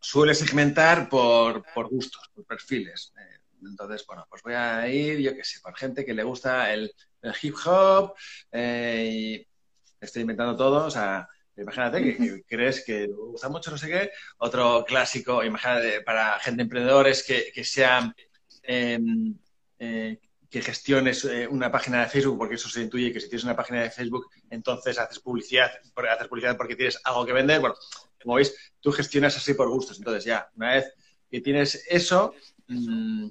suele 0.00 0.34
segmentar 0.34 1.08
por, 1.08 1.62
gustos, 1.88 2.30
por 2.34 2.44
perfiles. 2.44 3.12
Eh, 3.18 3.38
entonces, 3.62 4.04
bueno, 4.06 4.26
pues 4.28 4.42
voy 4.42 4.54
a 4.54 4.86
ir, 4.88 5.18
yo 5.18 5.34
qué 5.34 5.44
sé, 5.44 5.60
por 5.60 5.76
gente 5.76 6.04
que 6.04 6.14
le 6.14 6.22
gusta 6.22 6.72
el, 6.72 6.92
hip 7.42 7.54
hop 7.66 8.14
eh, 8.52 9.10
y 9.10 9.46
estoy 10.00 10.22
inventando 10.22 10.56
todo, 10.56 10.86
o 10.86 10.90
sea, 10.90 11.28
imagínate 11.56 12.00
que, 12.02 12.44
crees 12.46 12.84
que 12.84 13.08
gusta 13.08 13.48
mucho 13.48 13.72
no 13.72 13.78
sé 13.78 13.88
qué, 13.88 14.10
otro 14.38 14.84
clásico, 14.86 15.42
imagínate, 15.42 16.02
para 16.02 16.38
gente 16.38 16.62
emprendedores 16.62 17.24
que, 17.24 17.50
que 17.52 17.64
sea 17.64 18.14
em, 18.62 19.36
que 20.50 20.62
gestiones 20.62 21.24
eh, 21.24 21.46
una 21.46 21.70
página 21.70 22.00
de 22.00 22.08
Facebook, 22.08 22.38
porque 22.38 22.54
eso 22.54 22.68
se 22.68 22.82
intuye 22.82 23.12
que 23.12 23.20
si 23.20 23.28
tienes 23.28 23.44
una 23.44 23.56
página 23.56 23.82
de 23.82 23.90
Facebook, 23.90 24.30
entonces 24.50 24.98
haces 24.98 25.20
publicidad, 25.20 25.70
haces 26.10 26.28
publicidad 26.28 26.56
porque 26.56 26.76
tienes 26.76 27.00
algo 27.04 27.26
que 27.26 27.32
vender. 27.32 27.60
Bueno, 27.60 27.74
como 28.22 28.36
veis, 28.36 28.54
tú 28.80 28.90
gestionas 28.90 29.36
así 29.36 29.54
por 29.54 29.68
gustos. 29.68 29.98
Entonces, 29.98 30.24
ya, 30.24 30.48
una 30.56 30.74
vez 30.74 30.92
que 31.30 31.40
tienes 31.40 31.84
eso, 31.88 32.34
mm, 32.66 33.28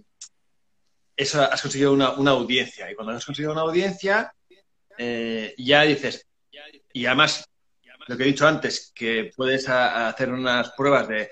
eso 1.16 1.42
has 1.42 1.62
conseguido 1.62 1.94
una, 1.94 2.32
audiencia. 2.32 2.92
Y 2.92 2.96
cuando 2.96 3.14
has 3.14 3.26
conseguido 3.26 3.52
una 3.52 3.62
audiencia, 3.62 4.32
eh, 4.98 5.56
ya 5.58 5.82
dices, 5.84 6.28
y 6.94 7.06
además 7.06 7.48
lo 8.08 8.16
que 8.16 8.24
he 8.24 8.28
dicho 8.28 8.48
antes, 8.48 8.92
que 8.96 9.32
puedes 9.36 9.68
hacer 9.68 10.32
unas 10.32 10.72
pruebas 10.72 11.08
de 11.10 11.30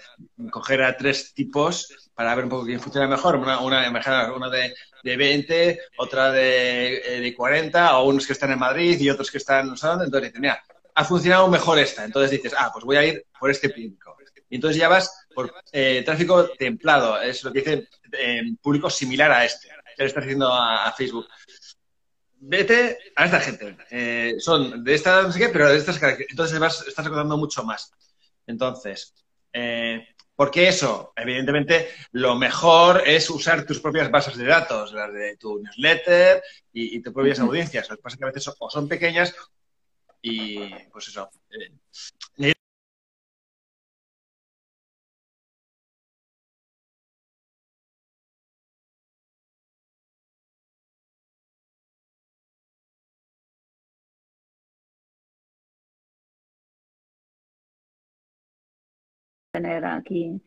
coger 0.51 0.83
a 0.83 0.97
tres 0.97 1.33
tipos 1.33 1.87
para 2.13 2.35
ver 2.35 2.43
un 2.45 2.49
poco 2.49 2.65
quién 2.65 2.81
funciona 2.81 3.07
mejor. 3.07 3.37
Una, 3.37 3.59
una, 3.59 3.89
una 4.35 4.49
de, 4.49 4.75
de 5.05 5.17
20, 5.17 5.79
otra 5.97 6.31
de, 6.31 6.97
eh, 6.97 7.19
de, 7.21 7.33
40, 7.33 7.97
o 7.99 8.09
unos 8.09 8.25
que 8.25 8.33
están 8.33 8.51
en 8.51 8.59
Madrid 8.59 8.99
y 8.99 9.09
otros 9.09 9.29
que 9.29 9.37
están 9.37 9.67
no 9.67 9.77
sé 9.77 9.87
dónde. 9.87 10.05
Entonces 10.05 10.29
dices, 10.29 10.41
mira, 10.41 10.63
ha 10.95 11.05
funcionado 11.05 11.47
mejor 11.47 11.77
esta. 11.79 12.03
Entonces 12.03 12.31
dices, 12.31 12.53
ah, 12.57 12.71
pues 12.73 12.83
voy 12.83 12.97
a 12.97 13.05
ir 13.05 13.25
por 13.39 13.51
este 13.51 13.69
público. 13.69 14.17
Y 14.49 14.55
entonces 14.55 14.79
ya 14.79 14.87
vas 14.87 15.27
por 15.33 15.53
eh, 15.71 16.01
tráfico 16.03 16.49
templado, 16.57 17.21
es 17.21 17.43
lo 17.43 17.51
que 17.51 17.59
dice 17.59 17.87
eh, 18.11 18.41
público 18.61 18.89
similar 18.89 19.31
a 19.31 19.45
este, 19.45 19.67
que 19.67 20.03
le 20.03 20.05
estás 20.05 20.23
diciendo 20.23 20.51
a 20.51 20.91
Facebook 20.95 21.27
vete 22.39 22.97
a 23.15 23.25
esta 23.25 23.39
gente. 23.39 23.77
Eh, 23.89 24.35
son 24.39 24.83
de 24.83 24.93
esta, 24.93 25.23
no 25.23 25.31
sé 25.31 25.39
qué, 25.39 25.49
pero 25.49 25.69
de 25.69 25.77
estas 25.77 25.99
Entonces 26.29 26.59
vas, 26.59 26.85
estás 26.87 27.05
recordando 27.05 27.37
mucho 27.37 27.63
más. 27.63 27.91
Entonces, 28.45 29.13
¿por 30.35 30.51
qué 30.51 30.67
eso? 30.67 31.13
Evidentemente, 31.15 31.89
lo 32.11 32.35
mejor 32.35 33.03
es 33.05 33.29
usar 33.29 33.65
tus 33.65 33.79
propias 33.79 34.09
bases 34.11 34.37
de 34.37 34.45
datos, 34.45 34.93
las 34.93 35.13
de 35.13 35.37
tu 35.37 35.59
newsletter 35.59 36.41
y, 36.73 36.99
tus 37.01 37.13
propias 37.13 37.39
audiencias. 37.39 37.89
A 37.91 38.25
veces 38.25 38.53
o 38.57 38.69
son 38.69 38.87
pequeñas 38.87 39.35
y, 40.21 40.59
pues 40.91 41.07
eso. 41.07 41.29
Eh, 42.37 42.54
tener 59.55 59.85
aquí 59.85 60.41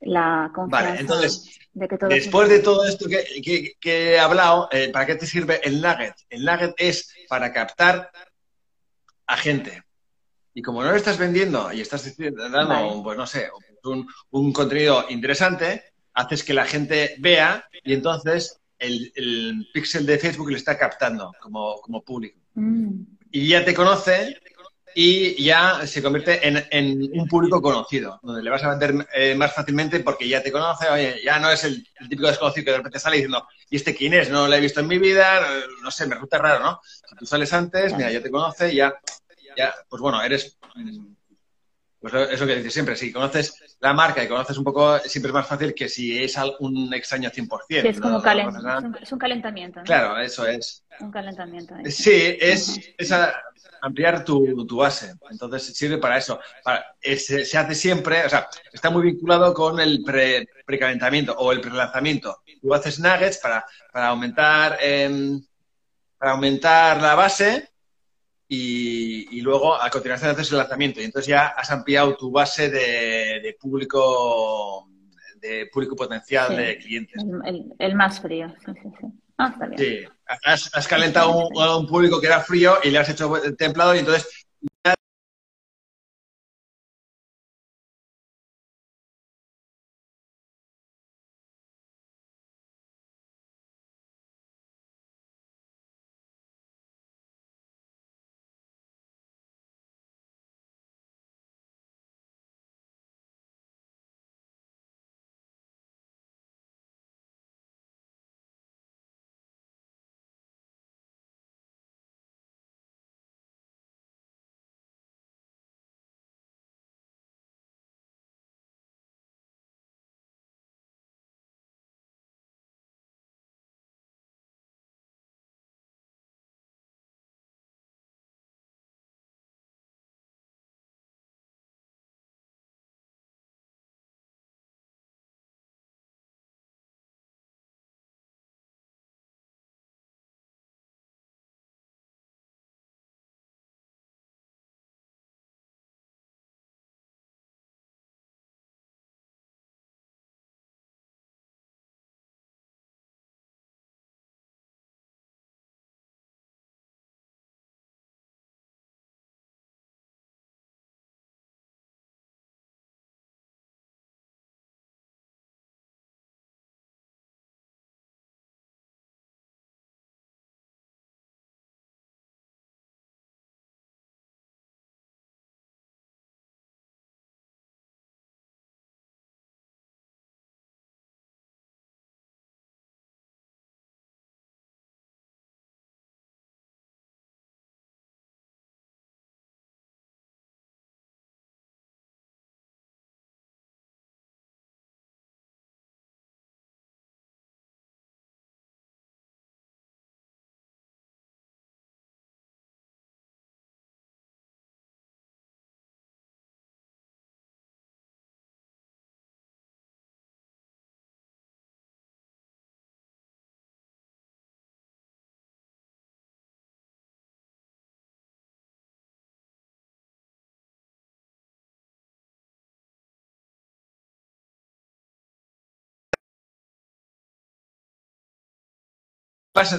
la 0.00 0.50
confianza 0.54 0.88
vale, 0.88 1.00
entonces, 1.00 1.58
de 1.72 1.88
que 1.88 1.96
todo 1.96 2.10
después 2.10 2.48
de 2.48 2.58
todo 2.58 2.84
esto 2.84 3.06
que, 3.08 3.76
he 3.82 4.18
hablado, 4.18 4.68
eh, 4.72 4.90
¿para 4.92 5.06
qué 5.06 5.14
te 5.14 5.26
sirve 5.26 5.60
el 5.62 5.80
nugget? 5.80 6.14
El 6.28 6.44
nugget 6.44 6.74
es 6.76 7.14
para 7.28 7.52
captar 7.52 8.10
a 9.26 9.36
gente. 9.36 9.82
Y 10.54 10.60
como 10.60 10.82
no 10.82 10.90
lo 10.90 10.96
estás 10.96 11.18
vendiendo 11.18 11.72
y 11.72 11.80
estás 11.80 12.14
dando, 12.16 13.02
pues 13.02 13.16
no 13.16 13.26
sé, 13.26 13.48
un, 14.30 14.52
contenido 14.52 15.06
interesante, 15.08 15.84
haces 16.14 16.44
que 16.44 16.52
la 16.52 16.66
gente 16.66 17.14
vea 17.18 17.64
y 17.84 17.94
entonces 17.94 18.60
el, 18.78 19.12
el 19.14 19.68
píxel 19.72 20.04
de 20.04 20.18
Facebook 20.18 20.50
le 20.50 20.58
está 20.58 20.76
captando 20.76 21.32
como, 21.40 22.02
público. 22.04 22.38
Mm. 22.54 23.02
Y 23.30 23.48
ya 23.48 23.64
te 23.64 23.72
conoce 23.72 24.36
y 24.94 25.42
ya 25.42 25.86
se 25.86 26.02
convierte 26.02 26.46
en, 26.46 27.10
un 27.12 27.28
público 27.28 27.60
conocido, 27.60 28.20
donde 28.22 28.42
le 28.42 28.50
vas 28.50 28.62
a 28.64 28.70
vender 28.70 29.06
eh, 29.14 29.34
más 29.34 29.54
fácilmente 29.54 30.00
porque 30.00 30.28
ya 30.28 30.42
te 30.42 30.52
conoce, 30.52 30.88
oye, 30.88 31.20
ya 31.24 31.38
no 31.38 31.50
es 31.50 31.64
el, 31.64 31.86
típico 32.08 32.26
desconocido 32.26 32.64
que 32.64 32.70
de 32.72 32.76
repente 32.78 32.98
sale 32.98 33.16
diciendo, 33.16 33.46
¿y 33.70 33.76
este 33.76 33.94
quién 33.94 34.14
es? 34.14 34.30
No 34.30 34.48
lo 34.48 34.54
he 34.54 34.60
visto 34.60 34.80
en 34.80 34.88
mi 34.88 34.98
vida, 34.98 35.40
no, 35.82 35.90
sé, 35.90 36.06
me 36.06 36.14
resulta 36.14 36.38
raro, 36.38 36.62
¿no? 36.62 36.80
Si 36.82 37.16
tú 37.16 37.26
sales 37.26 37.52
antes, 37.52 37.94
mira, 37.96 38.10
ya 38.10 38.22
te 38.22 38.30
conoce, 38.30 38.74
ya, 38.74 38.94
ya 39.56 39.74
pues 39.88 40.00
bueno, 40.00 40.22
eres, 40.22 40.58
pues 42.02 42.12
eso 42.32 42.46
que 42.46 42.56
dices 42.56 42.74
siempre, 42.74 42.96
si 42.96 43.12
conoces 43.12 43.76
la 43.80 43.92
marca 43.92 44.22
y 44.22 44.28
conoces 44.28 44.58
un 44.58 44.64
poco, 44.64 44.98
siempre 44.98 45.30
es 45.30 45.34
más 45.34 45.46
fácil 45.46 45.72
que 45.72 45.88
si 45.88 46.22
es 46.22 46.36
un 46.58 46.92
extraño 46.92 47.30
100%. 47.30 47.58
Sí, 47.68 47.76
es 47.76 48.00
como 48.00 48.18
es, 48.18 49.12
un, 49.12 49.18
calentamiento. 49.18 49.80
¿no? 49.80 49.84
Claro, 49.84 50.18
eso 50.18 50.46
es. 50.46 50.84
Un 51.00 51.12
calentamiento. 51.12 51.74
Sí, 51.86 52.36
es 52.40 52.80
ampliar 53.82 54.24
tu, 54.24 54.66
tu, 54.66 54.76
base. 54.76 55.14
Entonces 55.30 55.76
sirve 55.76 55.98
para 55.98 56.18
eso. 56.18 56.40
se, 57.02 57.58
hace 57.58 57.74
siempre, 57.74 58.24
o 58.24 58.28
sea, 58.28 58.48
está 58.72 58.90
muy 58.90 59.02
vinculado 59.02 59.54
con 59.54 59.78
el 59.78 60.02
pre, 60.04 60.48
precalentamiento 60.66 61.34
o 61.38 61.52
el 61.52 61.60
prelanzamiento. 61.60 62.42
Tú 62.60 62.74
haces 62.74 62.98
nuggets 62.98 63.38
para, 63.38 63.64
para 63.92 64.08
aumentar 64.08 64.78
em, 64.80 65.40
para 66.16 66.32
aumentar 66.32 67.02
la 67.02 67.16
base 67.16 67.71
y, 68.54 69.40
luego 69.40 69.80
a 69.80 69.88
continuación 69.88 70.30
haces 70.30 70.50
el 70.52 70.58
lanzamiento. 70.58 71.00
Y 71.00 71.04
entonces 71.04 71.28
ya 71.28 71.48
has 71.48 71.70
ampliado 71.70 72.16
tu 72.16 72.30
base 72.30 72.68
de, 72.68 73.56
público 73.58 74.88
de 75.40 75.68
público 75.72 75.96
potencial 75.96 76.56
de 76.56 76.78
clientes. 76.78 77.22
El, 77.78 77.94
más 77.94 78.20
frío, 78.20 78.48
sí, 78.64 78.72
sí, 78.82 78.88
sí. 79.00 79.06
Ah, 79.38 79.54
Sí, 79.76 80.04
has, 80.44 80.86
calentado 80.86 81.48
un, 81.48 81.56
un, 81.56 81.86
público 81.86 82.20
que 82.20 82.26
era 82.26 82.40
frío 82.40 82.76
y 82.84 82.90
le 82.90 82.98
has 82.98 83.08
hecho 83.08 83.32
templado 83.56 83.94
y 83.94 84.00
entonces 84.00 84.41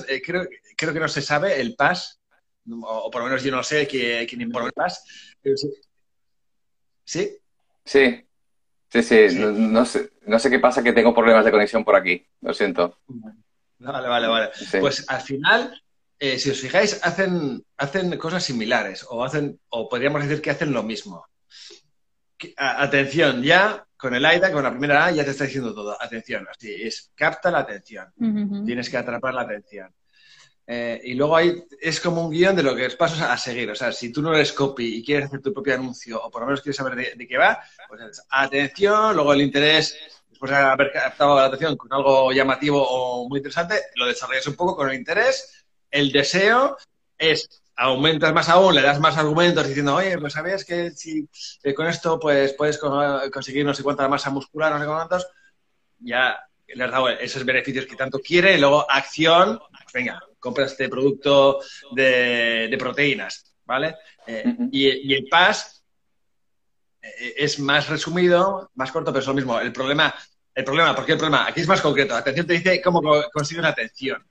Eh, 0.07 0.21
creo, 0.23 0.47
creo 0.75 0.93
que 0.93 0.99
no 0.99 1.07
se 1.07 1.21
sabe 1.21 1.59
el 1.59 1.75
PAS, 1.75 2.19
o, 2.69 3.09
por 3.09 3.21
lo 3.21 3.27
menos 3.27 3.43
yo 3.43 3.51
no 3.51 3.63
sé 3.63 3.87
quién 3.87 4.41
impone 4.41 4.67
el 4.67 4.73
PAS. 4.73 5.03
¿Sí? 7.03 7.37
Sí, 7.83 8.25
sí, 8.89 9.03
sí. 9.03 9.35
No, 9.39 9.85
sé, 9.85 10.11
no 10.25 10.39
sé 10.39 10.49
qué 10.49 10.59
pasa, 10.59 10.83
que 10.83 10.93
tengo 10.93 11.13
problemas 11.13 11.43
de 11.43 11.51
conexión 11.51 11.83
por 11.83 11.95
aquí. 11.95 12.25
Lo 12.41 12.53
siento. 12.53 12.99
Vale, 13.79 14.07
vale, 14.07 14.27
vale. 14.27 14.51
Pues 14.79 15.09
al 15.09 15.21
final, 15.21 15.81
eh, 16.19 16.37
si 16.37 16.51
os 16.51 16.61
fijáis, 16.61 16.99
hacen, 17.03 17.65
hacen 17.77 18.17
cosas 18.17 18.43
similares 18.43 19.05
o, 19.09 19.23
hacen, 19.23 19.59
o 19.69 19.89
podríamos 19.89 20.23
decir 20.23 20.41
que 20.41 20.51
hacen 20.51 20.71
lo 20.71 20.83
mismo. 20.83 21.25
atención, 22.57 23.41
ya 23.41 23.85
con 24.03 24.13
el 24.13 24.25
AIDA, 24.25 24.51
con 24.51 24.63
la 24.63 24.69
primera 24.69 25.05
A, 25.05 25.11
ya 25.11 25.23
te 25.23 25.31
está 25.31 25.45
diciendo 25.45 25.73
todo. 25.73 25.95
Atención, 25.97 26.45
así 26.51 26.73
es, 26.73 27.09
capta 27.15 27.49
la 27.49 27.59
atención. 27.59 28.11
Tienes 28.65 28.89
que 28.89 28.97
atrapar 28.97 29.33
la 29.33 29.43
atención. 29.43 29.95
Eh, 30.67 30.99
y 31.05 31.13
luego 31.13 31.37
hay, 31.37 31.63
es 31.79 32.01
como 32.01 32.25
un 32.25 32.29
guion 32.29 32.53
de 32.53 32.63
lo 32.63 32.75
que 32.75 32.87
es 32.87 32.97
pasos 32.97 33.21
a, 33.21 33.37
seguir. 33.37 33.71
O 33.71 33.75
sea, 33.75 33.93
si 33.93 34.11
tú 34.11 34.21
no 34.21 34.33
eres 34.33 34.51
copy 34.51 34.97
y 34.97 35.05
quieres 35.05 35.27
hacer 35.27 35.41
tu 35.41 35.53
propio 35.53 35.75
anuncio, 35.75 36.21
o 36.21 36.29
por 36.29 36.41
lo 36.41 36.47
menos 36.47 36.61
quieres 36.61 36.75
saber 36.75 37.15
de, 37.17 37.25
qué 37.25 37.37
va, 37.37 37.63
pues 37.87 38.21
atención, 38.29 39.15
luego 39.15 39.31
el 39.31 39.41
interés, 39.41 39.97
después 40.29 40.51
de 40.51 40.57
haber 40.57 40.91
captado 40.91 41.37
la 41.37 41.45
atención 41.45 41.77
con 41.77 41.93
algo 41.93 42.33
llamativo 42.33 42.85
o 42.85 43.29
muy 43.29 43.37
interesante, 43.37 43.75
lo 43.95 44.05
desarrollas 44.05 44.47
un 44.47 44.55
poco 44.57 44.75
con 44.75 44.89
el 44.89 44.95
interés. 44.95 45.65
El 45.89 46.11
deseo 46.11 46.75
es 47.17 47.62
aumentas 47.75 48.33
más 48.33 48.49
aún, 48.49 48.75
le 48.75 48.81
das 48.81 48.99
más 48.99 49.17
argumentos 49.17 49.67
diciendo, 49.67 49.95
oye, 49.95 50.17
pues 50.17 50.33
sabías 50.33 50.63
que 50.63 50.91
si 50.91 51.27
eh, 51.63 51.73
con 51.73 51.87
esto 51.87 52.19
pues 52.19 52.53
puedes 52.53 52.77
conseguir 52.77 53.65
no 53.65 53.73
sé 53.73 53.83
cuánta 53.83 54.07
masa 54.07 54.29
muscular, 54.29 54.71
no 54.71 54.79
sé 54.79 54.85
cuántos, 54.85 55.27
ya 55.99 56.37
le 56.67 56.83
has 56.83 56.91
dado 56.91 57.09
esos 57.09 57.45
beneficios 57.45 57.85
que 57.85 57.95
tanto 57.95 58.19
quiere 58.19 58.55
y 58.55 58.59
luego 58.59 58.89
acción, 58.89 59.59
pues 59.59 59.93
venga, 59.93 60.19
compra 60.39 60.65
este 60.65 60.89
producto 60.89 61.59
de, 61.91 62.75
proteínas, 62.77 63.55
¿vale? 63.65 63.95
Eh, 64.27 64.55
y, 64.71 65.13
el 65.13 65.27
PAS 65.29 65.83
eh, 67.01 67.33
es 67.37 67.59
más 67.59 67.89
resumido, 67.89 68.71
más 68.75 68.91
corto, 68.91 69.11
pero 69.11 69.21
es 69.21 69.27
lo 69.27 69.33
mismo. 69.33 69.59
El 69.59 69.73
problema, 69.73 70.13
el 70.53 70.63
problema, 70.63 70.95
¿por 70.95 71.05
qué 71.05 71.13
el 71.13 71.17
problema? 71.17 71.47
Aquí 71.47 71.61
es 71.61 71.67
más 71.67 71.81
concreto. 71.81 72.15
Atención 72.15 72.47
te 72.47 72.53
dice 72.53 72.81
cómo 72.81 73.01
consigue 73.31 73.59
una 73.59 73.69
atención. 73.69 74.25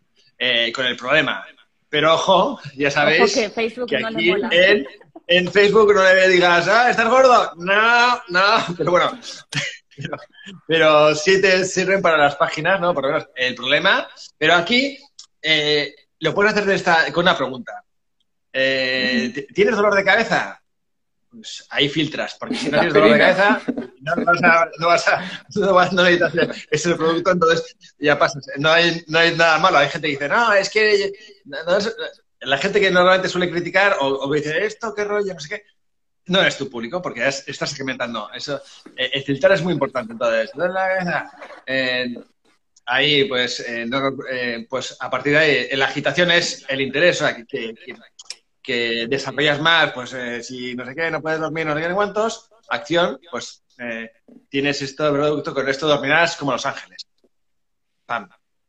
con 0.75 0.87
el 0.87 0.97
problema, 0.97 1.45
pero 1.93 2.15
ojo, 2.15 2.59
ya 2.75 2.91
sabéis 2.91 3.35
que, 3.35 3.45
aquí 3.45 4.33
En, 5.27 5.53
Facebook 5.53 5.95
no 5.95 6.03
le 6.03 6.27
digas, 6.29 6.67
ah, 6.67 6.89
¿estás 6.89 7.07
gordo? 7.07 7.53
No, 7.57 8.15
no, 8.29 8.75
pero 8.79 8.91
bueno. 8.93 9.21
Pero, 10.67 11.15
sí 11.15 11.39
te 11.43 11.67
sirven 11.67 12.01
para 12.01 12.17
las 12.17 12.37
páginas, 12.37 12.81
¿no? 12.81 12.95
Por 12.95 13.05
lo 13.05 13.09
menos 13.11 13.29
el 13.37 13.55
problema. 13.55 14.09
Pero 14.39 14.55
aquí 14.55 14.99
eh, 15.43 15.95
lo 16.21 16.35
puedes 16.35 16.55
hacer 16.55 16.71
esta, 16.71 17.13
con 17.13 17.25
una 17.25 17.37
pregunta. 17.37 17.85
Eh, 18.51 19.47
¿Tienes 19.55 19.77
dolor 19.77 19.95
de 19.95 20.03
cabeza? 20.03 20.62
Pues 21.33 21.67
ahí 21.71 21.89
filtras, 21.89 22.37
porque 22.39 22.57
si 22.57 22.69
no 22.69 22.79
tienes 22.79 22.95
dolor 22.95 23.13
de 23.13 23.19
cabeza, 23.19 23.63
no 24.01 24.25
vas 24.25 24.43
a, 24.43 24.71
no 24.79 24.87
vas 24.87 25.09
a, 25.09 25.43
no 25.55 25.75
vas, 25.75 25.93
no 25.93 26.05
necesitas 26.05 26.67
ese 26.71 26.95
producto, 26.95 27.31
entonces 27.33 27.77
ya 27.99 28.19
pasas. 28.19 28.47
No 28.59 28.71
hay, 28.71 29.03
no 29.09 29.19
hay 29.19 29.35
nada 29.37 29.59
malo. 29.59 29.79
Hay 29.79 29.89
gente 29.89 30.07
que 30.07 30.13
dice, 30.13 30.29
no, 30.29 30.53
es 30.53 30.71
que 30.71 31.13
la 32.41 32.59
gente 32.59 32.81
que 32.81 32.91
normalmente 32.91 33.29
suele 33.29 33.51
criticar 33.51 33.97
o, 34.01 34.07
o 34.07 34.33
dice, 34.33 34.65
esto, 34.65 34.95
qué 34.95 35.05
rollo, 35.05 35.33
no 35.33 35.41
sé 35.41 35.49
qué, 35.49 35.63
no 36.27 36.41
eres 36.41 36.57
tu 36.57 36.71
público 36.71 37.01
porque 37.01 37.27
estás 37.27 37.71
segmentando. 37.71 38.31
Eso, 38.33 38.61
eh, 38.97 39.11
el 39.15 39.23
filtrar 39.23 39.53
es 39.53 39.63
muy 39.63 39.73
importante. 39.73 40.13
Entonces, 40.13 40.51
eh, 41.67 42.15
ahí, 42.87 43.25
pues, 43.25 43.61
eh, 43.61 43.89
eh, 44.31 44.67
pues 44.69 44.97
a 45.01 45.11
partir 45.11 45.33
de 45.33 45.39
ahí, 45.39 45.69
la 45.77 45.87
agitación 45.87 46.31
es 46.31 46.65
el 46.69 46.81
interés, 46.81 47.21
o 47.21 47.27
sea, 47.27 47.37
que, 47.37 47.45
que, 47.47 47.75
desarrollas 48.67 49.61
más, 49.61 49.93
pues 49.93 50.17
si 50.47 50.75
no 50.75 50.85
sé 50.85 50.95
qué, 50.95 51.11
no 51.11 51.21
puedes 51.21 51.41
dormir, 51.41 51.67
no 51.67 51.75
sé 51.75 51.83
qué, 51.83 51.93
cuántos, 51.93 52.51
acción, 52.69 53.19
pues 53.31 53.65
tienes 54.49 54.83
esto 54.83 55.05
de 55.05 55.19
producto, 55.19 55.55
con 55.55 55.69
esto 55.69 55.87
dormirás 55.87 56.37
como 56.37 56.53
Los 56.53 56.67
Ángeles. 56.67 57.07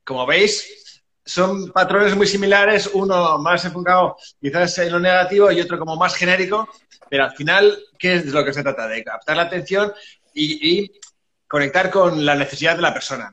Como 0.03 0.25
veis, 0.25 1.03
son 1.25 1.71
patrones 1.71 2.15
muy 2.15 2.27
similares, 2.27 2.89
uno 2.93 3.37
más 3.37 3.63
enfocado 3.65 4.17
quizás 4.41 4.77
en 4.79 4.91
lo 4.91 4.99
negativo 4.99 5.51
y 5.51 5.61
otro 5.61 5.79
como 5.79 5.95
más 5.95 6.15
genérico, 6.15 6.67
pero 7.09 7.25
al 7.25 7.31
final, 7.31 7.77
¿qué 7.97 8.15
es 8.15 8.25
de 8.25 8.31
lo 8.31 8.43
que 8.43 8.53
se 8.53 8.63
trata? 8.63 8.87
De 8.87 9.03
captar 9.03 9.37
la 9.37 9.43
atención 9.43 9.93
y, 10.33 10.91
conectar 11.47 11.91
con 11.91 12.25
la 12.25 12.33
necesidad 12.33 12.75
de 12.75 12.81
la 12.81 12.93
persona. 12.93 13.31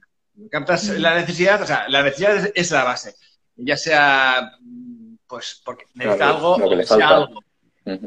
Captas 0.51 0.89
la 0.89 1.15
necesidad, 1.15 1.63
o 1.63 1.67
sea, 1.67 1.89
la 1.89 2.03
necesidad 2.03 2.51
es, 2.55 2.71
la 2.71 2.85
base. 2.85 3.15
Ya 3.57 3.79
sea, 3.79 4.53
pues, 5.31 5.62
porque 5.64 5.87
necesita 5.95 6.28
algo 6.28 6.57
o 6.57 6.83
sea 6.83 7.09
algo. 7.09 7.45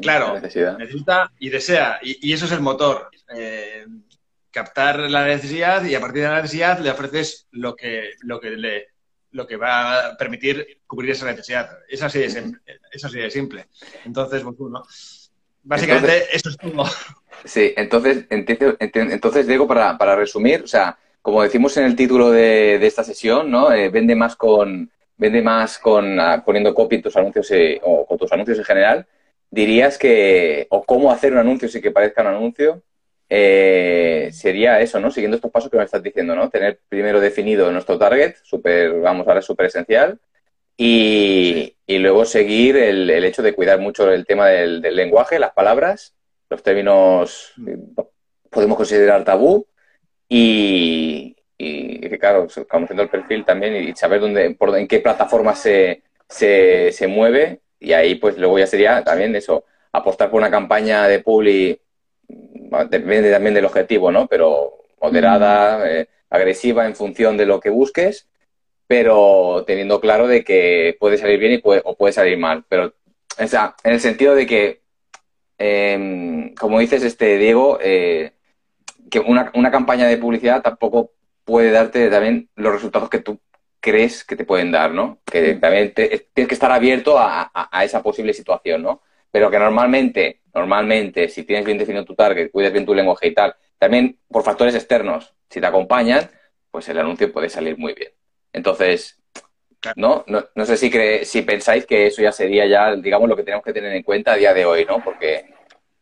Claro, 0.00 0.40
necesita 0.40 1.32
y 1.38 1.48
desea. 1.48 1.98
Y, 2.02 2.32
eso 2.32 2.44
es 2.44 2.52
el 2.52 2.60
motor. 2.60 3.08
Eh, 3.36 3.84
captar 4.50 5.00
la 5.10 5.24
necesidad 5.24 5.84
y 5.84 5.96
a 5.96 6.00
partir 6.00 6.22
de 6.22 6.28
la 6.28 6.36
necesidad 6.36 6.78
le 6.78 6.90
ofreces 6.90 7.48
lo 7.50 7.74
que, 7.74 8.12
lo 8.20 8.38
que 8.38 8.50
le 8.50 8.88
lo 9.32 9.48
que 9.48 9.56
va 9.56 10.10
a 10.10 10.16
permitir 10.16 10.80
cubrir 10.86 11.10
esa 11.10 11.26
necesidad. 11.26 11.78
Es 11.88 12.02
así 12.02 12.20
de, 12.20 12.26
es 12.92 13.04
así 13.04 13.18
de 13.18 13.30
simple. 13.32 13.66
Entonces, 14.04 14.44
pues, 14.44 14.56
bueno, 14.56 14.84
Básicamente 15.64 16.24
eso 16.32 16.50
es 16.50 16.56
todo. 16.56 16.84
Sí, 17.44 17.74
entonces, 17.76 18.24
entonces 18.30 19.46
Diego, 19.46 19.66
para, 19.66 19.98
para, 19.98 20.16
resumir, 20.16 20.62
o 20.62 20.66
sea, 20.66 20.96
como 21.20 21.42
decimos 21.42 21.76
en 21.76 21.84
el 21.84 21.94
título 21.94 22.30
de, 22.30 22.76
esta 22.86 23.04
sesión, 23.04 23.50
¿no? 23.50 23.70
Eh, 23.70 23.90
vende 23.90 24.14
más 24.14 24.34
con 24.34 24.90
vende 25.16 25.42
más 25.42 25.78
con 25.78 26.18
ah, 26.20 26.42
poniendo 26.44 26.74
copy 26.74 26.96
en 26.96 27.02
tus 27.02 27.16
anuncios 27.16 27.50
eh, 27.50 27.80
o 27.82 28.06
con 28.06 28.18
tus 28.18 28.32
anuncios 28.32 28.58
en 28.58 28.64
general. 28.64 29.06
Dirías 29.50 29.98
que, 29.98 30.66
o 30.70 30.84
cómo 30.84 31.10
hacer 31.12 31.32
un 31.32 31.38
anuncio 31.38 31.68
sin 31.68 31.82
que 31.82 31.90
parezca 31.90 32.22
un 32.22 32.28
anuncio, 32.28 32.82
eh, 33.28 34.30
sería 34.32 34.80
eso, 34.80 35.00
¿no? 35.00 35.10
Siguiendo 35.10 35.36
estos 35.36 35.50
pasos 35.50 35.70
que 35.70 35.76
me 35.76 35.84
estás 35.84 36.02
diciendo, 36.02 36.34
¿no? 36.34 36.50
Tener 36.50 36.80
primero 36.88 37.20
definido 37.20 37.70
nuestro 37.70 37.98
target, 37.98 38.36
súper, 38.42 39.00
vamos, 39.00 39.26
ahora 39.26 39.40
es 39.40 39.46
súper 39.46 39.66
esencial. 39.66 40.18
Y, 40.76 41.76
luego 41.86 42.24
seguir 42.24 42.76
el, 42.76 43.10
hecho 43.24 43.42
de 43.42 43.54
cuidar 43.54 43.80
mucho 43.80 44.10
el 44.10 44.26
tema 44.26 44.48
del, 44.48 44.80
lenguaje, 44.82 45.38
las 45.38 45.52
palabras, 45.52 46.14
los 46.50 46.62
términos 46.62 47.54
podemos 48.50 48.76
considerar 48.76 49.24
tabú 49.24 49.66
y, 50.28 51.36
que 52.00 52.18
claro, 52.18 52.46
conociendo 52.68 53.02
el 53.02 53.08
perfil 53.08 53.44
también 53.44 53.74
y 53.76 53.94
saber 53.94 54.20
dónde, 54.20 54.50
por, 54.54 54.76
en 54.76 54.88
qué 54.88 55.00
plataforma 55.00 55.54
se, 55.54 56.02
se, 56.28 56.92
se 56.92 57.06
mueve 57.06 57.60
y 57.80 57.92
ahí 57.92 58.16
pues 58.16 58.38
luego 58.38 58.58
ya 58.58 58.66
sería 58.66 59.02
también 59.02 59.34
eso, 59.36 59.64
apostar 59.92 60.30
por 60.30 60.40
una 60.40 60.50
campaña 60.50 61.06
de 61.08 61.20
publi, 61.20 61.80
depende 62.90 63.30
también 63.30 63.54
del 63.54 63.66
objetivo, 63.66 64.10
¿no? 64.10 64.26
Pero 64.26 64.84
moderada, 65.00 65.90
eh, 65.90 66.08
agresiva 66.30 66.86
en 66.86 66.96
función 66.96 67.36
de 67.36 67.46
lo 67.46 67.60
que 67.60 67.70
busques 67.70 68.26
pero 68.86 69.64
teniendo 69.66 70.00
claro 70.00 70.26
de 70.26 70.44
que 70.44 70.96
puede 71.00 71.18
salir 71.18 71.38
bien 71.38 71.52
y 71.52 71.58
puede, 71.58 71.82
o 71.84 71.96
puede 71.96 72.12
salir 72.12 72.38
mal. 72.38 72.64
Pero, 72.68 72.94
o 73.38 73.46
sea, 73.46 73.74
en 73.82 73.94
el 73.94 74.00
sentido 74.00 74.34
de 74.34 74.46
que, 74.46 74.82
em, 75.58 76.54
como 76.54 76.80
dices, 76.80 77.02
este 77.02 77.38
Diego, 77.38 77.78
eh, 77.82 78.32
que 79.10 79.20
una, 79.20 79.50
una, 79.54 79.70
campaña 79.70 80.06
de 80.06 80.18
publicidad 80.18 80.62
tampoco 80.62 81.12
puede 81.44 81.70
darte 81.70 82.08
también 82.10 82.48
los 82.56 82.72
resultados 82.72 83.08
que 83.10 83.20
tú 83.20 83.40
crees 83.80 84.24
que 84.24 84.36
te 84.36 84.44
pueden 84.44 84.72
dar, 84.72 84.92
¿no? 84.92 85.20
Que 85.24 85.54
también 85.54 85.92
tienes 85.92 86.24
que 86.32 86.54
estar 86.54 86.72
abierto 86.72 87.18
a, 87.18 87.50
a, 87.52 87.84
esa 87.84 88.02
posible 88.02 88.32
situación, 88.32 88.82
¿no? 88.82 89.02
Pero 89.30 89.50
que 89.50 89.58
normalmente, 89.58 90.40
normalmente, 90.54 91.28
si 91.28 91.42
tienes 91.44 91.66
bien 91.66 91.78
definido 91.78 92.04
tu 92.04 92.14
target, 92.14 92.50
cuidas 92.50 92.72
bien 92.72 92.86
tu 92.86 92.94
lenguaje 92.94 93.28
y 93.28 93.34
tal, 93.34 93.54
también 93.78 94.18
por 94.28 94.42
factores 94.42 94.74
externos, 94.74 95.34
si 95.50 95.60
te 95.60 95.66
acompañan, 95.66 96.30
pues 96.70 96.88
el 96.88 96.98
anuncio 96.98 97.30
puede 97.30 97.50
salir 97.50 97.76
muy 97.76 97.92
bien. 97.94 98.12
Entonces, 98.52 99.20
¿no? 99.96 100.24
No, 100.26 100.44
no 100.54 100.64
sé 100.64 100.76
si, 100.76 100.90
si 101.24 101.42
pensáis 101.42 101.86
que 101.86 102.06
eso 102.06 102.22
ya 102.22 102.32
sería 102.32 102.66
ya, 102.66 102.96
digamos, 102.96 103.28
lo 103.28 103.36
que 103.36 103.42
tenemos 103.42 103.64
que 103.64 103.72
tener 103.72 103.92
en 103.92 104.02
cuenta 104.02 104.32
a 104.32 104.36
día 104.36 104.54
de 104.54 104.64
hoy, 104.64 104.84
¿no? 104.84 105.02
Porque 105.02 105.46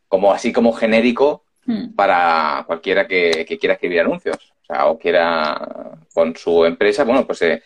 como 0.09 0.33
así 0.33 0.53
como 0.53 0.73
genérico 0.73 1.45
hmm. 1.65 1.95
para 1.95 2.65
cualquiera 2.67 3.07
que, 3.07 3.47
quiera 3.59 3.75
escribir 3.75 4.01
anuncios, 4.01 4.53
sea, 4.73 4.87
o 4.87 4.99
quiera 4.99 5.99
con 6.15 6.37
su 6.37 6.65
empresa, 6.65 7.05
bueno, 7.05 7.27
pues 7.27 7.43
eh, 7.43 7.63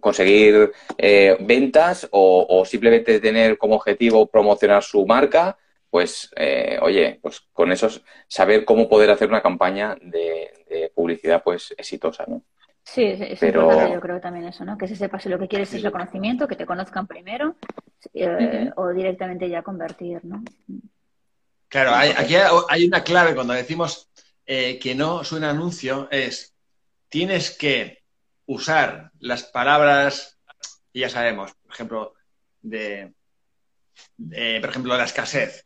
conseguir 0.00 0.72
eh, 0.96 1.36
ventas 1.40 2.08
o, 2.10 2.64
simplemente 2.64 3.20
tener 3.20 3.58
como 3.58 3.76
objetivo 3.76 4.26
promocionar 4.26 4.82
su 4.82 5.06
marca, 5.06 5.56
pues, 5.90 6.30
eh, 6.36 6.78
oye, 6.82 7.18
pues 7.22 7.40
con 7.52 7.70
eso 7.70 7.88
saber 8.26 8.64
cómo 8.64 8.88
poder 8.88 9.10
hacer 9.10 9.28
una 9.28 9.42
campaña 9.42 9.96
de, 10.00 10.64
de 10.68 10.90
publicidad, 10.94 11.42
pues, 11.42 11.72
exitosa, 11.76 12.24
¿no? 12.26 12.42
Sí, 12.84 13.02
es 13.02 13.42
importante 13.42 13.94
yo 13.94 14.00
creo 14.00 14.20
también 14.20 14.44
eso, 14.46 14.64
¿no? 14.64 14.76
Que 14.76 14.86
se 14.86 14.94
sepa 14.94 15.18
si 15.18 15.30
lo 15.30 15.38
que 15.38 15.48
quieres 15.48 15.72
es 15.72 15.82
reconocimiento, 15.82 16.46
que 16.46 16.54
te 16.54 16.66
conozcan 16.66 17.06
primero 17.06 17.56
eh, 18.12 18.70
o 18.76 18.90
directamente 18.90 19.48
ya 19.48 19.62
convertir, 19.62 20.22
¿no? 20.24 20.44
Claro, 21.68 21.92
aquí 21.94 22.34
hay 22.68 22.86
una 22.86 23.02
clave 23.02 23.34
cuando 23.34 23.54
decimos 23.54 24.10
eh, 24.46 24.78
que 24.78 24.94
no 24.94 25.24
suena 25.24 25.50
anuncio, 25.50 26.08
es 26.10 26.54
tienes 27.08 27.50
que 27.50 28.02
usar 28.46 29.10
las 29.20 29.44
palabras, 29.44 30.38
ya 30.92 31.08
sabemos, 31.08 31.52
por 31.62 31.72
ejemplo, 31.72 32.14
de, 32.60 33.12
por 34.60 34.70
ejemplo, 34.70 34.96
la 34.96 35.04
escasez. 35.04 35.64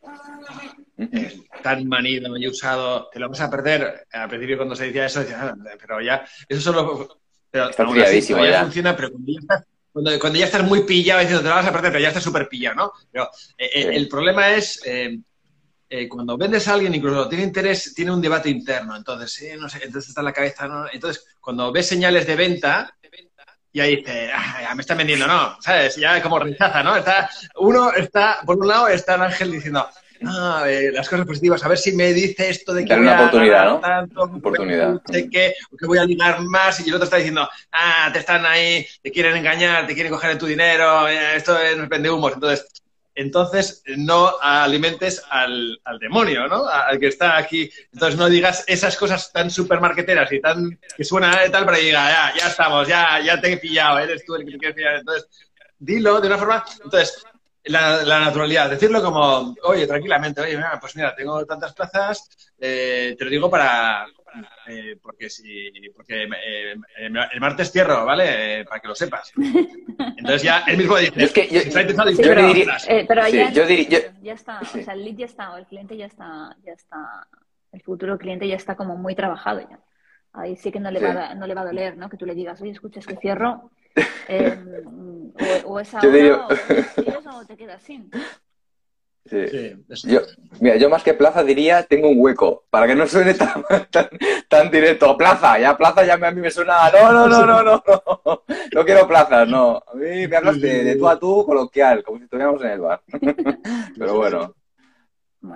tan 1.62 1.88
manido 1.88 2.36
y 2.36 2.48
usado, 2.48 3.08
te 3.10 3.18
lo 3.18 3.28
vas 3.28 3.40
a 3.40 3.50
perder. 3.50 4.06
Al 4.12 4.28
principio 4.28 4.56
cuando 4.56 4.76
se 4.76 4.86
decía 4.86 5.06
eso, 5.06 5.20
decía, 5.20 5.42
ah, 5.42 5.56
pero 5.80 6.00
ya, 6.00 6.26
eso 6.48 6.60
solo... 6.60 7.20
Pero 7.50 7.70
Está 7.70 7.84
ya, 7.94 8.62
funciona, 8.64 8.94
pero 8.94 9.10
cuando 9.10 9.32
ya, 9.32 9.40
estás, 9.40 9.64
cuando, 9.90 10.38
ya 10.38 10.44
estás 10.44 10.64
muy 10.64 10.82
pillado 10.82 11.20
diciendo 11.20 11.42
te 11.42 11.48
lo 11.48 11.54
vas 11.54 11.66
a 11.66 11.72
perder, 11.72 11.92
pero 11.92 12.02
ya 12.02 12.08
estás 12.08 12.22
súper 12.22 12.46
pillado, 12.46 12.76
¿no? 12.76 12.92
Pero 13.10 13.30
eh, 13.56 13.70
eh, 13.74 13.90
el 13.94 14.06
problema 14.08 14.50
es... 14.50 14.82
Eh, 14.84 15.18
cuando 16.08 16.36
vendes 16.36 16.68
a 16.68 16.74
alguien, 16.74 16.94
incluso 16.94 17.28
tiene 17.28 17.44
interés, 17.44 17.94
tiene 17.94 18.12
un 18.12 18.20
debate 18.20 18.50
interno. 18.50 18.96
Entonces, 18.96 19.58
no 19.58 19.68
sé, 19.68 19.78
entonces 19.84 20.10
está 20.10 20.20
en 20.20 20.26
la 20.26 20.32
cabeza. 20.32 20.68
¿no? 20.68 20.86
Entonces, 20.92 21.24
cuando 21.40 21.72
ves 21.72 21.88
señales 21.88 22.26
de 22.26 22.36
venta, 22.36 22.94
y 23.72 23.80
ahí 23.80 23.96
dice, 23.96 24.30
ah, 24.34 24.58
ya 24.62 24.74
me 24.74 24.80
está 24.80 24.94
vendiendo, 24.94 25.26
¿no? 25.26 25.56
¿Sabes? 25.60 25.96
Ya 25.96 26.20
como 26.22 26.38
rechaza, 26.38 26.82
¿no? 26.82 26.96
Está, 26.96 27.30
uno 27.56 27.92
está, 27.92 28.38
por 28.44 28.56
un 28.56 28.66
lado, 28.66 28.88
está 28.88 29.16
el 29.16 29.22
ángel 29.22 29.52
diciendo, 29.52 29.86
ah, 30.24 30.64
eh, 30.66 30.90
las 30.92 31.08
cosas 31.08 31.26
positivas, 31.26 31.62
a 31.64 31.68
ver 31.68 31.78
si 31.78 31.92
me 31.92 32.12
dice 32.12 32.48
esto 32.48 32.72
de 32.72 32.84
que 32.84 32.94
voy 32.94 33.02
una 33.02 33.20
oportunidad, 33.20 33.64
¿no? 33.66 33.80
tanto, 33.80 34.22
oportunidad. 34.22 35.00
que, 35.06 35.30
que 35.30 35.86
voy 35.86 35.98
a 35.98 36.04
ligar 36.04 36.40
más 36.40 36.80
y 36.80 36.88
el 36.88 36.94
otro 36.94 37.04
está 37.04 37.18
diciendo, 37.18 37.48
ah, 37.72 38.10
te 38.12 38.20
están 38.20 38.46
ahí, 38.46 38.86
te 39.02 39.12
quieren 39.12 39.36
engañar, 39.36 39.86
te 39.86 39.94
quieren 39.94 40.12
coger 40.12 40.38
tu 40.38 40.46
dinero, 40.46 41.06
eh, 41.06 41.36
esto 41.36 41.58
es 41.58 41.88
vende 41.88 42.10
humos. 42.10 42.32
Entonces, 42.32 42.66
entonces 43.18 43.82
no 43.96 44.32
alimentes 44.40 45.22
al, 45.28 45.80
al, 45.84 45.98
demonio, 45.98 46.46
¿no? 46.46 46.68
Al 46.68 47.00
que 47.00 47.08
está 47.08 47.36
aquí. 47.36 47.68
Entonces 47.92 48.16
no 48.16 48.28
digas 48.28 48.64
esas 48.68 48.96
cosas 48.96 49.32
tan 49.32 49.50
supermarketeras 49.50 50.30
y 50.32 50.40
tan 50.40 50.78
que 50.96 51.04
suena 51.04 51.40
tal 51.50 51.64
para 51.64 51.78
diga, 51.78 52.08
ya, 52.08 52.40
ya 52.40 52.48
estamos, 52.48 52.86
ya, 52.86 53.20
ya 53.20 53.40
te 53.40 53.52
he 53.52 53.56
pillado, 53.56 53.98
eres 53.98 54.24
tú 54.24 54.36
el 54.36 54.44
que 54.44 54.52
te 54.52 54.58
quieres 54.58 54.76
pillar. 54.76 54.94
Entonces, 54.96 55.28
dilo 55.78 56.20
de 56.20 56.28
una 56.28 56.38
forma. 56.38 56.64
Entonces, 56.84 57.24
la, 57.64 58.20
naturalidad, 58.20 58.70
decirlo 58.70 59.02
como, 59.02 59.54
oye, 59.64 59.86
tranquilamente, 59.86 60.40
oye, 60.40 60.56
mira, 60.56 60.78
pues 60.80 60.94
mira, 60.94 61.14
tengo 61.14 61.44
tantas 61.44 61.74
plazas, 61.74 62.52
eh, 62.58 63.16
te 63.18 63.24
lo 63.24 63.30
digo 63.30 63.50
para, 63.50 64.06
eh, 64.66 64.96
porque 65.02 65.30
si, 65.30 65.70
porque 65.94 66.24
eh, 66.24 66.76
el 66.98 67.40
martes 67.40 67.70
cierro, 67.72 68.04
¿vale? 68.04 68.64
para 68.64 68.80
que 68.80 68.88
lo 68.88 68.94
sepas. 68.94 69.32
Entonces 70.16 70.42
ya 70.42 70.60
él 70.66 70.78
mismo 70.78 70.96
dice, 70.96 71.24
es 71.24 71.32
que 71.32 71.48
yo, 71.48 71.60
yo, 71.62 72.46
diría, 72.48 72.76
pero 73.06 73.22
ahí 73.22 73.32
ya, 73.52 73.66
ya, 74.20 74.32
está, 74.32 74.60
o 74.60 74.64
sea, 74.64 74.94
el 74.94 75.04
lead 75.04 75.16
ya 75.16 75.26
está, 75.26 75.52
o 75.52 75.56
el 75.56 75.66
cliente 75.66 75.96
ya 75.96 76.06
está, 76.06 76.56
ya 76.64 76.72
está, 76.72 77.26
el 77.72 77.82
futuro 77.82 78.18
cliente 78.18 78.46
ya 78.46 78.56
está 78.56 78.76
como 78.76 78.96
muy 78.96 79.14
trabajado 79.14 79.60
ya. 79.60 79.80
Ahí 80.32 80.56
sí 80.56 80.70
que 80.70 80.78
no 80.78 80.90
le, 80.90 81.00
Va, 81.00 81.34
no 81.34 81.46
le 81.46 81.54
va 81.54 81.62
a 81.62 81.66
doler, 81.66 81.96
¿no? 81.96 82.08
Que 82.08 82.16
tú 82.16 82.26
le 82.26 82.34
digas, 82.34 82.60
oye, 82.60 82.70
escuchas 82.70 83.06
que 83.06 83.16
cierro, 83.16 83.70
eh, 84.28 84.82
o, 85.64 85.72
o, 85.72 85.80
esa 85.80 85.98
o, 85.98 87.44
te 87.46 87.56
quedas 87.56 87.82
sin. 87.82 88.10
Yo, 90.04 90.20
mira, 90.60 90.76
yo 90.76 90.90
más 90.90 91.02
que 91.02 91.14
plaza 91.14 91.42
diría 91.44 91.82
tengo 91.82 92.08
un 92.08 92.20
hueco, 92.20 92.64
para 92.70 92.86
que 92.86 92.94
no 92.94 93.06
suene 93.06 93.34
tan, 93.34 93.64
tan, 94.48 94.70
directo. 94.70 95.16
Plaza, 95.16 95.58
ya 95.58 95.76
plaza 95.76 96.04
ya 96.04 96.14
a 96.14 96.30
mí 96.30 96.40
me 96.40 96.50
suena, 96.50 96.90
no, 96.90 97.12
no, 97.12 97.28
no, 97.28 97.46
no, 97.46 97.62
no, 97.62 97.82
no, 97.86 98.42
no 98.72 98.84
quiero 98.84 99.06
plazas, 99.06 99.48
no. 99.48 99.82
A 99.86 99.94
mí 99.94 100.26
me 100.26 100.36
hablas 100.36 100.60
de, 100.60 100.96
tú 100.96 101.08
a 101.08 101.18
tú 101.18 101.44
coloquial, 101.44 102.02
como 102.02 102.18
si 102.18 102.24
estuviéramos 102.24 102.62
en 102.62 102.70
el 102.70 102.80
bar. 102.80 103.00
Pero 103.98 104.14
bueno. 104.16 104.54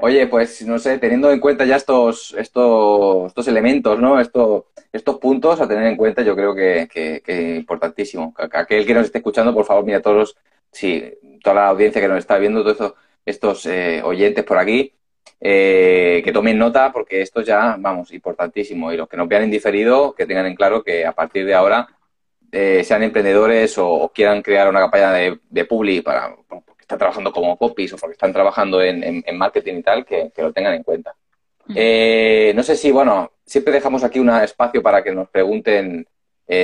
Oye, 0.00 0.28
pues 0.28 0.62
no 0.62 0.78
sé, 0.78 0.98
teniendo 0.98 1.32
en 1.32 1.40
cuenta 1.40 1.64
ya 1.64 1.76
estos, 1.76 2.34
estos, 2.38 3.26
estos 3.26 3.48
elementos, 3.48 3.98
¿no? 3.98 4.20
Estos, 4.20 4.64
estos 4.92 5.18
puntos 5.18 5.60
a 5.60 5.66
tener 5.66 5.86
en 5.86 5.96
cuenta, 5.96 6.22
yo 6.22 6.36
creo 6.36 6.54
que, 6.54 6.88
que, 6.92 7.56
importantísimo. 7.56 8.32
Aquel 8.36 8.86
que 8.86 8.94
nos 8.94 9.06
esté 9.06 9.18
escuchando, 9.18 9.52
por 9.52 9.64
favor, 9.64 9.84
mira 9.84 10.00
todos 10.00 10.16
los, 10.16 10.36
sí, 10.70 11.04
toda 11.42 11.56
la 11.56 11.68
audiencia 11.68 12.00
que 12.00 12.08
nos 12.08 12.18
está 12.18 12.38
viendo, 12.38 12.60
todo 12.62 12.72
esto 12.72 12.94
estos 13.24 13.66
eh, 13.66 14.02
oyentes 14.04 14.44
por 14.44 14.58
aquí, 14.58 14.92
eh, 15.40 16.22
que 16.24 16.32
tomen 16.32 16.58
nota 16.58 16.92
porque 16.92 17.22
esto 17.22 17.42
ya, 17.42 17.76
vamos, 17.78 18.12
importantísimo. 18.12 18.92
Y 18.92 18.96
los 18.96 19.08
que 19.08 19.16
nos 19.16 19.28
vean 19.28 19.44
indiferido, 19.44 20.14
que 20.14 20.26
tengan 20.26 20.46
en 20.46 20.54
claro 20.54 20.82
que 20.82 21.06
a 21.06 21.12
partir 21.12 21.44
de 21.46 21.54
ahora 21.54 21.88
eh, 22.50 22.82
sean 22.84 23.02
emprendedores 23.02 23.76
o, 23.78 24.10
quieran 24.14 24.42
crear 24.42 24.68
una 24.68 24.80
campaña 24.80 25.12
de, 25.12 25.40
de 25.48 25.64
publi 25.64 26.02
para, 26.02 26.34
porque 26.48 26.82
están 26.82 26.98
trabajando 26.98 27.32
como 27.32 27.56
copies 27.56 27.92
o 27.92 27.96
porque 27.96 28.12
están 28.12 28.32
trabajando 28.32 28.82
en, 28.82 29.24
marketing 29.34 29.76
y 29.76 29.82
tal, 29.82 30.04
que, 30.04 30.32
lo 30.36 30.52
tengan 30.52 30.74
en 30.74 30.82
cuenta. 30.82 31.14
no 31.66 32.62
sé 32.62 32.76
si, 32.76 32.90
bueno, 32.90 33.32
siempre 33.46 33.72
dejamos 33.72 34.04
aquí 34.04 34.18
un 34.18 34.30
espacio 34.30 34.82
para 34.82 35.02
que 35.02 35.12
nos 35.12 35.28
pregunten 35.28 36.06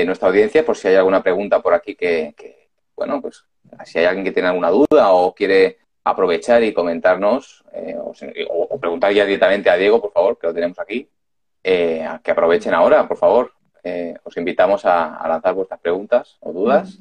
nuestra 0.05 0.29
audiencia, 0.29 0.67
por 0.67 0.77
si 0.77 0.89
hay 0.89 0.97
alguna 0.97 1.23
pregunta 1.23 1.63
por 1.63 1.73
aquí 1.73 1.95
que, 1.95 2.35
que, 2.37 2.69
bueno, 2.95 3.23
pues 3.23 3.43
si 3.87 3.99
hay 3.99 4.05
alguien 4.05 4.25
que 4.25 4.33
tiene 4.33 4.49
alguna 4.49 4.71
duda 4.71 5.13
o 5.13 5.35
quiere 5.35 5.79
aprovechar 6.09 6.63
y 6.65 6.73
comentarnos 6.73 7.65
eh, 7.73 7.95
o, 7.99 8.81
preguntar 8.81 9.13
ya 9.13 9.25
directamente 9.25 9.71
a 9.71 9.77
Diego, 9.77 10.01
por 10.01 10.13
favor, 10.13 10.39
que 10.39 10.47
lo 10.47 10.55
tenemos 10.55 10.79
aquí, 10.79 11.09
eh, 11.63 12.07
que 12.23 12.31
aprovechen 12.31 12.75
ahora, 12.75 13.07
por 13.07 13.17
favor. 13.17 13.53
Eh, 13.85 14.15
os 14.25 14.37
invitamos 14.37 14.85
a, 14.85 15.27
lanzar 15.29 15.55
vuestras 15.55 15.81
preguntas 15.81 16.37
o 16.41 16.53
dudas. 16.53 16.99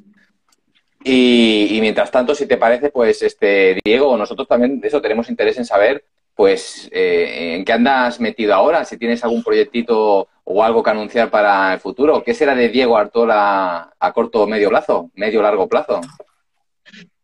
Y, 1.04 1.78
mientras 1.80 2.12
tanto, 2.12 2.36
si 2.36 2.48
te 2.48 2.58
parece, 2.58 2.90
pues 2.90 3.22
este 3.22 3.80
Diego, 3.84 4.18
nosotros 4.18 4.48
también 4.48 4.80
de 4.82 4.88
eso 4.88 5.02
tenemos 5.02 5.30
interés 5.30 5.58
en 5.58 5.66
saber, 5.66 6.04
pues 6.36 6.90
en 6.92 7.64
qué 7.64 7.74
andas 7.74 8.20
metido 8.20 8.54
ahora, 8.54 8.84
si 8.84 8.98
tienes 8.98 9.24
algún 9.24 9.44
proyectito 9.44 10.28
o 10.44 10.64
algo 10.64 10.84
que 10.84 10.90
anunciar 10.90 11.30
para 11.30 11.74
el 11.74 11.80
futuro. 11.80 12.24
¿Qué 12.24 12.34
será 12.34 12.56
de 12.56 12.70
Diego 12.70 12.98
Artola 12.98 13.94
a 13.98 14.14
corto 14.14 14.44
o 14.44 14.48
medio 14.48 14.70
plazo, 14.70 15.10
medio 15.16 15.40
o 15.40 15.44
largo 15.44 15.68
plazo? 15.68 16.02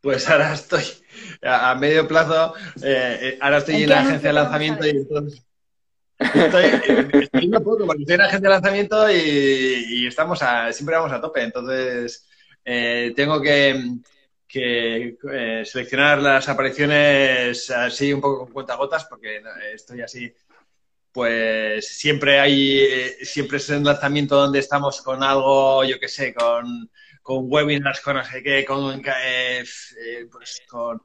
Pues 0.01 0.29
ahora 0.29 0.53
estoy 0.53 0.83
a, 1.41 1.75
medio 1.75 2.07
plazo, 2.07 2.53
eh, 2.81 3.19
eh, 3.21 3.37
ahora 3.41 3.57
estoy 3.57 3.83
en, 3.83 3.89
la 3.89 4.01
agencia 4.01 4.29
de 4.29 4.33
lanzamiento 4.33 4.85
y 4.85 4.89
entonces... 4.89 5.43
Estoy, 6.19 6.65
estoy 7.21 7.49
poco 7.49 7.85
porque 7.85 8.03
estoy 8.03 8.13
en 8.13 8.21
la 8.21 8.27
agencia 8.27 8.49
de 8.49 8.55
lanzamiento 8.55 9.11
y, 9.11 10.07
estamos 10.07 10.41
a, 10.41 10.71
siempre 10.71 10.95
vamos 10.95 11.11
a 11.11 11.19
tope. 11.19 11.41
Entonces, 11.41 12.25
eh, 12.63 13.11
tengo 13.15 13.41
que, 13.41 13.97
seleccionar 15.65 16.21
las 16.21 16.47
apariciones 16.47 17.69
así 17.71 18.13
un 18.13 18.21
poco 18.21 18.45
con 18.45 18.53
cuentagotas 18.53 19.05
porque 19.05 19.41
estoy 19.73 20.01
así. 20.01 20.33
Pues 21.11 21.87
siempre 21.87 22.39
hay, 22.39 23.15
siempre 23.23 23.57
es 23.57 23.69
un 23.69 23.83
lanzamiento 23.83 24.35
donde 24.35 24.59
estamos 24.59 25.01
con 25.01 25.23
algo, 25.23 25.83
yo 25.83 25.99
qué 25.99 26.07
sé, 26.07 26.33
con, 26.33 26.89
con 27.23 27.51
webinars, 27.51 28.01
con 28.01 28.17
no 28.17 28.23
sé 28.23 28.43
qué, 28.43 28.63
con, 28.63 29.01
pues, 30.31 30.61
con 30.69 31.01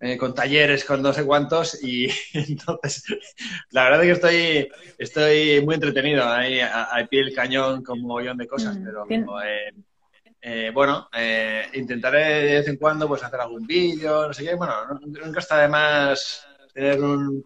eh, 0.00 0.18
con 0.18 0.34
talleres, 0.34 0.84
con 0.84 1.00
no 1.00 1.12
sé 1.12 1.24
cuántos, 1.24 1.82
y 1.82 2.08
entonces 2.34 3.04
la 3.70 3.84
verdad 3.84 4.04
es 4.04 4.06
que 4.06 4.12
estoy, 4.12 4.68
estoy 4.98 5.64
muy 5.64 5.76
entretenido 5.76 6.28
ahí 6.28 6.60
al 6.60 7.08
pie 7.08 7.24
del 7.24 7.34
cañón 7.34 7.82
con 7.82 8.00
un 8.00 8.06
montón 8.06 8.36
de 8.36 8.46
cosas, 8.46 8.76
mm, 8.76 8.84
pero 8.84 9.06
eh, 9.42 9.72
eh, 10.42 10.70
bueno, 10.74 11.08
intentaré 11.72 12.44
de 12.44 12.54
vez 12.56 12.68
en 12.68 12.76
cuando 12.76 13.08
pues 13.08 13.22
hacer 13.22 13.40
algún 13.40 13.66
vídeo, 13.66 14.26
no 14.26 14.34
sé 14.34 14.44
qué, 14.44 14.54
bueno, 14.56 14.74
nunca 15.00 15.40
está 15.40 15.62
de 15.62 15.68
más 15.68 16.46
tener 16.74 17.00
un, 17.00 17.42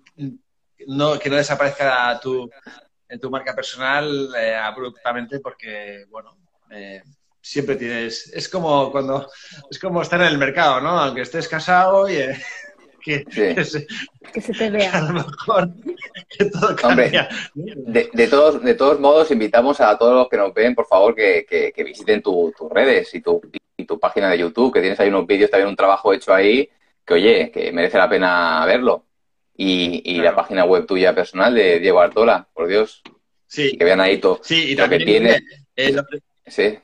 no, 0.89 1.19
que 1.19 1.31
no 1.31 1.37
desaparezca 1.37 2.19
tu, 2.19 2.51
tu 3.21 3.31
marca 3.31 3.55
personal 3.55 4.35
abruptamente 4.35 5.39
porque, 5.39 6.07
bueno, 6.11 6.37
siempre 7.41 7.77
tienes. 7.77 8.31
Es 8.33 8.49
como 8.49 8.91
cuando. 8.91 9.29
Es 9.71 9.79
como 9.79 10.03
estar 10.03 10.21
en 10.21 10.29
el 10.29 10.39
mercado, 10.39 10.81
¿no? 10.81 10.91
Aunque 10.91 11.23
estés 11.23 11.49
casado 11.49 12.09
y. 12.09 12.17
Eh, 12.17 12.37
que, 13.25 13.65
se, 13.65 14.53
te 14.53 14.71
vea. 14.71 14.93
a 14.93 15.01
lo 15.01 15.13
mejor 15.15 15.71
que 16.39 16.45
todo 16.47 16.77
cambia. 16.77 17.29
de, 17.55 18.29
todos, 18.29 18.63
de 18.63 18.75
todos 18.75 19.01
modos, 19.01 19.31
invitamos 19.31 19.81
a 19.81 19.97
todos 19.97 20.15
los 20.15 20.29
que 20.29 20.37
nos 20.37 20.53
ven, 20.53 20.75
por 20.75 20.87
favor, 20.87 21.15
que, 21.15 21.47
que, 21.49 21.85
visiten 21.85 22.21
tus 22.21 22.53
redes 22.71 23.15
y 23.15 23.23
tu, 23.23 23.41
y 23.77 23.85
tu 23.87 23.99
página 23.99 24.29
de 24.31 24.39
YouTube, 24.39 24.75
que 24.75 24.81
tienes 24.81 25.01
ahí 25.01 25.09
unos 25.09 25.27
vídeos, 25.27 25.51
también 25.51 25.71
un 25.71 25.77
trabajo 25.77 26.13
hecho 26.13 26.35
ahí, 26.35 26.69
que 27.07 27.15
oye, 27.15 27.51
que 27.51 27.73
merece 27.73 27.97
la 27.97 28.09
pena 28.09 28.65
verlo. 28.67 29.05
Y, 29.57 30.03
y 30.05 30.21
la 30.21 30.37
página 30.37 30.65
web 30.65 30.87
tuya 30.87 31.15
personal 31.15 31.55
de 31.55 31.81
Diego 31.81 32.01
Artola, 32.01 32.47
por 32.53 32.69
Dios. 32.69 33.03
Sí. 33.49 33.79
que 33.79 33.85
vean 33.85 34.01
ahí 34.01 34.19
todo 34.19 34.41
sí, 34.43 34.73
y 34.73 34.77
lo 34.77 34.89
que 34.89 34.99
tiene. 34.99 35.43
Sí. 36.47 36.79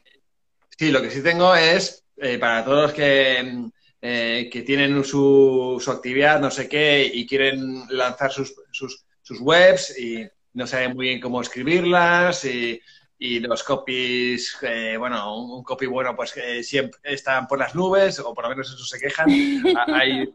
Sí, 0.85 0.91
lo 0.91 1.01
que 1.01 1.09
sí 1.09 1.23
tengo 1.23 1.55
es, 1.55 2.05
eh, 2.19 2.37
para 2.37 2.63
todos 2.63 2.83
los 2.83 2.93
que, 2.93 3.71
eh, 4.03 4.51
que 4.53 4.61
tienen 4.61 5.03
su, 5.03 5.81
su, 5.83 5.91
actividad, 5.91 6.39
no 6.39 6.51
sé 6.51 6.69
qué, 6.69 7.11
y 7.11 7.27
quieren 7.27 7.85
lanzar 7.89 8.31
sus, 8.31 8.55
sus, 8.71 9.07
sus 9.23 9.41
webs 9.41 9.99
y 9.99 10.27
no 10.53 10.67
saben 10.67 10.95
muy 10.95 11.07
bien 11.07 11.23
cómo 11.23 11.41
escribirlas 11.41 12.45
y 12.45 12.79
y 13.27 13.41
los 13.41 13.63
copies, 13.63 14.55
eh, 14.61 14.97
bueno, 14.99 15.35
un, 15.35 15.63
copy 15.63 15.87
bueno, 15.87 16.15
pues 16.15 16.31
que 16.31 16.63
siempre 16.63 17.01
están 17.05 17.47
por 17.47 17.59
las 17.59 17.75
nubes, 17.75 18.19
o 18.19 18.35
por 18.35 18.45
lo 18.45 18.51
menos 18.51 18.69
eso 18.69 18.85
se 18.85 19.01
quejan. 19.01 19.27
hay, 19.95 20.31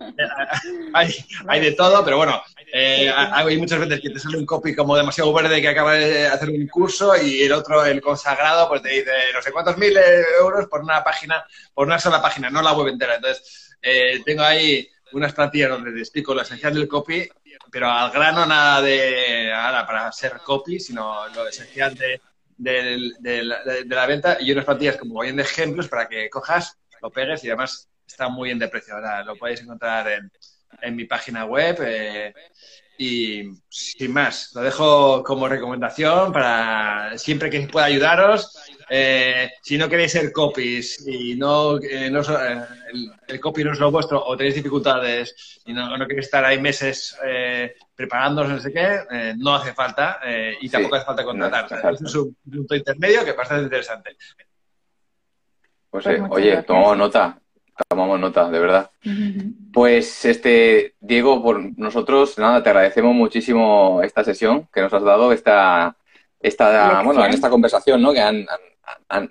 hay, 0.93 1.15
hay, 1.47 1.59
de 1.59 1.73
todo, 1.73 2.03
pero 2.03 2.17
bueno, 2.17 2.41
eh, 2.73 3.07
hay 3.13 3.57
muchas 3.59 3.79
veces 3.79 4.01
que 4.01 4.09
te 4.09 4.19
sale 4.19 4.39
un 4.39 4.45
copy 4.47 4.73
como 4.73 4.97
demasiado 4.97 5.31
verde 5.31 5.61
que 5.61 5.67
acaba 5.67 5.93
de 5.93 6.25
hacer 6.25 6.49
un 6.49 6.67
curso 6.67 7.15
y 7.15 7.43
el 7.43 7.51
otro, 7.51 7.85
el 7.85 8.01
consagrado, 8.01 8.67
pues 8.67 8.81
te 8.81 8.89
dice 8.89 9.11
no 9.35 9.41
sé 9.43 9.51
cuántos 9.51 9.77
mil 9.77 9.95
euros 10.41 10.65
por 10.65 10.81
una 10.81 11.03
página, 11.03 11.45
por 11.75 11.85
una 11.85 11.99
sola 11.99 12.19
página, 12.19 12.49
no 12.49 12.63
la 12.63 12.73
web 12.73 12.87
entera. 12.87 13.17
Entonces, 13.17 13.77
eh, 13.83 14.19
tengo 14.25 14.41
ahí 14.41 14.89
unas 15.11 15.33
plantillas 15.33 15.69
donde 15.69 15.91
te 15.91 15.99
explico 15.99 16.33
la 16.33 16.41
esencial 16.41 16.73
del 16.73 16.87
copy, 16.87 17.29
pero 17.71 17.87
al 17.91 18.09
grano 18.09 18.47
nada 18.47 18.81
de 18.81 19.49
nada 19.51 19.85
para 19.85 20.11
ser 20.11 20.39
copy, 20.43 20.79
sino 20.79 21.27
lo 21.27 21.47
esencial 21.47 21.93
de 21.93 22.19
de, 22.59 23.43
la, 23.43 24.05
venta 24.05 24.37
y 24.39 24.51
unas 24.51 24.65
plantillas 24.65 24.97
como 24.97 25.21
bien 25.21 25.37
de 25.37 25.43
ejemplos 25.43 25.87
para 25.87 26.07
que 26.07 26.29
cojas, 26.29 26.77
lo 27.01 27.09
pegues 27.09 27.43
y 27.43 27.47
además 27.47 27.87
está 28.05 28.29
muy 28.29 28.49
bien 28.49 28.59
de 28.59 28.67
precio. 28.67 28.95
Ahora 28.95 29.23
lo 29.23 29.35
podéis 29.35 29.61
encontrar 29.61 30.07
en, 30.09 30.31
en 30.81 30.95
mi 30.95 31.05
página 31.05 31.45
web. 31.45 31.77
Eh, 31.81 32.33
y 32.97 33.43
sin 33.69 34.11
más, 34.11 34.51
lo 34.53 34.61
dejo 34.61 35.23
como 35.23 35.47
recomendación 35.47 36.33
para 36.33 37.17
siempre 37.17 37.49
que 37.49 37.61
pueda 37.61 37.85
ayudaros. 37.85 38.53
Eh, 38.89 39.51
si 39.61 39.77
no 39.77 39.87
queréis 39.87 40.11
ser 40.11 40.31
copies 40.31 41.05
y 41.07 41.35
no, 41.35 41.77
eh, 41.77 42.09
no 42.09 42.21
el, 43.27 43.39
copy 43.39 43.63
no 43.63 43.73
es 43.73 43.79
lo 43.79 43.91
vuestro 43.91 44.23
o 44.23 44.35
tenéis 44.35 44.55
dificultades 44.55 45.61
y 45.65 45.73
no, 45.73 45.95
no 45.95 46.07
queréis 46.07 46.25
estar 46.25 46.43
ahí 46.43 46.59
meses 46.59 47.15
preparándonos, 47.99 48.53
no 48.53 48.59
sé 48.61 48.71
qué, 48.71 48.99
eh, 49.11 49.33
no 49.37 49.55
hace 49.55 49.73
falta 49.73 50.21
eh, 50.25 50.55
y 50.61 50.69
tampoco 50.69 50.95
hace 50.95 51.05
falta 51.05 51.25
contratar. 51.25 51.67
es 51.91 52.15
un 52.15 52.33
punto 52.49 52.73
intermedio 52.73 53.25
que 53.25 53.33
parece 53.33 53.61
interesante. 53.61 54.15
Pues, 55.89 56.05
pues 56.05 56.21
oye, 56.29 56.63
tomamos 56.63 56.97
nota, 56.97 57.37
tomamos 57.89 58.17
nota, 58.17 58.49
de 58.49 58.59
verdad. 58.59 58.89
Pues 59.71 60.25
este, 60.25 60.95
Diego, 60.99 61.43
por 61.43 61.77
nosotros, 61.77 62.39
nada, 62.39 62.63
te 62.63 62.69
agradecemos 62.69 63.13
muchísimo 63.13 64.01
esta 64.01 64.23
sesión 64.23 64.67
que 64.73 64.81
nos 64.81 64.91
has 64.91 65.03
dado, 65.03 65.31
esta, 65.31 65.95
esta 66.39 67.03
bueno, 67.03 67.23
en 67.23 67.33
esta 67.33 67.51
conversación, 67.51 68.01
¿no? 68.01 68.11
Que 68.11 68.19
han, 68.19 68.47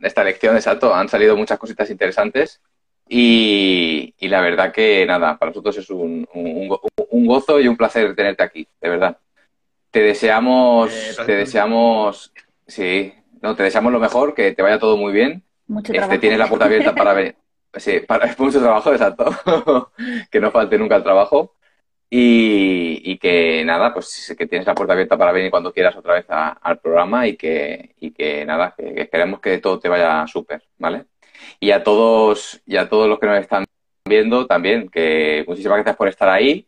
esta 0.03 0.25
lección, 0.25 0.57
exacto, 0.57 0.95
han 0.95 1.09
salido 1.09 1.37
muchas 1.37 1.59
cositas 1.59 1.91
interesantes. 1.91 2.61
Y, 3.09 4.15
la 4.21 4.41
verdad 4.41 4.73
que 4.73 5.07
nada, 5.07 5.39
para 5.39 5.51
nosotros 5.51 5.79
es 5.79 5.89
un, 5.91 6.29
un, 6.35 7.27
gozo 7.27 7.59
y 7.59 7.67
un 7.67 7.77
placer 7.77 8.15
tenerte 8.15 8.43
aquí, 8.43 8.69
de 8.81 8.89
verdad. 8.91 9.19
Te 9.91 10.01
deseamos, 10.01 10.93
eh, 10.93 11.15
te 11.25 11.37
deseamos, 11.37 12.33
sí, 12.67 13.15
no, 13.41 13.57
te 13.57 13.63
deseamos 13.63 13.93
lo 13.93 13.99
mejor, 13.99 14.35
que 14.35 14.53
te 14.53 14.63
vaya 14.63 14.79
todo 14.79 14.97
muy 14.99 15.13
bien. 15.13 15.43
Mucho 15.67 15.93
este, 15.93 15.99
trabajo. 15.99 16.21
Tienes 16.21 16.39
la 16.39 16.49
puerta 16.49 16.67
abierta 16.67 16.95
para 16.95 17.15
ver. 17.15 17.37
Sí, 17.75 18.01
para, 18.01 18.35
mucho 18.39 18.61
trabajo, 18.61 18.93
exacto. 18.93 19.91
que 20.31 20.41
no 20.41 20.51
falte 20.51 20.79
nunca 20.79 20.97
el 20.97 21.03
trabajo. 21.03 21.55
Y, 22.11 23.19
que 23.19 23.65
nada, 23.65 23.93
pues 23.93 24.35
que 24.39 24.47
tienes 24.47 24.67
la 24.67 24.75
puerta 24.75 24.95
abierta 24.95 25.19
para 25.19 25.33
venir 25.33 25.51
cuando 25.51 25.73
quieras 25.73 25.97
otra 25.97 26.15
vez 26.15 26.27
al 26.29 26.79
programa 26.79 27.27
y 27.27 27.37
que, 27.37 27.95
y 28.01 28.13
que 28.13 28.45
nada, 28.47 28.75
que, 28.77 28.95
que 28.95 29.03
esperemos 29.03 29.41
que 29.41 29.59
todo 29.59 29.79
te 29.79 29.89
vaya 29.89 30.27
súper, 30.27 30.63
¿vale? 30.79 31.07
Y 31.61 31.71
a 31.71 31.83
todos, 31.83 32.61
y 32.67 32.77
a 32.77 32.89
todos 32.89 33.09
los 33.09 33.19
que 33.19 33.27
nos 33.27 33.39
están 33.39 33.65
viendo 34.09 34.47
también, 34.47 34.89
que 34.89 35.45
muchísimas 35.47 35.79
gracias 35.79 35.97
por 35.97 36.09
estar 36.09 36.29
ahí. 36.29 36.67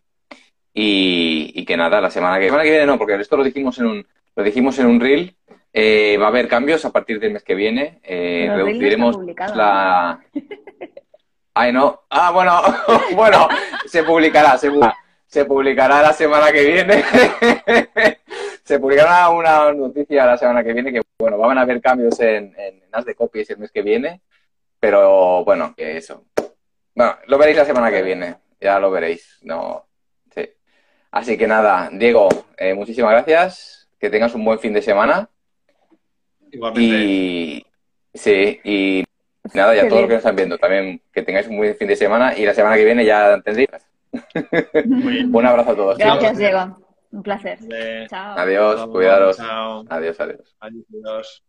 Y, 0.73 1.65
que 1.65 1.77
nada, 1.77 2.01
la 2.01 2.11
semana 2.11 2.39
que, 2.39 2.47
semana 2.47 2.63
que 2.63 2.71
viene 2.71 2.87
no, 2.87 2.99
porque 2.99 3.15
esto 3.15 3.37
lo 3.37 3.45
dijimos 3.45 3.79
en 3.79 3.87
un, 3.87 4.07
lo 4.37 4.43
dijimos 4.43 4.79
en 4.79 4.87
un 4.87 5.01
reel. 5.01 5.35
Eh, 5.73 6.17
va 6.21 6.27
a 6.27 6.29
haber 6.29 6.49
cambios 6.49 6.85
a 6.85 6.91
partir 6.91 7.21
del 7.21 7.33
mes 7.33 7.43
que 7.43 7.55
viene. 7.55 8.01
Eh, 8.03 8.51
reduciremos 8.55 9.19
la. 9.55 10.21
Ay, 11.55 11.73
no. 11.73 12.03
Ah, 12.11 12.31
bueno, 12.31 12.61
bueno, 13.15 13.49
se 13.87 14.03
publicará, 14.03 14.57
se, 14.59 14.71
se 15.31 15.45
publicará 15.45 16.03
la 16.03 16.13
semana 16.13 16.51
que 16.51 16.65
viene. 16.65 17.05
se 18.65 18.81
publicará 18.81 19.29
una 19.29 19.73
noticia 19.73 20.27
la 20.27 20.37
semana 20.37 20.65
que 20.65 20.73
viene 20.73 20.93
que, 20.93 21.03
bueno, 21.21 21.39
van 21.39 21.57
a 21.57 21.61
haber 21.61 21.81
cambios 21.81 22.19
en, 22.19 22.53
en 22.59 22.83
las 22.91 23.05
de 23.05 23.15
copies 23.15 23.49
el 23.51 23.59
mes 23.59 23.71
que 23.71 23.83
viene. 23.83 24.23
Pero 24.81 25.45
bueno, 25.45 25.73
que 25.77 25.97
eso. 25.97 26.25
Bueno, 26.95 27.17
lo 27.27 27.39
veréis 27.39 27.59
la 27.59 27.65
semana 27.65 27.93
que 27.93 28.03
viene. 28.03 28.39
Ya 28.61 28.81
lo 28.81 28.91
veréis. 28.91 29.39
No. 29.43 29.87
Sí. 30.35 30.51
Así 31.13 31.39
que 31.39 31.47
nada, 31.47 31.89
Diego, 31.93 32.29
eh, 32.57 32.75
muchísimas 32.75 33.13
gracias. 33.13 33.89
Que 34.01 34.11
tengas 34.11 34.35
un 34.35 34.45
buen 34.45 34.59
fin 34.59 34.73
de 34.73 34.83
semana. 34.83 35.31
Igualmente. 36.51 36.97
Y 36.97 37.67
sí, 38.13 38.61
y 38.65 39.05
nada, 39.55 39.77
ya 39.77 39.87
todos 39.87 40.03
los 40.03 40.09
que 40.09 40.15
nos 40.15 40.21
están 40.23 40.35
viendo 40.35 40.59
también 40.59 41.01
que 41.13 41.23
tengáis 41.23 41.47
un 41.47 41.57
buen 41.59 41.77
fin 41.77 41.87
de 41.87 41.95
semana 41.95 42.37
y 42.37 42.45
la 42.45 42.55
semana 42.55 42.75
que 42.75 42.85
viene 42.85 43.05
ya 43.05 43.41
tendréis. 43.43 43.69
Un 44.13 45.47
abrazo 45.47 45.71
a 45.71 45.77
todos. 45.77 45.99
Gracias, 45.99 46.39
Diego. 46.39 46.77
Un 47.13 47.23
placer. 47.23 47.59
Chao. 48.09 48.39
Adiós, 48.39 48.87
cuidaros. 48.87 49.39
Adiós, 49.41 50.21
adiós. 50.21 50.57
Adiós. 50.61 51.43